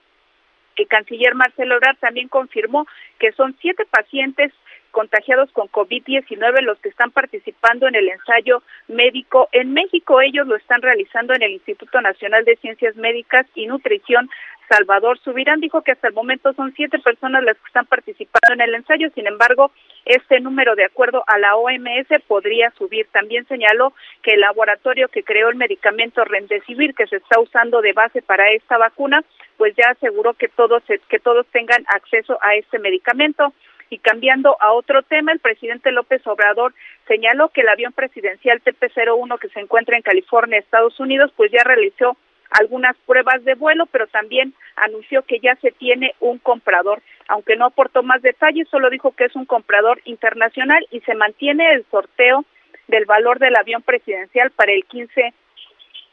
El 0.76 0.88
canciller 0.88 1.36
Marcelo 1.36 1.76
Ebrard 1.76 1.98
también 1.98 2.28
confirmó 2.28 2.88
que 3.20 3.32
son 3.34 3.56
siete 3.62 3.86
pacientes 3.86 4.52
contagiados 4.92 5.52
con 5.52 5.68
COVID-19 5.70 6.62
los 6.62 6.78
que 6.80 6.90
están 6.90 7.12
participando 7.12 7.88
en 7.88 7.96
el 7.96 8.10
ensayo 8.10 8.62
médico 8.88 9.50
en 9.52 9.74
México. 9.74 10.22
Ellos 10.22 10.48
lo 10.48 10.56
están 10.56 10.82
realizando 10.82 11.34
en 11.34 11.42
el 11.42 11.52
Instituto 11.52 12.00
Nacional 12.00 12.46
de 12.46 12.56
Ciencias 12.58 12.96
Médicas 12.96 13.48
y 13.56 13.66
Nutrición 13.66 14.30
Salvador 14.74 15.20
Subirán 15.20 15.60
dijo 15.60 15.84
que 15.84 15.92
hasta 15.92 16.08
el 16.08 16.16
momento 16.16 16.52
son 16.54 16.74
siete 16.76 16.98
personas 16.98 17.44
las 17.44 17.56
que 17.58 17.68
están 17.68 17.86
participando 17.86 18.56
en 18.56 18.62
el 18.62 18.74
ensayo, 18.74 19.12
sin 19.14 19.28
embargo, 19.28 19.72
este 20.04 20.40
número, 20.40 20.74
de 20.74 20.86
acuerdo 20.86 21.24
a 21.28 21.38
la 21.38 21.56
OMS, 21.56 22.08
podría 22.28 22.72
subir. 22.72 23.06
También 23.12 23.46
señaló 23.46 23.94
que 24.24 24.32
el 24.32 24.40
laboratorio 24.40 25.10
que 25.10 25.24
creó 25.24 25.50
el 25.50 25.58
medicamento 25.58 26.26
Remdesivir, 26.26 26.96
que 26.96 27.06
se 27.06 27.18
está 27.18 27.40
usando 27.40 27.82
de 27.82 27.94
base 27.94 28.24
para 28.24 28.50
esta 28.50 28.80
vacuna, 28.80 29.24
pues 29.58 29.76
ya 29.76 29.92
aseguró 29.92 30.34
que 30.34 30.48
todos, 30.48 30.82
que 31.08 31.20
todos 31.20 31.46
tengan 31.52 31.86
acceso 31.90 32.40
a 32.42 32.56
este 32.56 32.80
medicamento. 32.80 33.54
Y 33.92 34.00
cambiando 34.00 34.58
a 34.60 34.72
otro 34.72 35.04
tema, 35.04 35.34
el 35.34 35.40
presidente 35.40 35.92
López 35.92 36.26
Obrador 36.26 36.74
señaló 37.08 37.50
que 37.50 37.62
el 37.62 37.70
avión 37.70 37.94
presidencial 37.94 38.60
TP-01 38.64 39.38
que 39.38 39.50
se 39.50 39.60
encuentra 39.60 39.98
en 39.98 40.02
California, 40.02 40.58
Estados 40.58 41.00
Unidos, 41.00 41.32
pues 41.38 41.52
ya 41.52 41.64
realizó 41.64 42.18
algunas 42.54 42.96
pruebas 43.06 43.44
de 43.44 43.56
vuelo, 43.56 43.86
pero 43.88 44.08
también 44.08 44.54
anunció 44.76 45.24
que 45.24 45.40
ya 45.40 45.56
se 45.56 45.72
tiene 45.72 46.14
un 46.20 46.40
comprador. 46.40 47.02
Aunque 47.28 47.56
no 47.56 47.66
aportó 47.66 48.04
más 48.04 48.22
detalles, 48.22 48.68
solo 48.70 48.90
dijo 48.90 49.12
que 49.12 49.26
es 49.26 49.36
un 49.36 49.46
comprador 49.46 50.02
internacional 50.06 50.86
y 50.92 51.02
se 51.02 51.16
mantiene 51.16 51.74
el 51.74 51.86
sorteo 51.90 52.46
del 52.88 53.06
valor 53.06 53.40
del 53.40 53.56
avión 53.56 53.82
presidencial 53.82 54.52
para 54.52 54.74
el 54.74 54.84
15 54.86 55.34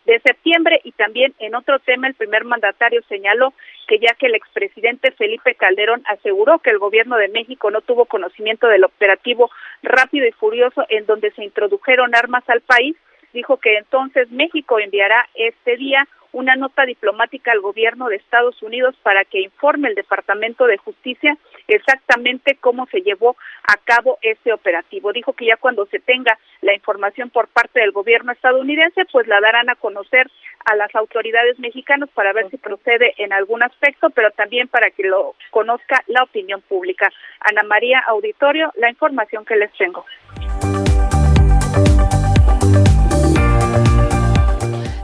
de 0.06 0.20
septiembre 0.20 0.80
y 0.82 0.92
también 0.92 1.34
en 1.38 1.54
otro 1.54 1.78
tema 1.78 2.08
el 2.08 2.14
primer 2.14 2.44
mandatario 2.44 3.02
señaló 3.08 3.52
que 3.86 3.98
ya 3.98 4.14
que 4.14 4.26
el 4.26 4.34
expresidente 4.34 5.12
Felipe 5.12 5.54
Calderón 5.54 6.02
aseguró 6.06 6.58
que 6.60 6.70
el 6.70 6.78
gobierno 6.78 7.16
de 7.16 7.28
México 7.28 7.70
no 7.70 7.80
tuvo 7.80 8.06
conocimiento 8.06 8.66
del 8.66 8.84
operativo 8.84 9.50
rápido 9.82 10.26
y 10.26 10.32
furioso 10.32 10.84
en 10.88 11.06
donde 11.06 11.30
se 11.32 11.44
introdujeron 11.44 12.14
armas 12.14 12.48
al 12.48 12.62
país, 12.62 12.96
dijo 13.32 13.58
que 13.58 13.76
entonces 13.76 14.30
México 14.30 14.78
enviará 14.78 15.28
este 15.34 15.76
día 15.76 16.08
una 16.32 16.56
nota 16.56 16.84
diplomática 16.84 17.52
al 17.52 17.60
gobierno 17.60 18.08
de 18.08 18.16
Estados 18.16 18.62
Unidos 18.62 18.94
para 19.02 19.24
que 19.24 19.40
informe 19.40 19.88
el 19.88 19.94
Departamento 19.94 20.66
de 20.66 20.78
Justicia 20.78 21.36
exactamente 21.68 22.56
cómo 22.60 22.86
se 22.86 23.00
llevó 23.00 23.36
a 23.64 23.76
cabo 23.76 24.18
ese 24.22 24.52
operativo. 24.52 25.12
Dijo 25.12 25.32
que 25.32 25.46
ya 25.46 25.56
cuando 25.56 25.86
se 25.86 25.98
tenga 25.98 26.38
la 26.62 26.74
información 26.74 27.30
por 27.30 27.48
parte 27.48 27.80
del 27.80 27.92
gobierno 27.92 28.32
estadounidense, 28.32 29.04
pues 29.12 29.26
la 29.26 29.40
darán 29.40 29.70
a 29.70 29.76
conocer 29.76 30.30
a 30.64 30.76
las 30.76 30.94
autoridades 30.94 31.58
mexicanas 31.58 32.08
para 32.14 32.32
ver 32.32 32.50
si 32.50 32.56
procede 32.56 33.14
en 33.18 33.32
algún 33.32 33.62
aspecto, 33.62 34.10
pero 34.10 34.30
también 34.30 34.68
para 34.68 34.90
que 34.90 35.04
lo 35.04 35.34
conozca 35.50 36.02
la 36.06 36.22
opinión 36.22 36.60
pública. 36.62 37.10
Ana 37.40 37.62
María 37.62 38.00
Auditorio, 38.06 38.72
la 38.76 38.90
información 38.90 39.44
que 39.44 39.56
les 39.56 39.72
tengo. 39.72 40.04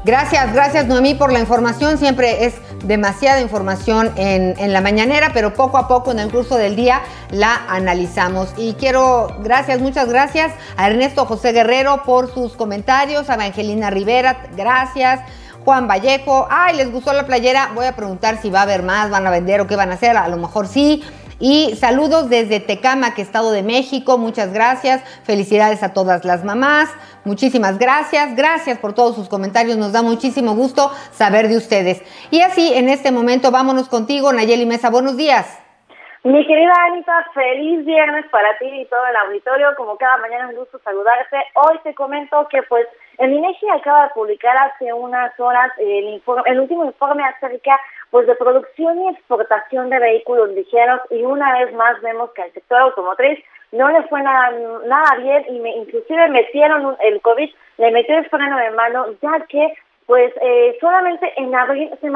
Gracias, 0.06 0.52
gracias 0.52 0.86
Noemí 0.86 1.14
por 1.14 1.32
la 1.32 1.40
información. 1.40 1.98
Siempre 1.98 2.44
es 2.44 2.54
demasiada 2.84 3.40
información 3.40 4.12
en, 4.14 4.54
en, 4.56 4.72
la 4.72 4.80
mañanera, 4.80 5.32
pero 5.34 5.52
poco 5.52 5.78
a 5.78 5.88
poco 5.88 6.12
en 6.12 6.20
el 6.20 6.30
curso 6.30 6.54
del 6.54 6.76
día 6.76 7.00
la 7.32 7.66
analizamos. 7.68 8.54
Y 8.56 8.74
quiero, 8.74 9.26
gracias, 9.40 9.80
muchas 9.80 10.08
gracias 10.08 10.52
a 10.76 10.88
Ernesto 10.88 11.26
José 11.26 11.50
Guerrero 11.50 12.04
por 12.04 12.32
sus 12.32 12.52
comentarios, 12.52 13.28
a 13.28 13.34
Evangelina 13.34 13.90
Rivera, 13.90 14.46
gracias. 14.56 15.22
Juan 15.64 15.88
Vallejo, 15.88 16.46
ay, 16.48 16.76
les 16.76 16.92
gustó 16.92 17.12
la 17.12 17.26
playera, 17.26 17.72
voy 17.74 17.86
a 17.86 17.96
preguntar 17.96 18.40
si 18.40 18.48
va 18.48 18.60
a 18.60 18.62
haber 18.62 18.84
más, 18.84 19.10
van 19.10 19.26
a 19.26 19.30
vender 19.30 19.60
o 19.60 19.66
qué 19.66 19.74
van 19.74 19.90
a 19.90 19.94
hacer, 19.94 20.16
a 20.16 20.28
lo 20.28 20.36
mejor 20.36 20.68
sí. 20.68 21.02
Y 21.38 21.76
saludos 21.76 22.30
desde 22.30 22.60
Tecamac, 22.60 23.18
Estado 23.18 23.50
de 23.52 23.62
México. 23.62 24.16
Muchas 24.16 24.52
gracias. 24.52 25.02
Felicidades 25.24 25.82
a 25.82 25.92
todas 25.92 26.24
las 26.24 26.44
mamás. 26.44 26.88
Muchísimas 27.24 27.78
gracias. 27.78 28.34
Gracias 28.36 28.78
por 28.78 28.94
todos 28.94 29.16
sus 29.16 29.28
comentarios. 29.28 29.76
Nos 29.76 29.92
da 29.92 30.02
muchísimo 30.02 30.54
gusto 30.54 30.90
saber 31.12 31.48
de 31.48 31.56
ustedes. 31.56 32.00
Y 32.30 32.40
así, 32.40 32.72
en 32.72 32.88
este 32.88 33.10
momento, 33.10 33.50
vámonos 33.50 33.88
contigo, 33.88 34.32
Nayeli 34.32 34.64
Mesa. 34.64 34.88
Buenos 34.88 35.16
días. 35.16 35.65
Mi 36.26 36.44
querida 36.44 36.72
Anita, 36.86 37.24
feliz 37.34 37.84
viernes 37.84 38.26
para 38.32 38.58
ti 38.58 38.66
y 38.66 38.84
todo 38.86 39.06
el 39.06 39.14
auditorio. 39.14 39.76
Como 39.76 39.96
cada 39.96 40.16
mañana 40.16 40.46
es 40.46 40.50
un 40.50 40.56
gusto 40.56 40.80
saludarte. 40.80 41.36
Hoy 41.54 41.78
te 41.84 41.94
comento 41.94 42.48
que 42.48 42.64
pues 42.64 42.84
el 43.18 43.32
INEGI 43.32 43.68
acaba 43.68 44.06
de 44.06 44.10
publicar 44.10 44.56
hace 44.56 44.92
unas 44.92 45.38
horas 45.38 45.70
el, 45.78 46.08
informe, 46.08 46.42
el 46.46 46.58
último 46.58 46.84
informe 46.84 47.22
acerca 47.22 47.78
pues 48.10 48.26
de 48.26 48.34
producción 48.34 49.02
y 49.02 49.08
exportación 49.10 49.88
de 49.88 50.00
vehículos 50.00 50.48
ligeros 50.48 51.00
y 51.10 51.22
una 51.22 51.60
vez 51.60 51.72
más 51.74 52.02
vemos 52.02 52.32
que 52.32 52.42
al 52.42 52.52
sector 52.54 52.80
automotriz 52.80 53.38
no 53.70 53.88
le 53.90 54.02
fue 54.08 54.20
nada, 54.20 54.50
nada 54.84 55.16
bien 55.18 55.44
y 55.48 55.60
me, 55.60 55.76
inclusive 55.76 56.28
metieron 56.30 56.96
el 57.02 57.20
COVID, 57.20 57.54
le 57.78 57.90
metió 57.92 58.18
el 58.18 58.28
freno 58.28 58.58
de 58.58 58.70
mano 58.72 59.06
ya 59.22 59.46
que 59.48 59.72
pues 60.06 60.32
eh, 60.40 60.78
solamente 60.80 61.30
en 61.36 61.54
abril 61.54 61.90
se, 62.00 62.10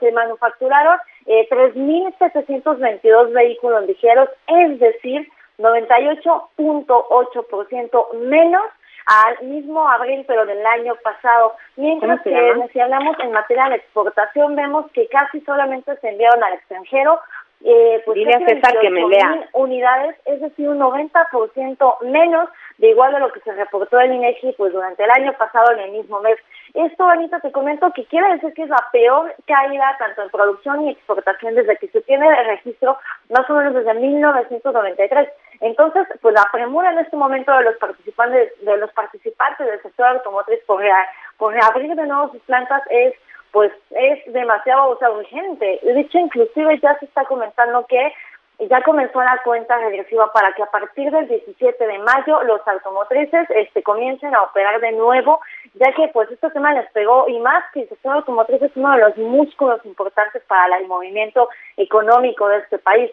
se 0.00 0.12
manufacturaron 0.12 0.96
eh, 1.26 1.46
3.722 1.50 3.32
vehículos 3.32 3.86
ligeros, 3.86 4.30
es 4.46 4.78
decir, 4.78 5.28
98.8% 5.58 8.14
menos 8.14 8.62
al 9.06 9.42
mismo 9.46 9.88
abril, 9.88 10.24
pero 10.26 10.44
del 10.46 10.64
año 10.64 10.94
pasado. 11.02 11.54
Mientras 11.76 12.22
que 12.22 12.54
si 12.72 12.80
hablamos 12.80 13.16
en 13.20 13.32
materia 13.32 13.68
de 13.68 13.76
exportación, 13.76 14.56
vemos 14.56 14.90
que 14.92 15.08
casi 15.08 15.40
solamente 15.40 15.94
se 15.96 16.08
enviaron 16.08 16.42
al 16.44 16.54
extranjero. 16.54 17.18
Eh, 17.64 18.02
pues 18.04 18.16
Dile 18.16 18.34
a 18.34 18.38
César 18.40 18.78
que 18.80 18.90
me 18.90 19.06
lea. 19.06 19.48
unidades, 19.52 20.16
es 20.24 20.40
decir, 20.40 20.68
un 20.68 20.80
90% 20.80 22.00
menos 22.02 22.48
de 22.78 22.88
igual 22.90 23.14
a 23.14 23.20
lo 23.20 23.30
que 23.30 23.38
se 23.40 23.52
reportó 23.52 24.00
en 24.00 24.14
INEGI 24.14 24.54
pues 24.58 24.72
durante 24.72 25.04
el 25.04 25.10
año 25.10 25.32
pasado 25.34 25.70
en 25.72 25.78
el 25.78 25.92
mismo 25.92 26.20
mes. 26.20 26.36
Esto, 26.74 27.04
Anita, 27.04 27.38
te 27.38 27.52
comento 27.52 27.92
que 27.92 28.04
quiere 28.06 28.32
decir 28.32 28.52
que 28.54 28.62
es 28.62 28.68
la 28.68 28.84
peor 28.90 29.32
caída 29.46 29.94
tanto 29.98 30.22
en 30.22 30.30
producción 30.30 30.82
y 30.82 30.90
exportación 30.90 31.54
desde 31.54 31.76
que 31.76 31.86
se 31.88 32.00
tiene 32.00 32.26
el 32.26 32.46
registro, 32.46 32.98
más 33.30 33.48
o 33.48 33.54
menos 33.54 33.74
desde 33.74 33.94
1993. 33.94 35.28
Entonces, 35.60 36.08
pues 36.20 36.34
la 36.34 36.48
premura 36.50 36.90
en 36.90 36.98
este 36.98 37.16
momento 37.16 37.52
de 37.52 37.62
los 37.62 37.76
participantes 37.76 38.52
de 38.62 38.76
los 38.76 38.92
participantes 38.92 39.64
del 39.64 39.82
sector 39.82 40.06
automotriz 40.06 40.58
por, 40.66 40.82
por 41.38 41.52
reabrir 41.52 41.94
de 41.94 42.06
nuevo 42.06 42.32
sus 42.32 42.42
plantas 42.42 42.82
es 42.90 43.14
pues 43.52 43.70
es 43.90 44.32
demasiado 44.32 44.98
urgente. 45.14 45.78
De 45.82 46.00
hecho, 46.00 46.18
inclusive 46.18 46.80
ya 46.80 46.98
se 46.98 47.04
está 47.04 47.24
comentando 47.26 47.86
que 47.86 48.12
ya 48.68 48.82
comenzó 48.82 49.20
la 49.20 49.40
cuenta 49.44 49.76
regresiva 49.78 50.32
para 50.32 50.52
que 50.54 50.62
a 50.62 50.70
partir 50.70 51.10
del 51.10 51.28
17 51.28 51.86
de 51.86 51.98
mayo 51.98 52.42
los 52.44 52.66
automotrices 52.66 53.48
este, 53.50 53.82
comiencen 53.82 54.34
a 54.34 54.42
operar 54.42 54.80
de 54.80 54.92
nuevo, 54.92 55.40
ya 55.74 55.92
que 55.92 56.08
pues 56.08 56.30
este 56.30 56.50
tema 56.50 56.72
les 56.72 56.90
pegó 56.92 57.28
y 57.28 57.38
más 57.40 57.64
que 57.72 57.82
el 57.82 57.88
sector 57.88 58.14
automotriz 58.14 58.62
es 58.62 58.72
uno 58.76 58.92
de 58.92 59.00
los 59.00 59.16
músculos 59.16 59.84
importantes 59.84 60.42
para 60.46 60.78
el 60.78 60.86
movimiento 60.86 61.48
económico 61.76 62.48
de 62.48 62.58
este 62.58 62.78
país. 62.78 63.10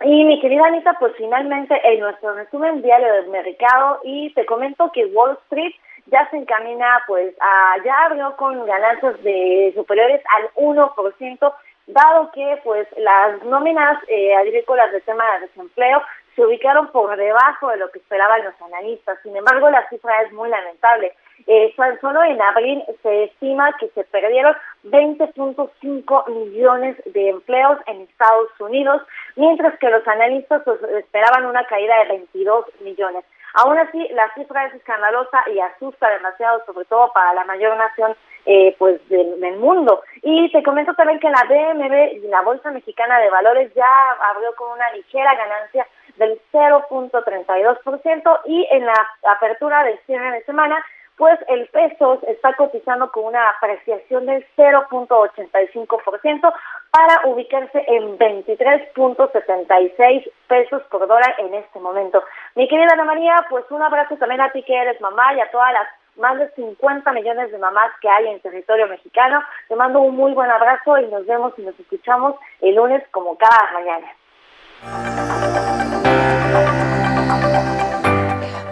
Y 0.00 0.24
mi 0.24 0.40
querida 0.40 0.66
Anita, 0.66 0.94
pues 0.98 1.12
finalmente 1.16 1.78
en 1.82 2.00
nuestro 2.00 2.32
resumen 2.34 2.82
diario 2.82 3.12
del 3.14 3.28
mercado 3.28 4.00
y 4.04 4.32
te 4.32 4.46
comento 4.46 4.92
que 4.92 5.06
Wall 5.06 5.36
Street 5.44 5.74
ya 6.10 6.28
se 6.30 6.36
encamina 6.36 7.02
pues 7.06 7.34
a, 7.40 7.76
ya 7.84 8.04
abrió 8.06 8.36
con 8.36 8.64
ganancias 8.66 9.22
de 9.22 9.72
superiores 9.74 10.22
al 10.38 10.50
1%, 10.54 11.54
dado 11.86 12.30
que 12.32 12.60
pues 12.64 12.86
las 12.98 13.42
nóminas 13.44 13.98
eh, 14.08 14.34
agrícolas 14.36 14.92
de 14.92 15.00
tema 15.00 15.24
de 15.34 15.46
desempleo 15.46 16.02
se 16.38 16.44
ubicaron 16.44 16.88
por 16.92 17.16
debajo 17.16 17.70
de 17.70 17.78
lo 17.78 17.90
que 17.90 17.98
esperaban 17.98 18.44
los 18.44 18.54
analistas. 18.62 19.18
Sin 19.24 19.36
embargo, 19.36 19.70
la 19.70 19.88
cifra 19.88 20.22
es 20.22 20.32
muy 20.32 20.48
lamentable. 20.48 21.12
Eh, 21.48 21.74
solo 22.00 22.22
en 22.22 22.40
abril 22.40 22.84
se 23.02 23.24
estima 23.24 23.74
que 23.80 23.88
se 23.88 24.04
perdieron 24.04 24.54
20.5 24.84 26.28
millones 26.28 26.96
de 27.06 27.30
empleos 27.30 27.78
en 27.86 28.02
Estados 28.02 28.50
Unidos, 28.60 29.02
mientras 29.34 29.76
que 29.80 29.90
los 29.90 30.06
analistas 30.06 30.62
pues, 30.64 30.80
esperaban 30.98 31.46
una 31.46 31.64
caída 31.64 31.98
de 32.04 32.08
22 32.10 32.66
millones. 32.82 33.24
Aún 33.54 33.78
así, 33.78 34.08
la 34.12 34.32
cifra 34.34 34.66
es 34.66 34.74
escandalosa 34.74 35.44
y 35.52 35.60
asusta 35.60 36.08
demasiado, 36.10 36.64
sobre 36.66 36.84
todo 36.86 37.12
para 37.12 37.34
la 37.34 37.44
mayor 37.44 37.76
nación 37.76 38.14
eh, 38.46 38.74
pues 38.78 39.06
del, 39.08 39.58
mundo. 39.58 40.02
Y 40.22 40.50
te 40.52 40.62
comento 40.62 40.94
también 40.94 41.20
que 41.20 41.28
la 41.28 41.44
BMB, 41.44 42.30
la 42.30 42.42
Bolsa 42.42 42.70
Mexicana 42.70 43.18
de 43.18 43.30
Valores, 43.30 43.72
ya 43.74 43.86
abrió 44.30 44.54
con 44.54 44.72
una 44.72 44.90
ligera 44.92 45.34
ganancia 45.34 45.86
del 46.16 46.40
0.32% 46.52 48.40
y 48.46 48.66
en 48.70 48.86
la 48.86 48.94
apertura 49.30 49.84
del 49.84 49.98
cierre 50.06 50.32
de 50.32 50.44
semana 50.44 50.84
pues 51.18 51.38
el 51.48 51.66
peso 51.66 52.18
está 52.28 52.54
cotizando 52.54 53.10
con 53.10 53.24
una 53.24 53.50
apreciación 53.50 54.24
del 54.26 54.46
0.85% 54.56 56.54
para 56.90 57.26
ubicarse 57.26 57.84
en 57.88 58.16
23.76 58.16 60.30
pesos 60.46 60.82
por 60.84 61.06
dólar 61.06 61.34
en 61.38 61.52
este 61.54 61.80
momento. 61.80 62.22
Mi 62.54 62.68
querida 62.68 62.92
Ana 62.92 63.04
María, 63.04 63.34
pues 63.50 63.64
un 63.70 63.82
abrazo 63.82 64.16
también 64.16 64.40
a 64.40 64.50
ti 64.52 64.62
que 64.62 64.74
eres 64.74 64.98
mamá 65.00 65.34
y 65.34 65.40
a 65.40 65.50
todas 65.50 65.72
las 65.72 65.88
más 66.16 66.38
de 66.38 66.48
50 66.50 67.12
millones 67.12 67.50
de 67.50 67.58
mamás 67.58 67.90
que 68.00 68.08
hay 68.08 68.28
en 68.28 68.38
territorio 68.40 68.86
mexicano. 68.86 69.42
Te 69.68 69.76
mando 69.76 70.00
un 70.00 70.16
muy 70.16 70.32
buen 70.32 70.50
abrazo 70.50 70.96
y 70.98 71.08
nos 71.08 71.26
vemos 71.26 71.52
y 71.58 71.62
nos 71.62 71.78
escuchamos 71.78 72.36
el 72.60 72.74
lunes 72.74 73.04
como 73.10 73.36
cada 73.36 73.70
mañana. 73.72 74.08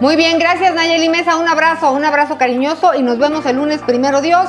Muy 0.07 0.15
bien, 0.15 0.39
gracias 0.39 0.73
Nayeli 0.73 1.09
Mesa, 1.09 1.35
un 1.35 1.49
abrazo, 1.49 1.91
un 1.91 2.05
abrazo 2.05 2.37
cariñoso 2.37 2.95
y 2.95 3.01
nos 3.01 3.19
vemos 3.19 3.45
el 3.45 3.57
lunes, 3.57 3.81
primero 3.81 4.21
Dios. 4.21 4.47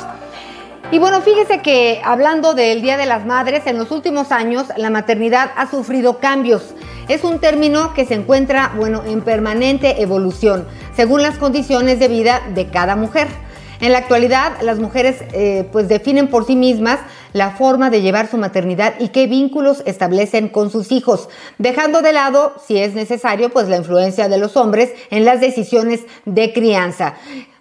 Y 0.89 0.99
bueno, 0.99 1.19
fíjese 1.19 1.61
que 1.61 1.99
hablando 2.01 2.53
del 2.53 2.81
Día 2.81 2.95
de 2.95 3.05
las 3.05 3.25
Madres, 3.25 3.67
en 3.67 3.77
los 3.77 3.91
últimos 3.91 4.31
años 4.31 4.67
la 4.77 4.89
maternidad 4.89 5.51
ha 5.57 5.69
sufrido 5.69 6.19
cambios. 6.19 6.73
Es 7.09 7.25
un 7.25 7.39
término 7.39 7.93
que 7.93 8.05
se 8.05 8.13
encuentra, 8.13 8.71
bueno, 8.77 9.03
en 9.05 9.19
permanente 9.19 10.01
evolución, 10.01 10.65
según 10.95 11.23
las 11.23 11.37
condiciones 11.37 11.99
de 11.99 12.07
vida 12.07 12.41
de 12.55 12.67
cada 12.69 12.95
mujer. 12.95 13.27
En 13.81 13.93
la 13.93 13.99
actualidad, 13.99 14.61
las 14.61 14.77
mujeres 14.79 15.23
eh, 15.31 15.67
pues 15.71 15.87
definen 15.87 16.27
por 16.27 16.45
sí 16.45 16.57
mismas 16.57 16.99
la 17.31 17.51
forma 17.51 17.89
de 17.89 18.01
llevar 18.01 18.29
su 18.29 18.37
maternidad 18.37 18.95
y 18.99 19.09
qué 19.09 19.25
vínculos 19.25 19.83
establecen 19.85 20.49
con 20.49 20.69
sus 20.69 20.91
hijos, 20.91 21.29
dejando 21.59 22.01
de 22.01 22.11
lado, 22.11 22.55
si 22.65 22.77
es 22.77 22.93
necesario, 22.93 23.49
pues 23.49 23.69
la 23.69 23.77
influencia 23.77 24.27
de 24.27 24.37
los 24.37 24.57
hombres 24.57 24.91
en 25.11 25.23
las 25.23 25.39
decisiones 25.39 26.01
de 26.25 26.51
crianza. 26.51 27.15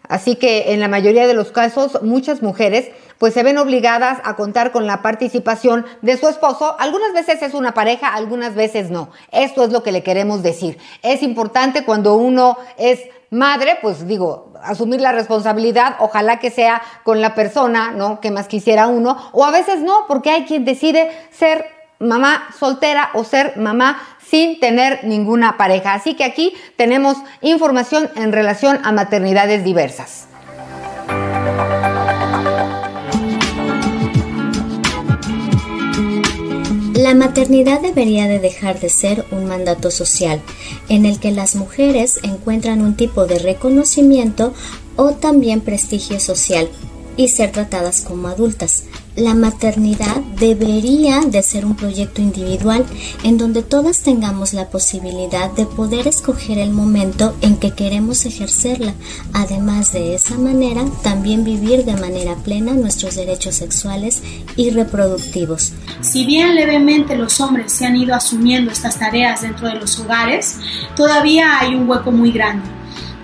Así 0.09 0.35
que 0.35 0.73
en 0.73 0.81
la 0.81 0.89
mayoría 0.89 1.29
de 1.29 1.35
los 1.35 1.53
casos, 1.53 2.03
muchas 2.03 2.43
mujeres 2.43 2.89
pues 3.19 3.35
se 3.35 3.43
ven 3.43 3.59
obligadas 3.59 4.19
a 4.25 4.37
contar 4.37 4.73
con 4.73 4.87
la 4.87 5.03
participación 5.03 5.85
de 6.03 6.17
su 6.17 6.29
esposo. 6.29 6.77
Algunas 6.79 7.13
veces 7.13 7.43
es 7.43 7.53
una 7.53 7.75
pareja, 7.75 8.15
algunas 8.15 8.55
veces 8.55 8.91
no. 8.91 9.11
Esto 9.33 9.65
es 9.65 9.71
lo 9.71 9.83
que 9.83 9.93
le 9.93 10.05
queremos 10.05 10.43
decir. 10.43 10.79
Es 11.03 11.23
importante 11.23 11.85
cuando 11.85 12.15
uno 12.15 12.57
es 12.79 13.01
madre, 13.31 13.79
pues 13.83 14.07
digo, 14.07 14.53
asumir 14.63 15.01
la 15.01 15.13
responsabilidad, 15.13 15.97
ojalá 15.99 16.39
que 16.39 16.51
sea 16.51 16.83
con 17.05 17.21
la 17.21 17.35
persona, 17.35 17.93
¿no? 17.93 18.21
Que 18.21 18.31
más 18.31 18.49
quisiera 18.49 18.87
uno, 18.87 19.17
o 19.33 19.45
a 19.45 19.51
veces 19.51 19.81
no, 19.81 20.07
porque 20.09 20.31
hay 20.31 20.45
quien 20.45 20.65
decide 20.65 21.11
ser 21.31 21.67
mamá 21.99 22.49
soltera 22.59 23.11
o 23.15 23.25
ser 23.25 23.57
mamá 23.57 24.01
sin 24.25 24.61
tener 24.61 25.01
ninguna 25.05 25.57
pareja. 25.57 25.95
Así 25.95 26.15
que 26.15 26.25
aquí 26.25 26.55
tenemos 26.77 27.17
información 27.41 28.11
en 28.15 28.33
relación 28.33 28.79
a 28.85 28.93
maternidades 28.93 29.65
diversas. 29.65 30.29
La 36.99 37.15
maternidad 37.15 37.81
debería 37.81 38.27
de 38.27 38.41
dejar 38.41 38.81
de 38.81 38.89
ser 38.89 39.25
un 39.31 39.47
mandato 39.47 39.93
social 39.93 40.43
en 40.89 41.07
el 41.07 41.21
que 41.21 41.31
las 41.31 41.55
mujeres 41.55 42.19
encuentran 42.25 42.83
un 42.83 42.97
tipo 42.97 43.25
de 43.25 43.39
reconocimiento 43.39 44.53
o 44.97 45.13
también 45.13 45.61
prestigio 45.61 46.19
social 46.19 46.69
y 47.17 47.29
ser 47.29 47.53
tratadas 47.53 48.01
como 48.01 48.27
adultas. 48.27 48.83
La 49.19 49.35
maternidad 49.35 50.19
debería 50.39 51.23
de 51.23 51.43
ser 51.43 51.67
un 51.67 51.75
proyecto 51.75 52.23
individual 52.23 52.87
en 53.25 53.37
donde 53.37 53.65
todas 53.65 54.03
tengamos 54.03 54.55
la 54.55 54.71
posibilidad 54.71 55.51
de 55.51 55.67
poder 55.67 56.07
escoger 56.07 56.59
el 56.59 56.71
momento 56.71 57.35
en 57.41 57.57
que 57.57 57.73
queremos 57.73 58.27
ejercerla. 58.27 58.95
Además 59.33 59.93
de 59.93 60.15
esa 60.15 60.39
manera, 60.39 60.85
también 61.03 61.43
vivir 61.43 61.85
de 61.85 61.97
manera 61.97 62.37
plena 62.37 62.75
nuestros 62.75 63.17
derechos 63.17 63.57
sexuales 63.57 64.23
y 64.55 64.71
reproductivos. 64.71 65.73
Si 66.01 66.25
bien 66.25 66.55
levemente 66.55 67.17
los 67.17 67.41
hombres 67.41 67.73
se 67.73 67.87
han 67.87 67.97
ido 67.97 68.15
asumiendo 68.15 68.71
estas 68.71 69.01
tareas 69.01 69.43
dentro 69.43 69.67
de 69.67 69.75
los 69.75 69.99
hogares, 69.99 70.59
todavía 70.95 71.59
hay 71.59 71.75
un 71.75 71.91
hueco 71.91 72.13
muy 72.13 72.31
grande. 72.31 72.78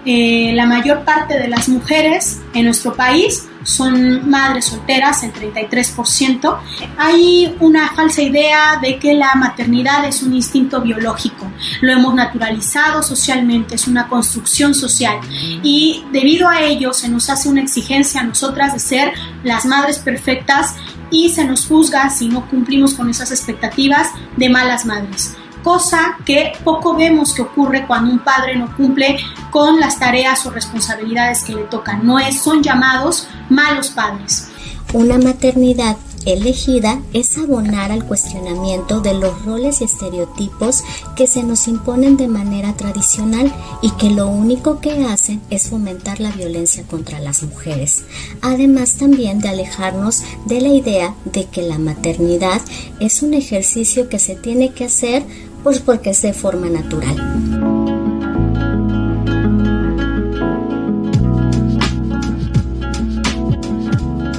Eh, 0.05 0.53
la 0.55 0.67
mayor 0.67 1.05
parte 1.05 1.39
de 1.39 1.49
las 1.49 1.69
mujeres 1.69 2.41
en 2.53 2.67
nuestro 2.67 2.95
país 2.95 3.49
son 3.65 4.29
madres 4.29 4.67
solteras, 4.67 5.23
el 5.23 5.33
33%. 5.33 6.59
Hay 6.99 7.57
una 7.61 7.91
falsa 7.95 8.23
idea 8.23 8.79
de 8.81 8.99
que 8.99 9.15
la 9.15 9.35
maternidad 9.35 10.05
es 10.07 10.23
un 10.23 10.35
instinto 10.35 10.81
biológico. 10.83 11.51
Lo 11.81 11.93
hemos 11.93 12.15
naturalizado 12.15 13.03
socialmente, 13.03 13.75
es 13.75 13.87
una 13.89 14.09
construcción 14.09 14.75
social. 14.75 15.19
Y 15.63 16.05
debido 16.13 16.49
a 16.49 16.61
ello 16.61 16.93
se 16.93 17.09
nos 17.09 17.31
hace 17.31 17.49
una 17.49 17.63
exigencia 17.63 18.21
a 18.21 18.25
nosotras 18.25 18.75
de 18.75 18.79
ser 18.81 19.13
las 19.43 19.65
madres 19.65 19.99
perfectas 19.99 20.75
y 21.11 21.31
se 21.31 21.45
nos 21.45 21.67
juzga 21.67 22.11
si 22.11 22.29
no 22.29 22.49
cumplimos 22.49 22.95
con 22.95 23.09
esas 23.09 23.31
expectativas 23.31 24.09
de 24.37 24.49
malas 24.49 24.85
madres 24.85 25.37
cosa 25.65 26.19
que 26.25 26.53
poco 26.63 26.95
vemos 26.95 27.35
que 27.35 27.43
ocurre 27.43 27.87
cuando 27.87 28.13
un 28.13 28.21
padre 28.21 28.57
no 28.57 28.77
cumple 28.77 29.17
con 29.51 29.81
las 29.81 29.99
tareas 29.99 30.47
o 30.47 30.51
responsabilidades 30.51 31.43
que 31.43 31.55
le 31.55 31.65
tocan. 31.65 32.07
No 32.07 32.19
es, 32.19 32.41
son 32.41 32.63
llamados 32.63 33.27
malos 33.49 33.89
padres. 33.89 34.49
Una 34.93 35.19
maternidad 35.19 35.97
elegida 36.27 37.03
es 37.13 37.37
abonar 37.37 37.93
al 37.93 38.05
cuestionamiento 38.05 39.01
de 39.01 39.15
los 39.15 39.45
roles 39.45 39.81
y 39.81 39.85
estereotipos 39.85 40.83
que 41.17 41.27
se 41.27 41.43
nos 41.43 41.69
imponen 41.69 42.17
de 42.17 42.29
manera 42.29 42.75
tradicional 42.75 43.53
y 43.83 43.91
que 43.93 44.11
lo 44.11 44.29
único 44.29 44.81
que 44.81 45.05
hacen 45.05 45.41
es 45.51 45.69
fomentar 45.69 46.21
la 46.21 46.31
violencia 46.31 46.85
contra 46.85 47.21
las 47.21 47.43
mujeres. 47.43 48.05
Además 48.41 48.95
también 48.95 49.41
de 49.41 49.49
alejarnos 49.49 50.23
de 50.47 50.61
la 50.61 50.69
idea 50.69 51.15
de 51.25 51.47
que 51.47 51.63
la 51.63 51.79
maternidad 51.79 52.61
es 53.01 53.23
un 53.23 53.35
ejercicio 53.35 54.09
que 54.09 54.19
se 54.19 54.35
tiene 54.35 54.73
que 54.73 54.85
hacer 54.85 55.25
pues 55.65 55.81
porque 55.81 56.11
es 56.11 56.23
de 56.23 56.35
forma 56.35 56.69
natural. 56.69 57.17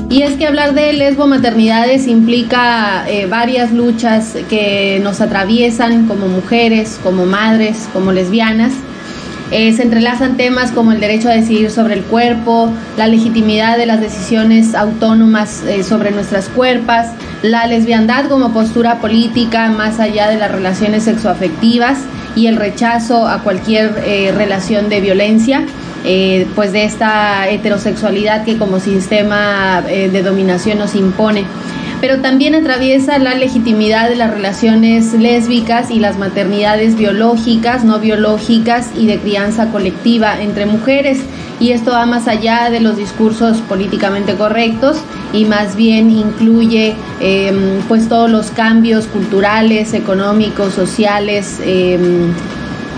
Y 0.10 0.22
es 0.22 0.38
que 0.38 0.48
hablar 0.48 0.74
de 0.76 0.94
lesbo 0.94 1.28
maternidades 1.28 2.08
implica 2.08 3.10
eh, 3.10 3.26
varias 3.26 3.74
luchas 3.74 4.38
que 4.50 5.02
nos 5.04 5.20
atraviesan 5.20 6.08
como 6.08 6.30
mujeres, 6.30 6.98
como 7.04 7.26
madres, 7.26 7.90
como 7.92 8.14
lesbianas. 8.14 8.72
Eh, 9.52 9.74
se 9.74 9.84
entrelazan 9.84 10.38
temas 10.38 10.72
como 10.72 10.92
el 10.92 11.00
derecho 11.00 11.30
a 11.30 11.34
decidir 11.34 11.70
sobre 11.70 11.94
el 11.94 12.04
cuerpo, 12.04 12.74
la 12.98 13.08
legitimidad 13.08 13.78
de 13.78 13.86
las 13.86 14.02
decisiones 14.02 14.74
autónomas 14.74 15.62
eh, 15.64 15.84
sobre 15.84 16.10
nuestras 16.10 16.50
cuerpas, 16.50 17.12
la 17.44 17.68
lesbiandad 17.68 18.28
como 18.28 18.52
postura 18.54 19.00
política 19.00 19.70
más 19.70 20.00
allá 20.00 20.30
de 20.30 20.38
las 20.38 20.52
relaciones 20.52 21.04
sexoafectivas 21.04 22.00
y 22.36 22.48
el 22.48 22.56
rechazo 22.56 23.28
a 23.28 23.44
cualquier 23.44 24.02
eh, 24.06 24.34
relación 24.36 24.90
de 24.90 25.00
violencia, 25.00 25.64
pues 26.54 26.72
de 26.72 26.84
esta 26.84 27.50
heterosexualidad 27.50 28.46
que 28.46 28.60
como 28.60 28.80
sistema 28.80 29.82
de 29.82 30.22
dominación 30.22 30.78
nos 30.78 30.94
impone. 30.94 31.46
Pero 32.08 32.22
también 32.22 32.54
atraviesa 32.54 33.18
la 33.18 33.34
legitimidad 33.34 34.10
de 34.10 34.16
las 34.16 34.30
relaciones 34.30 35.14
lésbicas 35.14 35.90
y 35.90 36.00
las 36.00 36.20
maternidades 36.20 36.96
biológicas, 36.96 37.84
no 37.84 37.98
biológicas 37.98 38.92
y 38.96 39.08
de 39.08 39.18
crianza 39.18 39.72
colectiva 39.72 40.40
entre 40.40 40.68
mujeres 40.68 41.18
y 41.60 41.72
esto 41.72 41.94
va 41.94 42.06
más 42.06 42.28
allá 42.28 42.70
de 42.70 42.80
los 42.80 42.96
discursos 42.96 43.58
políticamente 43.62 44.36
correctos 44.36 44.98
y 45.34 45.46
más 45.46 45.76
bien 45.76 46.12
incluye 46.12 46.94
em, 47.22 47.82
pues 47.88 48.08
todos 48.08 48.30
los 48.30 48.52
cambios 48.52 49.08
culturales, 49.08 49.96
económicos, 49.96 50.76
sociales, 50.76 51.60
em, 51.66 52.32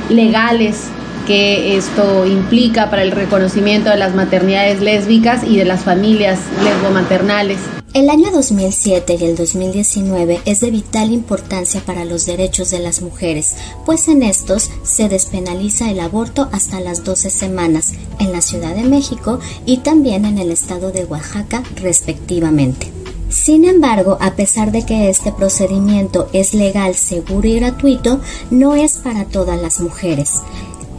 legales 0.10 0.90
que 1.26 1.78
esto 1.78 2.26
implica 2.26 2.90
para 2.90 3.04
el 3.04 3.12
reconocimiento 3.12 3.90
de 3.90 3.96
las 3.96 4.14
maternidades 4.16 4.82
lésbicas 4.82 5.46
y 5.46 5.56
de 5.56 5.64
las 5.64 5.86
familias 5.86 6.42
lesbomaternales. 6.62 7.77
El 7.94 8.10
año 8.10 8.32
2007 8.32 9.18
y 9.20 9.24
el 9.24 9.36
2019 9.36 10.42
es 10.46 10.60
de 10.60 10.72
vital 10.72 11.12
importancia 11.12 11.82
para 11.84 12.06
los 12.06 12.26
derechos 12.26 12.70
de 12.70 12.80
las 12.80 13.02
mujeres, 13.02 13.56
pues 13.86 14.08
en 14.08 14.24
estos 14.24 14.70
se 14.84 15.10
despenaliza 15.10 15.90
el 15.90 16.00
aborto 16.02 16.50
hasta 16.52 16.80
las 16.80 17.04
12 17.04 17.30
semanas 17.30 17.94
en 18.20 18.34
la 18.34 18.42
Ciudad 18.42 18.76
de 18.76 18.84
México 18.84 19.40
y 19.66 19.78
también 19.78 20.26
en 20.26 20.38
el 20.38 20.52
estado 20.52 20.92
de 20.92 21.06
Oaxaca 21.06 21.64
respectivamente. 21.78 22.92
Sin 23.30 23.66
embargo, 23.66 24.18
a 24.22 24.36
pesar 24.36 24.72
de 24.72 24.86
que 24.86 25.10
este 25.10 25.32
procedimiento 25.32 26.30
es 26.34 26.54
legal, 26.54 26.96
seguro 26.96 27.48
y 27.48 27.56
gratuito, 27.56 28.22
no 28.52 28.76
es 28.76 28.98
para 28.98 29.26
todas 29.26 29.60
las 29.62 29.80
mujeres 29.80 30.42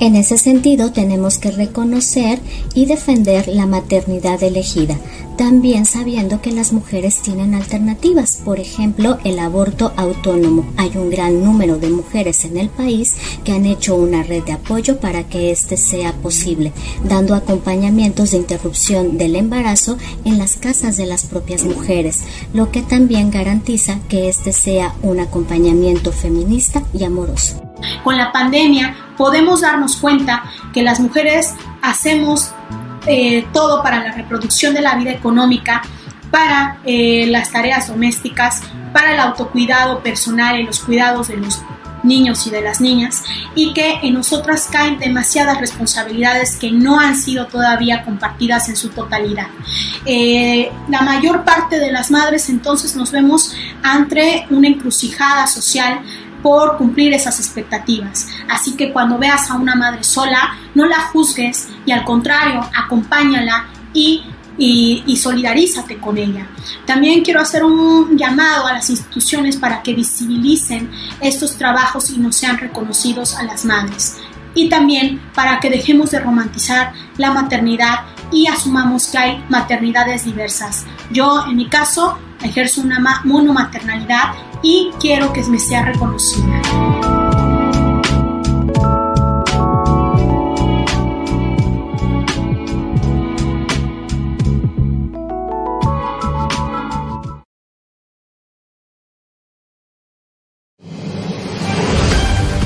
En 0.01 0.15
ese 0.15 0.39
sentido, 0.39 0.93
tenemos 0.93 1.39
que 1.39 1.51
reconocer 1.51 2.39
y 2.73 2.87
defender 2.87 3.49
la 3.49 3.67
maternidad 3.67 4.41
elegida, 4.45 4.97
también 5.37 5.87
sabiendo 5.87 6.41
que 6.41 6.53
las 6.53 6.73
mujeres 6.73 7.21
tienen 7.21 7.53
alternativas, 7.53 8.37
por 8.45 8.61
ejemplo, 8.61 9.19
el 9.25 9.41
aborto 9.41 9.93
autónomo. 9.97 10.71
Hay 10.77 10.93
un 10.95 11.11
gran 11.11 11.43
número 11.43 11.79
de 11.79 11.91
mujeres 11.91 12.45
en 12.45 12.59
el 12.59 12.69
país 12.69 13.17
que 13.43 13.51
han 13.51 13.67
hecho 13.67 13.97
una 13.97 14.23
red 14.23 14.45
de 14.45 14.53
apoyo 14.53 15.01
para 15.01 15.25
que 15.25 15.51
este 15.51 15.77
sea 15.77 16.13
posible, 16.13 16.73
dando 17.03 17.35
acompañamientos 17.35 18.31
de 18.31 18.37
interrupción 18.37 19.19
del 19.19 19.35
embarazo 19.35 19.99
en 20.25 20.39
las 20.39 20.55
casas 20.55 20.97
de 20.97 21.07
las 21.07 21.25
propias 21.25 21.65
mujeres, 21.65 22.21
lo 22.55 22.71
que 22.71 22.83
también 22.83 23.33
garantiza 23.33 23.99
que 24.09 24.29
este 24.29 24.53
sea 24.53 24.95
un 25.03 25.19
acompañamiento 25.19 26.13
feminista 26.13 26.85
y 26.95 27.03
amoroso. 27.03 27.68
Con 28.05 28.17
la 28.17 28.33
pandemia 28.33 28.95
podemos 29.17 29.61
darnos 29.61 29.97
cuenta 29.97 30.45
que 30.73 30.83
las 30.83 31.01
mujeres 31.01 31.55
hacemos 31.83 32.53
eh, 33.07 33.47
todo 33.53 33.83
para 33.83 34.03
la 34.03 34.13
reproducción 34.13 34.75
de 34.75 34.83
la 34.83 34.95
vida 34.97 35.11
económica, 35.11 35.83
para 36.31 36.79
eh, 36.85 37.27
las 37.29 37.51
tareas 37.51 37.89
domésticas, 37.89 38.63
para 38.93 39.15
el 39.15 39.21
autocuidado 39.21 40.01
personal 40.03 40.61
y 40.61 40.65
los 40.65 40.81
cuidados 40.81 41.29
de 41.29 41.39
los 41.39 41.63
niños 42.03 42.47
y 42.47 42.51
de 42.51 42.61
las 42.61 42.81
niñas 42.81 43.25
y 43.55 43.73
que 43.73 44.01
en 44.03 44.15
nosotras 44.15 44.69
caen 44.71 44.99
demasiadas 44.99 45.61
responsabilidades 45.61 46.57
que 46.57 46.71
no 46.71 46.99
han 46.99 47.17
sido 47.17 47.47
todavía 47.47 48.05
compartidas 48.05 48.69
en 48.69 48.77
su 48.77 48.91
totalidad. 48.91 49.49
Eh, 50.05 50.71
la 50.89 51.03
mayor 51.03 51.45
parte 51.45 51.79
de 51.79 51.93
las 51.93 52.11
madres 52.11 52.49
entonces 52.49 52.95
nos 52.97 53.11
vemos 53.11 53.55
ante 53.83 54.47
una 54.51 54.69
encrucijada 54.69 55.47
social 55.47 56.01
por 56.43 56.77
cumplir 56.77 57.13
esas 57.13 57.39
expectativas. 57.39 58.29
Así 58.49 58.77
que 58.77 58.93
cuando 58.93 59.19
veas 59.19 59.51
a 59.51 59.55
una 59.55 59.75
madre 59.75 60.05
sola, 60.05 60.57
no 60.75 60.87
la 60.87 61.01
juzgues 61.13 61.69
y 61.85 61.93
al 61.93 62.05
contrario, 62.05 62.61
acompáñala 62.75 63.67
y, 63.93 64.25
y, 64.59 65.17
solidarízate 65.17 65.99
con 65.99 66.19
ella. 66.19 66.49
También 66.85 67.23
quiero 67.23 67.41
hacer 67.41 67.65
un 67.65 68.17
llamado 68.19 68.67
a 68.67 68.73
las 68.73 68.91
instituciones 68.91 69.57
para 69.57 69.83
que 69.83 69.95
visibilicen 69.95 70.91
estos 71.21 71.57
trabajos 71.57 72.11
y 72.11 72.19
no 72.19 72.33
sean 72.33 72.59
reconocidos 72.59 73.37
a 73.37 73.45
las 73.45 73.65
madres. 73.65 74.17
Y 74.55 74.69
también 74.69 75.21
para 75.35 75.61
que 75.61 75.71
dejemos 75.71 76.11
de 76.11 76.19
romantizar 76.21 76.93
la 77.17 77.31
maternidad 77.31 78.01
y 78.33 78.49
asumamos 78.49 79.07
que 79.07 79.19
hay 79.19 79.45
maternidades 79.49 80.25
diversas. 80.25 80.85
Yo, 81.13 81.45
en 81.47 81.57
mi 81.57 81.69
caso, 81.69 82.19
ejerzo 82.43 82.81
una 82.81 83.23
monomaternalidad 83.25 84.35
y 84.63 84.91
quiero 85.01 85.33
que 85.33 85.43
me 85.45 85.59
sea 85.59 85.85
reconocida. 85.85 86.63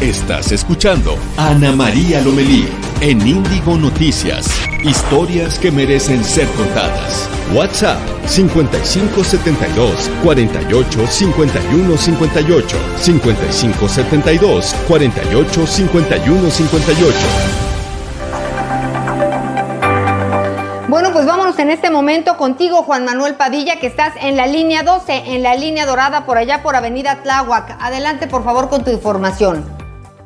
Estás 0.00 0.50
escuchando 0.50 1.16
Ana 1.36 1.72
María 1.72 2.20
Lomelí 2.22 2.66
en 3.02 3.20
Índigo 3.26 3.76
Noticias. 3.76 4.46
Historias 4.84 5.58
que 5.58 5.72
merecen 5.72 6.22
ser 6.22 6.46
contadas. 6.56 7.28
WhatsApp 7.52 7.98
5572 8.26 10.08
48 10.22 11.06
51 11.08 11.96
58 11.96 12.78
5572 12.98 14.74
48 14.86 15.66
51 15.66 16.50
58. 16.50 17.18
Bueno, 20.86 21.08
pues 21.12 21.26
vámonos 21.26 21.58
en 21.58 21.70
este 21.70 21.90
momento 21.90 22.36
contigo, 22.36 22.84
Juan 22.84 23.04
Manuel 23.04 23.34
Padilla, 23.34 23.80
que 23.80 23.88
estás 23.88 24.14
en 24.22 24.36
la 24.36 24.46
línea 24.46 24.84
12, 24.84 25.34
en 25.34 25.42
la 25.42 25.56
línea 25.56 25.86
dorada, 25.86 26.24
por 26.24 26.38
allá 26.38 26.62
por 26.62 26.76
Avenida 26.76 27.20
Tláhuac. 27.24 27.78
Adelante, 27.80 28.28
por 28.28 28.44
favor, 28.44 28.68
con 28.68 28.84
tu 28.84 28.92
información. 28.92 29.64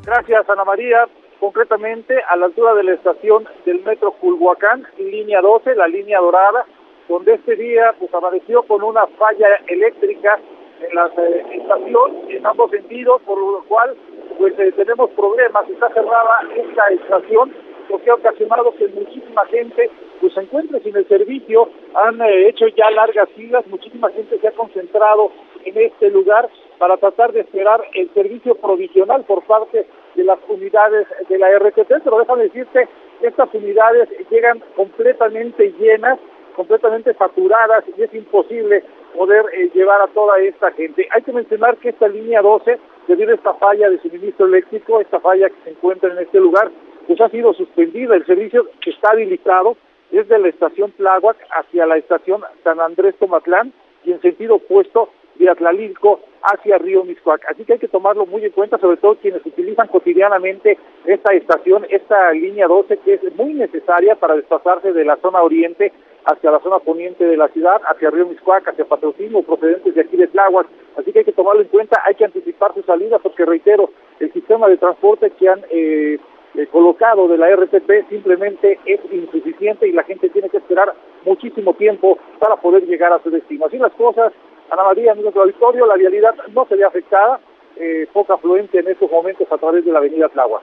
Gracias, 0.04 0.46
Ana 0.50 0.64
María 0.64 0.98
concretamente 1.46 2.12
a 2.28 2.34
la 2.34 2.46
altura 2.46 2.74
de 2.74 2.82
la 2.82 2.94
estación 2.94 3.46
del 3.64 3.80
metro 3.84 4.10
Culhuacán, 4.20 4.84
línea 4.98 5.40
12, 5.40 5.76
la 5.76 5.86
línea 5.86 6.18
dorada, 6.18 6.66
donde 7.08 7.34
este 7.34 7.54
día 7.54 7.94
pues 8.00 8.12
apareció 8.12 8.64
con 8.64 8.82
una 8.82 9.06
falla 9.06 9.46
eléctrica 9.68 10.40
en 10.80 10.92
la 10.92 11.06
eh, 11.06 11.46
estación 11.52 12.30
en 12.30 12.44
ambos 12.44 12.72
sentidos, 12.72 13.22
por 13.22 13.38
lo 13.38 13.62
cual 13.68 13.94
pues 14.38 14.58
eh, 14.58 14.72
tenemos 14.72 15.08
problemas, 15.10 15.70
está 15.70 15.88
cerrada 15.90 16.40
esta 16.56 16.88
estación, 16.88 17.54
lo 17.90 18.02
que 18.02 18.10
ha 18.10 18.14
ocasionado 18.14 18.74
que 18.74 18.88
muchísima 18.88 19.46
gente 19.46 19.88
pues 20.20 20.34
se 20.34 20.40
encuentre 20.40 20.80
sin 20.80 20.96
el 20.96 21.06
servicio, 21.06 21.68
han 21.94 22.20
eh, 22.22 22.48
hecho 22.48 22.66
ya 22.66 22.90
largas 22.90 23.28
filas, 23.36 23.64
muchísima 23.68 24.10
gente 24.10 24.36
se 24.36 24.48
ha 24.48 24.50
concentrado 24.52 25.30
en 25.64 25.78
este 25.78 26.10
lugar 26.10 26.48
para 26.78 26.96
tratar 26.96 27.30
de 27.30 27.42
esperar 27.42 27.84
el 27.94 28.12
servicio 28.14 28.56
provisional 28.56 29.22
por 29.22 29.44
parte 29.44 29.86
de 30.16 30.24
las 30.24 30.38
unidades 30.48 31.06
de 31.28 31.38
la 31.38 31.58
RTP, 31.58 32.02
pero 32.02 32.18
déjame 32.18 32.44
decirte, 32.44 32.88
estas 33.20 33.52
unidades 33.54 34.08
llegan 34.30 34.62
completamente 34.74 35.72
llenas, 35.78 36.18
completamente 36.54 37.14
saturadas 37.14 37.84
y 37.96 38.02
es 38.02 38.12
imposible 38.14 38.82
poder 39.16 39.44
eh, 39.52 39.70
llevar 39.74 40.00
a 40.00 40.08
toda 40.08 40.38
esta 40.40 40.72
gente. 40.72 41.08
Hay 41.14 41.22
que 41.22 41.32
mencionar 41.32 41.76
que 41.76 41.90
esta 41.90 42.08
línea 42.08 42.42
12, 42.42 42.78
debido 43.08 43.32
a 43.32 43.34
esta 43.34 43.54
falla 43.54 43.90
de 43.90 44.00
suministro 44.00 44.46
eléctrico, 44.46 45.00
esta 45.00 45.20
falla 45.20 45.48
que 45.48 45.62
se 45.64 45.70
encuentra 45.70 46.12
en 46.12 46.18
este 46.18 46.40
lugar, 46.40 46.70
pues 47.06 47.20
ha 47.20 47.28
sido 47.28 47.54
suspendida. 47.54 48.16
El 48.16 48.26
servicio 48.26 48.66
que 48.80 48.90
está 48.90 49.10
habilitado 49.10 49.76
desde 50.10 50.38
la 50.38 50.48
estación 50.48 50.92
Tláhuac 50.92 51.36
hacia 51.50 51.86
la 51.86 51.96
estación 51.96 52.42
San 52.64 52.80
Andrés 52.80 53.14
Tomatlán 53.18 53.72
y 54.04 54.12
en 54.12 54.20
sentido 54.20 54.56
opuesto 54.56 55.10
de 55.36 55.50
Atlalilco 55.50 56.20
hacia 56.46 56.78
Río 56.78 57.04
Miscuac. 57.04 57.44
Así 57.50 57.64
que 57.64 57.74
hay 57.74 57.78
que 57.78 57.88
tomarlo 57.88 58.26
muy 58.26 58.44
en 58.44 58.52
cuenta, 58.52 58.78
sobre 58.78 58.96
todo 58.96 59.16
quienes 59.16 59.44
utilizan 59.44 59.88
cotidianamente 59.88 60.78
esta 61.04 61.34
estación, 61.34 61.86
esta 61.90 62.32
línea 62.32 62.66
12, 62.66 62.98
que 62.98 63.14
es 63.14 63.36
muy 63.36 63.54
necesaria 63.54 64.14
para 64.14 64.36
desplazarse 64.36 64.92
de 64.92 65.04
la 65.04 65.16
zona 65.16 65.42
oriente 65.42 65.92
hacia 66.24 66.50
la 66.50 66.60
zona 66.60 66.78
poniente 66.80 67.24
de 67.24 67.36
la 67.36 67.48
ciudad, 67.48 67.80
hacia 67.84 68.10
Río 68.10 68.26
Miscuac, 68.26 68.68
hacia 68.68 68.84
Patrocinio, 68.84 69.42
procedentes 69.42 69.94
de 69.94 70.00
aquí 70.00 70.16
de 70.16 70.26
Tláhuac. 70.26 70.66
Así 70.96 71.12
que 71.12 71.20
hay 71.20 71.24
que 71.24 71.32
tomarlo 71.32 71.62
en 71.62 71.68
cuenta, 71.68 72.00
hay 72.04 72.14
que 72.14 72.24
anticipar 72.24 72.74
su 72.74 72.82
salida, 72.82 73.18
porque 73.18 73.44
reitero, 73.44 73.90
el 74.18 74.32
sistema 74.32 74.68
de 74.68 74.76
transporte 74.76 75.30
que 75.30 75.48
han 75.48 75.64
eh, 75.70 76.18
eh, 76.56 76.66
colocado 76.68 77.28
de 77.28 77.38
la 77.38 77.54
RTP 77.54 78.08
simplemente 78.08 78.78
es 78.86 79.00
insuficiente 79.12 79.86
y 79.86 79.92
la 79.92 80.04
gente 80.04 80.28
tiene 80.30 80.48
que 80.48 80.56
esperar 80.56 80.94
muchísimo 81.24 81.74
tiempo 81.74 82.18
para 82.38 82.56
poder 82.56 82.86
llegar 82.86 83.12
a 83.12 83.22
su 83.22 83.30
destino. 83.30 83.66
Así 83.66 83.76
las 83.78 83.92
cosas, 83.92 84.32
Ana 84.70 84.82
María, 84.82 85.12
amigos 85.12 85.32
del 85.32 85.42
auditorio, 85.42 85.86
la 85.86 85.94
vialidad 85.94 86.34
no 86.52 86.66
se 86.66 86.76
ve 86.76 86.84
afectada, 86.84 87.40
eh, 87.76 88.08
poca 88.12 88.34
afluente 88.34 88.78
en 88.78 88.88
estos 88.88 89.10
momentos 89.10 89.46
a 89.50 89.58
través 89.58 89.84
de 89.84 89.92
la 89.92 89.98
avenida 89.98 90.28
Tláhuac. 90.28 90.62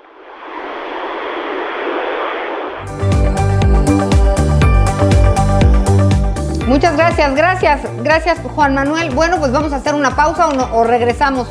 Muchas 6.68 6.98
gracias, 6.98 7.36
gracias, 7.36 8.04
gracias 8.04 8.40
Juan 8.56 8.74
Manuel. 8.74 9.12
Bueno, 9.14 9.38
pues 9.40 9.52
vamos 9.52 9.72
a 9.74 9.78
hacer 9.78 9.94
una 9.94 10.16
pausa 10.16 10.50
o, 10.50 10.80
o 10.80 10.84
regresamos. 10.84 11.48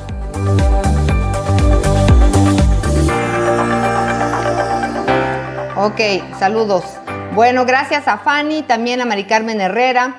Ok, 5.76 6.00
saludos. 6.38 6.84
Bueno, 7.34 7.64
gracias 7.64 8.08
a 8.08 8.18
Fanny, 8.18 8.62
también 8.62 9.00
a 9.00 9.04
Mari 9.04 9.24
Carmen 9.24 9.60
Herrera. 9.60 10.14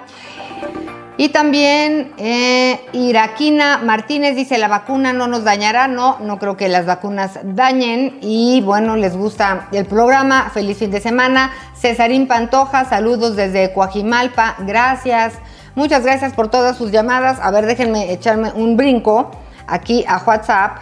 Y 1.15 1.29
también 1.29 2.11
eh, 2.17 2.81
Iraquina 2.91 3.77
Martínez 3.77 4.35
dice, 4.35 4.57
la 4.57 4.67
vacuna 4.67 5.13
no 5.13 5.27
nos 5.27 5.43
dañará. 5.43 5.87
No, 5.87 6.17
no 6.19 6.39
creo 6.39 6.57
que 6.57 6.67
las 6.67 6.85
vacunas 6.85 7.39
dañen. 7.43 8.17
Y 8.21 8.61
bueno, 8.61 8.95
les 8.95 9.15
gusta 9.15 9.67
el 9.71 9.85
programa. 9.85 10.49
Feliz 10.51 10.79
fin 10.79 10.89
de 10.89 11.01
semana. 11.01 11.51
Cesarín 11.75 12.27
Pantoja, 12.27 12.85
saludos 12.85 13.35
desde 13.35 13.71
Coajimalpa. 13.73 14.55
Gracias. 14.59 15.35
Muchas 15.75 16.03
gracias 16.03 16.33
por 16.33 16.49
todas 16.49 16.77
sus 16.77 16.91
llamadas. 16.91 17.39
A 17.41 17.51
ver, 17.51 17.67
déjenme 17.67 18.11
echarme 18.11 18.51
un 18.51 18.75
brinco 18.75 19.29
aquí 19.67 20.03
a 20.07 20.17
WhatsApp. 20.17 20.77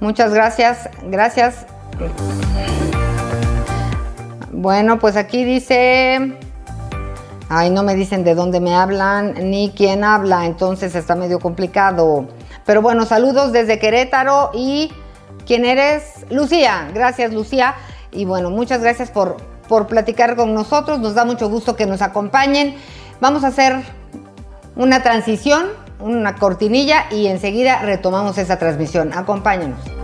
Muchas 0.00 0.34
gracias. 0.34 0.90
Gracias. 1.04 1.64
Bueno, 4.52 4.98
pues 4.98 5.16
aquí 5.16 5.44
dice... 5.44 6.43
Ay, 7.48 7.70
no 7.70 7.82
me 7.82 7.94
dicen 7.94 8.24
de 8.24 8.34
dónde 8.34 8.60
me 8.60 8.74
hablan 8.74 9.34
ni 9.50 9.70
quién 9.70 10.02
habla, 10.02 10.46
entonces 10.46 10.94
está 10.94 11.14
medio 11.14 11.38
complicado. 11.38 12.26
Pero 12.64 12.80
bueno, 12.80 13.04
saludos 13.04 13.52
desde 13.52 13.78
Querétaro 13.78 14.50
y 14.54 14.90
¿quién 15.46 15.64
eres? 15.64 16.24
Lucía, 16.30 16.88
gracias 16.94 17.32
Lucía. 17.32 17.74
Y 18.12 18.24
bueno, 18.24 18.50
muchas 18.50 18.80
gracias 18.80 19.10
por, 19.10 19.36
por 19.68 19.86
platicar 19.86 20.36
con 20.36 20.54
nosotros, 20.54 21.00
nos 21.00 21.14
da 21.14 21.24
mucho 21.24 21.48
gusto 21.48 21.76
que 21.76 21.86
nos 21.86 22.00
acompañen. 22.00 22.76
Vamos 23.20 23.44
a 23.44 23.48
hacer 23.48 23.82
una 24.76 25.02
transición, 25.02 25.66
una 26.00 26.36
cortinilla 26.36 27.06
y 27.10 27.26
enseguida 27.26 27.80
retomamos 27.82 28.38
esa 28.38 28.58
transmisión. 28.58 29.12
Acompáñenos. 29.12 30.03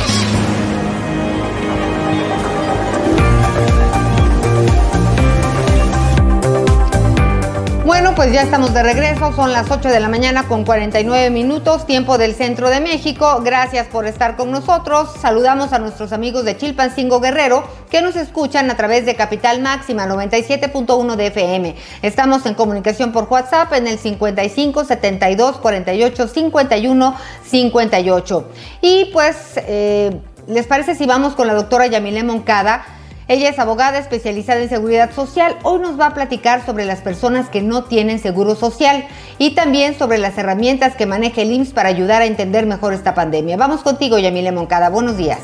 Pues 8.21 8.33
ya 8.33 8.43
estamos 8.43 8.71
de 8.71 8.83
regreso, 8.83 9.33
son 9.33 9.51
las 9.51 9.71
8 9.71 9.89
de 9.89 9.99
la 9.99 10.07
mañana 10.07 10.47
con 10.47 10.63
49 10.63 11.31
minutos, 11.31 11.87
tiempo 11.87 12.19
del 12.19 12.35
centro 12.35 12.69
de 12.69 12.79
México. 12.79 13.41
Gracias 13.43 13.87
por 13.87 14.05
estar 14.05 14.35
con 14.35 14.51
nosotros. 14.51 15.09
Saludamos 15.19 15.73
a 15.73 15.79
nuestros 15.79 16.13
amigos 16.13 16.45
de 16.45 16.55
Chilpancingo 16.55 17.19
Guerrero 17.19 17.63
que 17.89 18.03
nos 18.03 18.15
escuchan 18.15 18.69
a 18.69 18.77
través 18.77 19.07
de 19.07 19.15
Capital 19.15 19.59
Máxima 19.63 20.05
97.1 20.05 21.15
de 21.15 21.25
FM. 21.25 21.75
Estamos 22.03 22.45
en 22.45 22.53
comunicación 22.53 23.11
por 23.11 23.23
WhatsApp 23.23 23.73
en 23.73 23.87
el 23.87 23.97
55 23.97 24.83
72 24.83 25.57
48 25.57 26.27
51 26.27 27.15
58. 27.43 28.47
Y 28.81 29.05
pues, 29.05 29.35
eh, 29.55 30.15
¿les 30.45 30.67
parece 30.67 30.93
si 30.93 31.07
vamos 31.07 31.33
con 31.33 31.47
la 31.47 31.55
doctora 31.55 31.87
Yamile 31.87 32.21
Moncada? 32.21 32.85
Ella 33.31 33.47
es 33.47 33.59
abogada 33.59 33.97
especializada 33.97 34.59
en 34.59 34.67
seguridad 34.67 35.13
social. 35.13 35.55
Hoy 35.63 35.79
nos 35.79 35.97
va 35.97 36.07
a 36.07 36.13
platicar 36.13 36.65
sobre 36.65 36.83
las 36.83 36.99
personas 36.99 37.47
que 37.47 37.61
no 37.61 37.85
tienen 37.85 38.19
seguro 38.19 38.55
social 38.55 39.05
y 39.37 39.55
también 39.55 39.97
sobre 39.97 40.17
las 40.17 40.37
herramientas 40.37 40.97
que 40.97 41.05
maneja 41.05 41.41
el 41.41 41.53
IMSS 41.53 41.71
para 41.71 41.87
ayudar 41.87 42.21
a 42.21 42.25
entender 42.25 42.65
mejor 42.65 42.91
esta 42.91 43.13
pandemia. 43.15 43.55
Vamos 43.55 43.83
contigo, 43.83 44.19
Yamile 44.19 44.51
Moncada. 44.51 44.89
Buenos 44.89 45.15
días. 45.15 45.39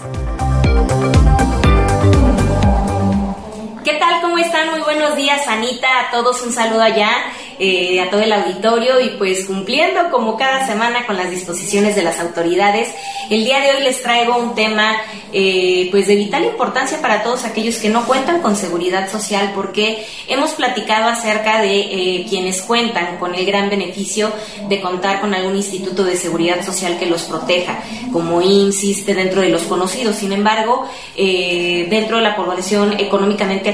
¿Qué 3.87 3.93
tal? 3.93 4.19
¿Cómo 4.19 4.37
están? 4.37 4.71
Muy 4.71 4.81
buenos 4.81 5.15
días, 5.15 5.47
Anita. 5.47 5.87
A 5.87 6.11
todos 6.11 6.41
un 6.41 6.51
saludo 6.51 6.81
allá. 6.81 7.31
Eh, 7.59 7.99
a 7.99 8.11
todo 8.11 8.21
el 8.21 8.31
auditorio 8.31 8.99
y 8.99 9.09
pues 9.17 9.45
cumpliendo 9.45 10.11
como 10.11 10.37
cada 10.37 10.67
semana 10.67 11.07
con 11.07 11.17
las 11.17 11.31
disposiciones 11.31 11.95
de 11.95 12.03
las 12.03 12.19
autoridades. 12.19 12.93
El 13.31 13.45
día 13.45 13.59
de 13.59 13.71
hoy 13.71 13.83
les 13.83 14.03
traigo 14.03 14.37
un 14.37 14.53
tema 14.53 14.95
eh, 15.33 15.87
pues 15.89 16.05
de 16.05 16.15
vital 16.17 16.45
importancia 16.45 17.01
para 17.01 17.23
todos 17.23 17.45
aquellos 17.45 17.77
que 17.77 17.89
no 17.89 18.05
cuentan 18.05 18.43
con 18.43 18.55
seguridad 18.55 19.09
social 19.11 19.53
porque 19.55 20.05
hemos 20.27 20.51
platicado 20.51 21.09
acerca 21.09 21.59
de 21.59 21.79
eh, 21.79 22.25
quienes 22.29 22.61
cuentan 22.61 23.17
con 23.17 23.33
el 23.33 23.43
gran 23.43 23.71
beneficio 23.71 24.31
de 24.69 24.79
contar 24.79 25.19
con 25.19 25.33
algún 25.33 25.55
instituto 25.55 26.03
de 26.03 26.15
seguridad 26.15 26.63
social 26.63 26.99
que 26.99 27.07
los 27.07 27.23
proteja, 27.23 27.79
como 28.13 28.39
insiste 28.39 29.15
dentro 29.15 29.41
de 29.41 29.49
los 29.49 29.63
conocidos. 29.63 30.17
Sin 30.17 30.31
embargo, 30.31 30.87
dentro 31.15 32.17
de 32.17 32.23
la 32.23 32.35
población 32.35 32.99
económicamente 32.99 33.69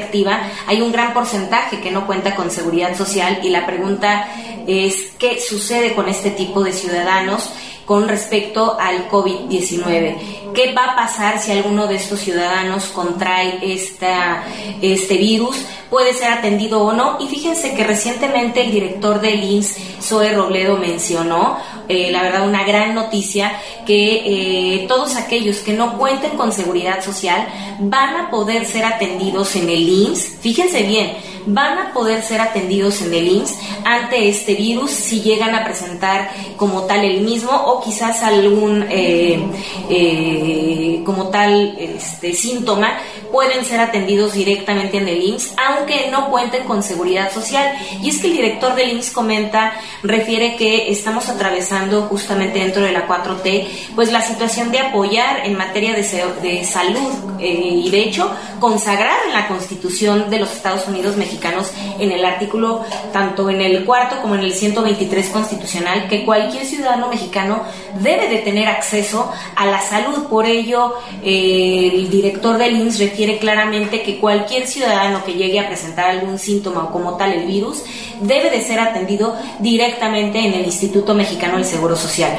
hay 0.67 0.81
un 0.81 0.91
gran 0.91 1.13
porcentaje 1.13 1.79
que 1.79 1.91
no 1.91 2.05
cuenta 2.05 2.35
con 2.35 2.51
seguridad 2.51 2.95
social 2.97 3.39
y 3.43 3.49
la 3.49 3.65
pregunta 3.65 4.27
es 4.67 5.13
qué 5.17 5.39
sucede 5.39 5.93
con 5.93 6.07
este 6.07 6.31
tipo 6.31 6.63
de 6.63 6.73
ciudadanos 6.73 7.49
con 7.85 8.07
respecto 8.07 8.77
al 8.79 9.09
COVID-19. 9.09 10.53
¿Qué 10.53 10.73
va 10.73 10.91
a 10.91 10.95
pasar 10.95 11.39
si 11.39 11.51
alguno 11.51 11.87
de 11.87 11.95
estos 11.95 12.19
ciudadanos 12.19 12.85
contrae 12.85 13.59
esta, 13.61 14.43
este 14.81 15.17
virus? 15.17 15.57
¿Puede 15.89 16.13
ser 16.13 16.31
atendido 16.31 16.81
o 16.81 16.93
no? 16.93 17.17
Y 17.19 17.27
fíjense 17.27 17.75
que 17.75 17.83
recientemente 17.83 18.61
el 18.61 18.71
director 18.71 19.19
del 19.19 19.43
INS, 19.43 19.75
Zoe 20.01 20.33
Robledo, 20.33 20.77
mencionó, 20.77 21.57
eh, 21.87 22.11
la 22.11 22.23
verdad, 22.23 22.47
una 22.47 22.63
gran 22.63 22.95
noticia, 22.95 23.51
que 23.85 24.23
eh, 24.25 24.85
todos 24.87 25.15
aquellos 25.15 25.57
que 25.59 25.73
no 25.73 25.97
cuenten 25.97 26.37
con 26.37 26.51
seguridad 26.51 27.03
social 27.03 27.47
van 27.79 28.15
a 28.15 28.29
poder 28.29 28.65
ser 28.65 28.85
atendidos 28.85 29.55
en 29.55 29.69
el 29.69 29.87
INS. 29.87 30.37
Fíjense 30.41 30.83
bien, 30.83 31.13
van 31.45 31.77
a 31.77 31.93
poder 31.93 32.23
ser 32.23 32.41
atendidos 32.41 33.01
en 33.01 33.13
el 33.13 33.27
IMSS 33.27 33.57
ante 33.85 34.29
este 34.29 34.55
virus 34.55 34.91
si 34.91 35.21
llegan 35.21 35.55
a 35.55 35.63
presentar 35.63 36.31
como 36.57 36.83
tal 36.83 37.03
el 37.03 37.21
mismo 37.21 37.51
o 37.51 37.81
quizás 37.83 38.23
algún 38.23 38.85
eh, 38.89 39.43
eh, 39.89 41.01
como 41.05 41.29
tal 41.29 41.75
este, 41.77 42.33
síntoma 42.33 42.97
pueden 43.31 43.65
ser 43.65 43.79
atendidos 43.79 44.33
directamente 44.33 44.97
en 44.97 45.07
el 45.07 45.23
IMSS 45.23 45.55
aunque 45.57 46.09
no 46.11 46.29
cuenten 46.29 46.63
con 46.63 46.83
seguridad 46.83 47.31
social. 47.31 47.75
Y 48.01 48.09
es 48.09 48.19
que 48.19 48.27
el 48.27 48.33
director 48.33 48.75
del 48.75 48.91
IMSS 48.91 49.11
comenta 49.11 49.73
refiere 50.03 50.55
que 50.55 50.91
estamos 50.91 51.29
atravesando 51.29 52.03
justamente 52.03 52.59
dentro 52.59 52.83
de 52.83 52.91
la 52.91 53.07
4T 53.07 53.67
pues 53.95 54.11
la 54.11 54.21
situación 54.21 54.71
de 54.71 54.79
apoyar 54.79 55.45
en 55.45 55.57
materia 55.57 55.93
de, 55.93 56.03
salud 56.63 57.39
eh, 57.39 57.81
y 57.83 57.89
de 57.89 58.03
hecho 58.03 58.31
consagrar 58.59 59.17
en 59.27 59.33
la 59.33 59.47
constitución 59.47 60.29
de 60.29 60.39
los 60.39 60.51
Estados 60.51 60.87
Unidos 60.87 61.17
mexicanos 61.17 61.32
en 61.99 62.11
el 62.11 62.23
artículo, 62.25 62.83
tanto 63.11 63.49
en 63.49 63.61
el 63.61 63.85
cuarto 63.85 64.21
como 64.21 64.35
en 64.35 64.41
el 64.41 64.53
123 64.53 65.29
constitucional, 65.29 66.07
que 66.07 66.25
cualquier 66.25 66.65
ciudadano 66.65 67.07
mexicano 67.07 67.63
debe 67.99 68.27
de 68.29 68.37
tener 68.39 68.67
acceso 68.67 69.31
a 69.55 69.65
la 69.65 69.81
salud. 69.81 70.27
Por 70.27 70.45
ello, 70.45 70.95
eh, 71.23 71.91
el 71.93 72.09
director 72.09 72.57
del 72.57 72.75
INS 72.75 72.99
refiere 72.99 73.37
claramente 73.37 74.01
que 74.01 74.19
cualquier 74.19 74.67
ciudadano 74.67 75.23
que 75.23 75.33
llegue 75.33 75.59
a 75.59 75.67
presentar 75.67 76.09
algún 76.09 76.39
síntoma 76.39 76.85
o 76.85 76.91
como 76.91 77.17
tal 77.17 77.33
el 77.33 77.45
virus 77.45 77.83
debe 78.21 78.49
de 78.49 78.61
ser 78.61 78.79
atendido 78.79 79.35
directamente 79.59 80.39
en 80.39 80.53
el 80.53 80.65
Instituto 80.65 81.13
Mexicano 81.13 81.57
del 81.57 81.65
Seguro 81.65 81.95
Social. 81.95 82.37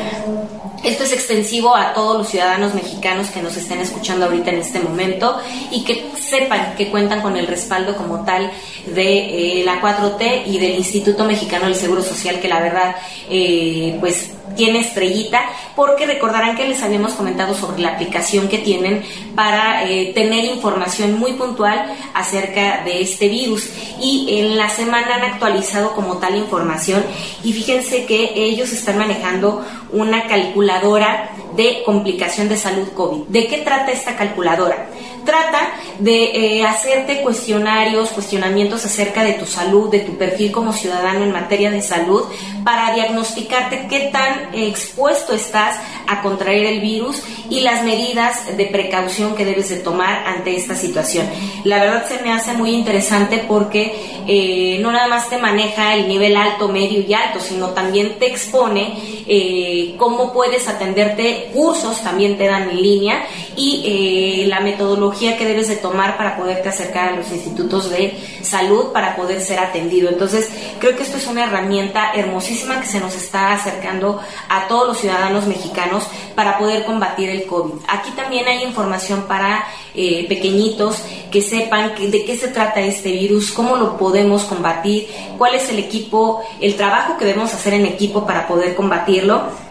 Esto 0.84 1.04
es 1.04 1.12
extensivo 1.12 1.74
a 1.74 1.94
todos 1.94 2.18
los 2.18 2.28
ciudadanos 2.28 2.74
mexicanos 2.74 3.28
que 3.28 3.40
nos 3.40 3.56
estén 3.56 3.80
escuchando 3.80 4.26
ahorita 4.26 4.50
en 4.50 4.58
este 4.58 4.80
momento 4.80 5.40
y 5.70 5.82
que 5.82 6.10
sepan 6.20 6.74
que 6.76 6.90
cuentan 6.90 7.22
con 7.22 7.36
el 7.36 7.46
respaldo 7.46 7.96
como 7.96 8.24
tal 8.24 8.50
de 8.86 9.60
eh, 9.60 9.64
la 9.64 9.80
4T 9.80 10.46
y 10.46 10.58
del 10.58 10.74
Instituto 10.74 11.24
Mexicano 11.24 11.66
del 11.66 11.74
Seguro 11.74 12.02
Social, 12.02 12.38
que 12.38 12.48
la 12.48 12.60
verdad, 12.60 12.96
eh, 13.30 13.96
pues 13.98 14.32
tiene 14.56 14.80
estrellita, 14.80 15.42
porque 15.74 16.06
recordarán 16.06 16.56
que 16.56 16.68
les 16.68 16.82
habíamos 16.82 17.12
comentado 17.14 17.54
sobre 17.54 17.80
la 17.80 17.90
aplicación 17.90 18.48
que 18.48 18.58
tienen 18.58 19.02
para 19.34 19.88
eh, 19.88 20.12
tener 20.14 20.44
información 20.44 21.18
muy 21.18 21.32
puntual 21.32 21.94
acerca 22.14 22.82
de 22.84 23.00
este 23.00 23.28
virus. 23.28 23.68
Y 24.00 24.38
en 24.38 24.56
la 24.56 24.68
semana 24.68 25.16
han 25.16 25.22
actualizado 25.22 25.92
como 25.94 26.18
tal 26.18 26.36
información 26.36 27.04
y 27.42 27.52
fíjense 27.52 28.06
que 28.06 28.32
ellos 28.34 28.72
están 28.72 28.98
manejando 28.98 29.64
una 29.92 30.26
calculadora 30.26 31.30
de 31.56 31.82
complicación 31.84 32.48
de 32.48 32.56
salud 32.56 32.88
COVID. 32.94 33.22
¿De 33.28 33.46
qué 33.46 33.58
trata 33.58 33.92
esta 33.92 34.16
calculadora? 34.16 34.88
Trata 35.24 35.72
de 35.98 36.58
eh, 36.58 36.64
hacerte 36.64 37.22
cuestionarios, 37.22 38.10
cuestionamientos 38.10 38.84
acerca 38.84 39.24
de 39.24 39.34
tu 39.34 39.46
salud, 39.46 39.90
de 39.90 40.00
tu 40.00 40.16
perfil 40.16 40.52
como 40.52 40.72
ciudadano 40.72 41.24
en 41.24 41.32
materia 41.32 41.70
de 41.70 41.82
salud, 41.82 42.24
para 42.64 42.94
diagnosticarte 42.94 43.86
qué 43.88 44.10
tan 44.12 44.54
expuesto 44.54 45.34
estás 45.34 45.76
a 46.06 46.22
contraer 46.22 46.66
el 46.66 46.80
virus 46.80 47.22
y 47.48 47.60
las 47.60 47.84
medidas 47.84 48.56
de 48.56 48.66
precaución 48.66 49.34
que 49.34 49.44
debes 49.44 49.68
de 49.68 49.76
tomar 49.76 50.26
ante 50.26 50.56
esta 50.56 50.74
situación. 50.74 51.26
La 51.64 51.78
verdad 51.78 52.06
se 52.08 52.22
me 52.22 52.32
hace 52.32 52.52
muy 52.54 52.70
interesante 52.70 53.44
porque 53.46 53.94
eh, 54.26 54.78
no 54.80 54.90
nada 54.92 55.08
más 55.08 55.28
te 55.28 55.38
maneja 55.38 55.94
el 55.94 56.08
nivel 56.08 56.36
alto, 56.36 56.68
medio 56.68 57.00
y 57.00 57.12
alto, 57.14 57.40
sino 57.40 57.68
también 57.70 58.18
te 58.18 58.26
expone 58.26 59.23
eh, 59.26 59.94
cómo 59.98 60.32
puedes 60.32 60.68
atenderte, 60.68 61.50
cursos 61.52 62.00
también 62.02 62.36
te 62.36 62.46
dan 62.46 62.70
en 62.70 62.82
línea 62.82 63.26
y 63.56 64.44
la 64.46 64.60
metodología 64.60 65.36
que 65.36 65.44
debes 65.44 65.68
de 65.68 65.76
tomar 65.76 66.16
para 66.16 66.36
poderte 66.36 66.68
acercar 66.68 67.10
a 67.10 67.16
los 67.16 67.30
institutos 67.30 67.90
de 67.90 68.18
salud 68.42 68.92
para 68.92 69.16
poder 69.16 69.40
ser 69.40 69.58
atendido. 69.58 70.08
Entonces, 70.08 70.50
creo 70.78 70.96
que 70.96 71.02
esto 71.02 71.16
es 71.16 71.26
una 71.26 71.44
herramienta 71.44 72.12
hermosísima 72.14 72.80
que 72.80 72.86
se 72.86 73.00
nos 73.00 73.14
está 73.14 73.52
acercando 73.52 74.20
a 74.48 74.68
todos 74.68 74.88
los 74.88 74.98
ciudadanos 74.98 75.46
mexicanos 75.46 76.04
para 76.34 76.58
poder 76.58 76.84
combatir 76.84 77.30
el 77.30 77.46
COVID. 77.46 77.74
Aquí 77.88 78.10
también 78.12 78.46
hay 78.46 78.62
información 78.62 79.24
para 79.28 79.64
eh, 79.94 80.26
pequeñitos 80.28 81.02
que 81.30 81.40
sepan 81.42 81.94
de 81.98 82.24
qué 82.24 82.36
se 82.36 82.48
trata 82.48 82.80
este 82.80 83.12
virus, 83.12 83.50
cómo 83.52 83.76
lo 83.76 83.96
podemos 83.96 84.44
combatir, 84.44 85.08
cuál 85.38 85.54
es 85.54 85.68
el 85.68 85.78
equipo, 85.78 86.42
el 86.60 86.76
trabajo 86.76 87.16
que 87.18 87.24
debemos 87.24 87.52
hacer 87.54 87.74
en 87.74 87.86
equipo 87.86 88.26
para 88.26 88.46
poder 88.46 88.74
combatirlo 88.74 89.63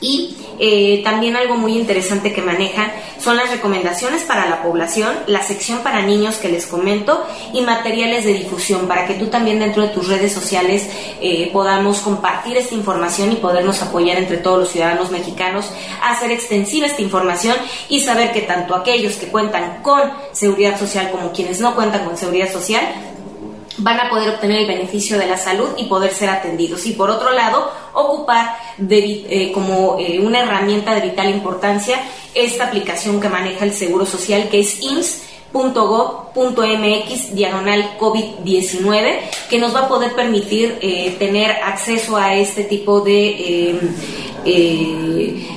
y 0.00 0.36
eh, 0.62 1.00
también 1.02 1.36
algo 1.36 1.56
muy 1.56 1.78
interesante 1.78 2.34
que 2.34 2.42
manejan 2.42 2.92
son 3.18 3.38
las 3.38 3.50
recomendaciones 3.50 4.24
para 4.24 4.46
la 4.48 4.62
población, 4.62 5.14
la 5.26 5.42
sección 5.42 5.78
para 5.78 6.02
niños 6.02 6.36
que 6.36 6.50
les 6.50 6.66
comento 6.66 7.24
y 7.54 7.62
materiales 7.62 8.24
de 8.24 8.34
difusión 8.34 8.86
para 8.86 9.06
que 9.06 9.14
tú 9.14 9.28
también 9.28 9.58
dentro 9.58 9.82
de 9.82 9.88
tus 9.88 10.08
redes 10.08 10.34
sociales 10.34 10.86
eh, 11.22 11.48
podamos 11.50 12.00
compartir 12.00 12.58
esta 12.58 12.74
información 12.74 13.32
y 13.32 13.36
podernos 13.36 13.80
apoyar 13.80 14.18
entre 14.18 14.36
todos 14.36 14.58
los 14.58 14.70
ciudadanos 14.70 15.10
mexicanos 15.10 15.70
a 16.02 16.12
hacer 16.12 16.30
extensiva 16.30 16.86
esta 16.86 17.00
información 17.00 17.56
y 17.88 18.00
saber 18.00 18.32
que 18.32 18.42
tanto 18.42 18.74
aquellos 18.74 19.14
que 19.14 19.28
cuentan 19.28 19.82
con 19.82 20.00
seguridad 20.32 20.78
social 20.78 21.10
como 21.10 21.32
quienes 21.32 21.60
no 21.60 21.74
cuentan 21.74 22.04
con 22.04 22.18
seguridad 22.18 22.52
social 22.52 22.82
van 23.80 24.00
a 24.00 24.08
poder 24.08 24.30
obtener 24.30 24.60
el 24.60 24.66
beneficio 24.66 25.18
de 25.18 25.26
la 25.26 25.36
salud 25.36 25.68
y 25.76 25.84
poder 25.84 26.12
ser 26.12 26.30
atendidos. 26.30 26.86
Y 26.86 26.92
por 26.92 27.10
otro 27.10 27.32
lado, 27.32 27.70
ocupar 27.92 28.56
eh, 28.88 29.50
como 29.52 29.98
eh, 29.98 30.20
una 30.20 30.40
herramienta 30.40 30.94
de 30.94 31.08
vital 31.08 31.30
importancia 31.30 32.00
esta 32.34 32.66
aplicación 32.66 33.20
que 33.20 33.28
maneja 33.28 33.64
el 33.64 33.72
Seguro 33.72 34.06
Social, 34.06 34.48
que 34.48 34.60
es 34.60 34.80
IMSS 34.82 35.22
.gov.mx 35.52 37.34
diagonal 37.34 37.98
COVID-19 37.98 39.18
que 39.48 39.58
nos 39.58 39.74
va 39.74 39.80
a 39.80 39.88
poder 39.88 40.14
permitir 40.14 40.78
eh, 40.80 41.16
tener 41.18 41.50
acceso 41.50 42.16
a 42.16 42.36
este 42.36 42.62
tipo 42.62 43.00
de 43.00 43.80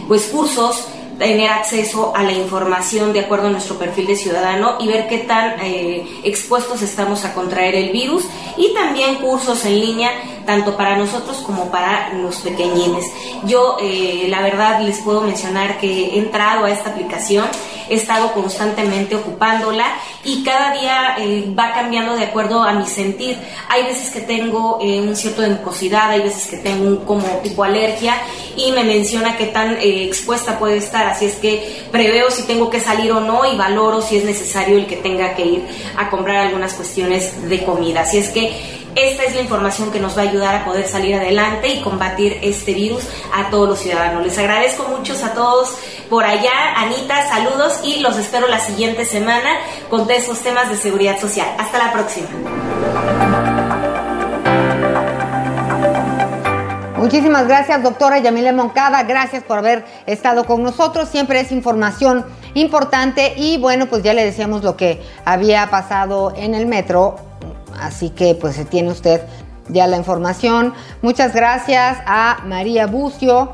pues 0.07 0.23
cursos 0.31 0.87
tener 1.17 1.49
acceso 1.49 2.13
a 2.15 2.23
la 2.23 2.31
información 2.31 3.13
de 3.13 3.21
acuerdo 3.21 3.47
a 3.47 3.51
nuestro 3.51 3.77
perfil 3.77 4.07
de 4.07 4.15
ciudadano 4.15 4.77
y 4.79 4.87
ver 4.87 5.07
qué 5.07 5.19
tan 5.19 5.55
expuestos 6.23 6.81
estamos 6.81 7.25
a 7.25 7.33
contraer 7.33 7.75
el 7.75 7.91
virus 7.91 8.25
y 8.57 8.73
también 8.73 9.15
cursos 9.15 9.65
en 9.65 9.79
línea 9.79 10.11
tanto 10.45 10.75
para 10.75 10.97
nosotros 10.97 11.37
como 11.37 11.71
para 11.71 12.13
los 12.13 12.37
pequeñines. 12.37 13.05
Yo 13.45 13.77
la 14.27 14.41
verdad 14.41 14.81
les 14.81 14.99
puedo 14.99 15.21
mencionar 15.21 15.79
que 15.79 15.87
he 15.87 16.17
entrado 16.19 16.65
a 16.65 16.71
esta 16.71 16.89
aplicación 16.89 17.45
he 17.89 17.95
estado 17.95 18.33
constantemente 18.33 19.15
ocupándola 19.15 19.85
y 20.23 20.43
cada 20.43 20.73
día 20.73 21.15
eh, 21.19 21.53
va 21.57 21.73
cambiando 21.73 22.15
de 22.15 22.25
acuerdo 22.25 22.63
a 22.63 22.73
mi 22.73 22.85
sentir. 22.85 23.37
Hay 23.69 23.83
veces 23.83 24.09
que 24.11 24.21
tengo 24.21 24.79
eh, 24.81 25.01
un 25.01 25.15
cierto 25.15 25.41
de 25.41 25.49
mucosidad, 25.49 26.11
hay 26.11 26.21
veces 26.21 26.47
que 26.47 26.57
tengo 26.57 26.85
un 26.85 26.97
como 26.97 27.25
tipo 27.41 27.63
alergia 27.63 28.15
y 28.55 28.71
me 28.71 28.83
menciona 28.83 29.37
qué 29.37 29.47
tan 29.47 29.75
eh, 29.77 30.05
expuesta 30.05 30.59
puede 30.59 30.77
estar, 30.77 31.02
así 31.11 31.25
es 31.25 31.35
que 31.35 31.85
preveo 31.91 32.31
si 32.31 32.43
tengo 32.43 32.69
que 32.69 32.79
salir 32.79 33.11
o 33.11 33.19
no 33.19 33.45
y 33.45 33.57
valoro 33.57 34.01
si 34.01 34.17
es 34.17 34.25
necesario 34.25 34.77
el 34.77 34.87
que 34.87 34.97
tenga 34.97 35.35
que 35.35 35.45
ir 35.45 35.65
a 35.97 36.09
comprar 36.09 36.47
algunas 36.47 36.73
cuestiones 36.73 37.49
de 37.49 37.63
comida. 37.63 38.01
Así 38.01 38.17
es 38.17 38.29
que 38.29 38.83
esta 38.95 39.23
es 39.23 39.33
la 39.33 39.41
información 39.41 39.91
que 39.91 39.99
nos 39.99 40.15
va 40.15 40.21
a 40.21 40.25
ayudar 40.25 40.55
a 40.55 40.65
poder 40.65 40.87
salir 40.87 41.15
adelante 41.15 41.67
y 41.67 41.81
combatir 41.81 42.39
este 42.43 42.73
virus 42.73 43.03
a 43.33 43.49
todos 43.49 43.67
los 43.67 43.79
ciudadanos. 43.79 44.23
Les 44.23 44.37
agradezco 44.37 44.83
mucho 44.83 45.13
a 45.23 45.33
todos 45.33 45.75
por 46.09 46.23
allá. 46.23 46.75
Anita, 46.77 47.27
saludos 47.27 47.79
y 47.83 48.01
los 48.01 48.17
espero 48.17 48.47
la 48.47 48.59
siguiente 48.59 49.05
semana 49.05 49.57
con 49.89 50.09
estos 50.11 50.39
temas 50.39 50.69
de 50.69 50.77
seguridad 50.77 51.19
social. 51.19 51.47
Hasta 51.57 51.79
la 51.79 51.91
próxima. 51.91 53.52
Muchísimas 57.03 57.49
gracias, 57.49 57.83
doctora 57.83 58.19
Yamile 58.19 58.53
Moncada. 58.53 59.03
Gracias 59.03 59.43
por 59.43 59.57
haber 59.57 59.83
estado 60.05 60.45
con 60.45 60.63
nosotros. 60.63 61.09
Siempre 61.09 61.41
es 61.41 61.51
información 61.51 62.25
importante 62.53 63.33
y 63.35 63.57
bueno, 63.57 63.87
pues 63.87 64.03
ya 64.03 64.13
le 64.13 64.23
decíamos 64.23 64.63
lo 64.63 64.77
que 64.77 65.01
había 65.25 65.69
pasado 65.69 66.33
en 66.37 66.55
el 66.55 66.65
metro 66.65 67.17
Así 67.77 68.09
que 68.09 68.35
pues 68.35 68.57
tiene 68.69 68.89
usted 68.89 69.21
ya 69.67 69.85
la 69.87 69.97
información. 69.97 70.73
Muchas 71.01 71.33
gracias 71.33 71.97
a 72.05 72.37
María 72.45 72.87
Bucio, 72.87 73.51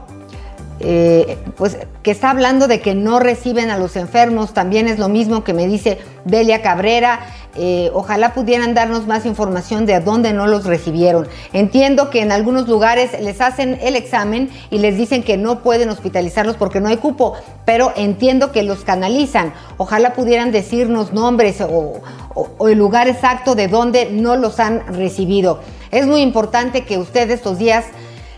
eh, 0.80 1.38
pues 1.58 1.78
que 2.04 2.12
está 2.12 2.30
hablando 2.30 2.68
de 2.68 2.82
que 2.82 2.94
no 2.94 3.20
reciben 3.20 3.72
a 3.72 3.80
los 3.80 3.96
enfermos. 3.96 4.54
También 4.54 4.88
es 4.88 5.00
lo 5.00 5.10
mismo 5.10 5.44
que 5.44 5.54
me 5.54 5.66
dice 5.66 6.00
Delia 6.26 6.62
Cabrera. 6.62 7.22
Eh, 7.56 7.90
ojalá 7.94 8.34
pudieran 8.36 8.76
darnos 8.76 9.08
más 9.08 9.26
información 9.26 9.88
de 9.88 9.96
a 9.96 10.00
dónde 10.00 10.34
no 10.34 10.46
los 10.46 10.66
recibieron. 10.66 11.28
Entiendo 11.52 12.12
que 12.12 12.22
en 12.22 12.32
algunos 12.32 12.68
lugares 12.68 13.20
les 13.20 13.42
hacen 13.42 13.80
el 13.82 13.96
examen 13.96 14.52
y 14.70 14.78
les 14.78 14.98
dicen 14.98 15.24
que 15.24 15.36
no 15.36 15.64
pueden 15.64 15.90
hospitalizarlos 15.90 16.58
porque 16.58 16.80
no 16.80 16.90
hay 16.90 16.98
cupo, 16.98 17.34
pero 17.66 17.92
entiendo 17.96 18.52
que 18.52 18.62
los 18.62 18.84
canalizan. 18.84 19.54
Ojalá 19.78 20.14
pudieran 20.14 20.52
decirnos 20.52 21.12
nombres 21.12 21.60
o, 21.62 22.02
el 22.68 22.78
lugar 22.78 23.08
exacto 23.08 23.56
de 23.56 23.68
dónde 23.68 24.10
no 24.12 24.36
los 24.36 24.60
han 24.60 24.86
recibido. 24.94 25.60
Es 25.92 26.06
muy 26.06 26.22
importante 26.22 26.86
que 26.86 27.00
usted 27.00 27.30
estos 27.32 27.58
días 27.58 27.86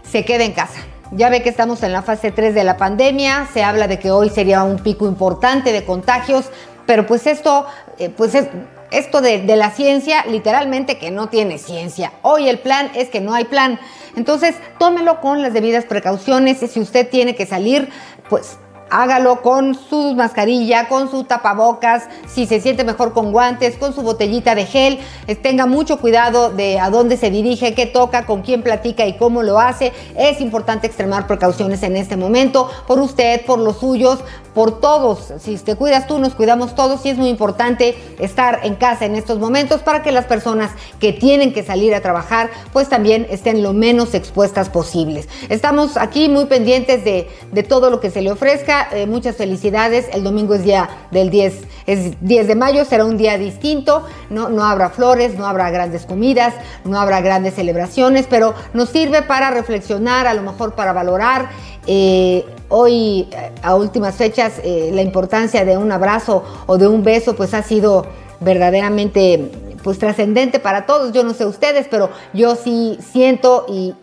se 0.10 0.24
quede 0.24 0.46
en 0.46 0.54
casa. 0.54 0.80
Ya 1.12 1.30
ve 1.30 1.44
que 1.44 1.50
estamos 1.50 1.84
en 1.84 1.92
la 1.92 2.02
fase 2.02 2.32
3 2.32 2.56
de 2.56 2.64
la 2.64 2.78
pandemia, 2.78 3.50
se 3.54 3.64
habla 3.64 3.90
de 3.90 4.00
que 4.00 4.12
hoy 4.12 4.30
sería 4.30 4.64
un 4.64 4.80
pico 4.80 5.06
importante 5.06 5.74
de 5.74 5.84
contagios, 5.84 6.46
pero 6.86 7.06
pues 7.06 7.28
esto, 7.28 7.66
eh, 8.00 8.10
pues 8.10 8.34
es, 8.34 8.48
esto 8.92 9.22
de, 9.22 9.44
la 9.56 9.72
ciencia, 9.72 10.26
literalmente 10.26 10.98
que 10.98 11.12
no 11.12 11.30
tiene 11.30 11.58
ciencia. 11.58 12.14
Hoy 12.22 12.50
el 12.50 12.60
plan 12.60 12.92
es 12.94 13.10
que 13.10 13.22
no 13.22 13.34
hay 13.34 13.46
plan. 13.46 13.80
Entonces, 14.16 14.56
tómelo 14.78 15.22
con 15.22 15.42
las 15.42 15.54
debidas 15.54 15.86
precauciones 15.86 16.60
si 16.60 16.80
usted 16.80 17.10
tiene 17.10 17.36
que 17.36 17.46
salir, 17.46 17.90
pues 18.30 18.58
hágalo 18.92 19.42
con 19.42 19.74
su 19.74 20.14
mascarilla, 20.14 20.88
con 20.88 21.10
su 21.10 21.24
tapabocas, 21.24 22.04
si 22.28 22.46
se 22.46 22.60
siente 22.60 22.84
mejor 22.84 23.14
con 23.14 23.32
guantes, 23.32 23.78
con 23.78 23.96
su 23.96 24.02
botellita 24.02 24.54
de 24.54 24.66
gel. 24.66 25.00
Tenga 25.42 25.66
mucho 25.66 25.98
cuidado 26.00 26.50
de 26.50 26.80
a 26.80 26.90
dónde 26.90 27.18
se 27.18 27.32
dirige, 27.32 27.74
qué 27.74 27.86
toca, 27.86 28.26
con 28.26 28.42
quién 28.42 28.62
platica 28.62 29.06
y 29.06 29.18
cómo 29.18 29.44
lo 29.44 29.60
hace. 29.60 29.94
Es 30.16 30.42
importante 30.42 30.88
extremar 30.88 31.26
precauciones 31.26 31.82
en 31.84 31.96
este 31.96 32.18
momento 32.18 32.70
por 32.86 33.00
usted, 33.00 33.46
por 33.46 33.60
los 33.60 33.78
suyos, 33.78 34.20
por 34.54 34.82
todos. 34.82 35.34
Si 35.40 35.56
te 35.58 35.76
cuidas 35.76 36.08
tú, 36.08 36.20
nos 36.20 36.36
cuidamos 36.36 36.76
todos 36.76 37.06
y 37.06 37.10
es 37.10 37.18
muy 37.18 37.30
importante 37.30 37.98
estar 38.20 38.60
en 38.64 38.76
casa 38.76 39.06
en 39.06 39.16
estos 39.16 39.40
momentos 39.40 39.82
para 39.82 40.04
que 40.04 40.12
las 40.12 40.26
personas 40.26 40.72
que 41.00 41.14
tienen 41.14 41.54
que 41.54 41.64
salir 41.64 41.96
a 41.96 42.02
trabajar 42.02 42.50
pues 42.74 42.90
también 42.90 43.26
estén 43.30 43.64
lo 43.64 43.72
menos 43.72 44.14
expuestas 44.14 44.70
posibles. 44.70 45.30
Estamos 45.48 45.96
aquí 45.96 46.28
muy 46.28 46.46
pendientes 46.46 47.06
de, 47.06 47.30
de 47.52 47.64
todo 47.64 47.90
lo 47.90 48.02
que 48.02 48.12
se 48.12 48.22
le 48.22 48.32
ofrezca 48.32 48.81
eh, 48.92 49.06
muchas 49.06 49.36
felicidades. 49.36 50.08
El 50.14 50.24
domingo 50.24 50.54
es 50.54 50.64
día 50.64 50.90
del 51.12 51.30
10, 51.30 51.62
es 51.86 52.14
10 52.22 52.48
de 52.48 52.56
mayo, 52.56 52.86
será 52.86 53.06
un 53.06 53.18
día 53.18 53.38
distinto. 53.38 54.06
No, 54.30 54.50
no 54.50 54.64
habrá 54.64 54.90
flores, 54.90 55.36
no 55.38 55.46
habrá 55.46 55.70
grandes 55.72 56.06
comidas, 56.06 56.54
no 56.86 57.00
habrá 57.00 57.22
grandes 57.22 57.56
celebraciones, 57.56 58.28
pero 58.30 58.54
nos 58.74 58.90
sirve 58.90 59.22
para 59.22 59.52
reflexionar, 59.52 60.28
a 60.28 60.34
lo 60.34 60.42
mejor 60.42 60.74
para 60.74 60.94
valorar. 60.94 61.50
Eh, 61.88 62.46
hoy, 62.70 63.28
eh, 63.32 63.52
a 63.64 63.76
últimas 63.76 64.16
fechas, 64.16 64.62
la 64.64 65.02
importancia 65.02 65.66
de 65.66 65.78
un 65.78 65.92
abrazo 65.92 66.44
o 66.66 66.78
de 66.78 66.88
un 66.88 67.04
beso, 67.04 67.36
pues 67.36 67.54
ha 67.54 67.64
sido 67.64 68.06
verdaderamente 68.40 69.52
pues 69.84 70.00
trascendente 70.00 70.60
para 70.60 70.86
todos. 70.86 71.12
Yo 71.12 71.24
no 71.24 71.34
sé 71.34 71.46
ustedes, 71.46 71.88
pero 71.90 72.10
yo 72.34 72.56
sí 72.56 72.98
siento 73.12 73.66
y 73.68 73.96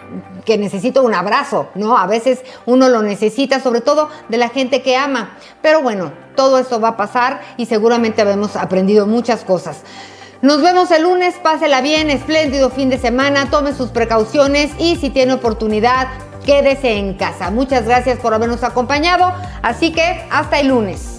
que 0.45 0.59
necesito 0.59 1.03
un 1.03 1.14
abrazo, 1.14 1.68
¿no? 1.74 1.97
A 1.97 2.07
veces 2.07 2.41
uno 2.66 2.89
lo 2.89 3.03
necesita, 3.03 3.61
sobre 3.61 3.81
todo 3.81 4.09
de 4.29 4.39
la 4.39 4.49
gente 4.49 4.83
que 4.83 4.97
ama. 4.97 5.37
Pero 5.62 5.83
bueno, 5.83 6.12
todo 6.37 6.59
eso 6.59 6.81
va 6.81 6.89
a 6.89 6.97
pasar 6.97 7.41
y 7.57 7.66
seguramente 7.66 8.22
habremos 8.22 8.57
aprendido 8.57 9.07
muchas 9.07 9.45
cosas. 9.45 9.83
Nos 10.41 10.62
vemos 10.62 10.91
el 10.93 11.03
lunes, 11.03 11.35
pásela 11.43 11.81
bien, 11.81 12.11
espléndido 12.11 12.70
fin 12.70 12.91
de 12.91 12.99
semana, 12.99 13.51
tome 13.51 13.74
sus 13.74 13.91
precauciones 13.91 14.70
y 14.79 14.95
si 14.95 15.11
tiene 15.11 15.33
oportunidad, 15.33 16.07
quédese 16.47 16.93
en 16.93 17.14
casa. 17.14 17.51
Muchas 17.51 17.85
gracias 17.85 18.20
por 18.20 18.35
habernos 18.35 18.62
acompañado, 18.62 19.35
así 19.62 19.93
que 19.93 20.24
hasta 20.31 20.61
el 20.61 20.68
lunes. 20.68 21.18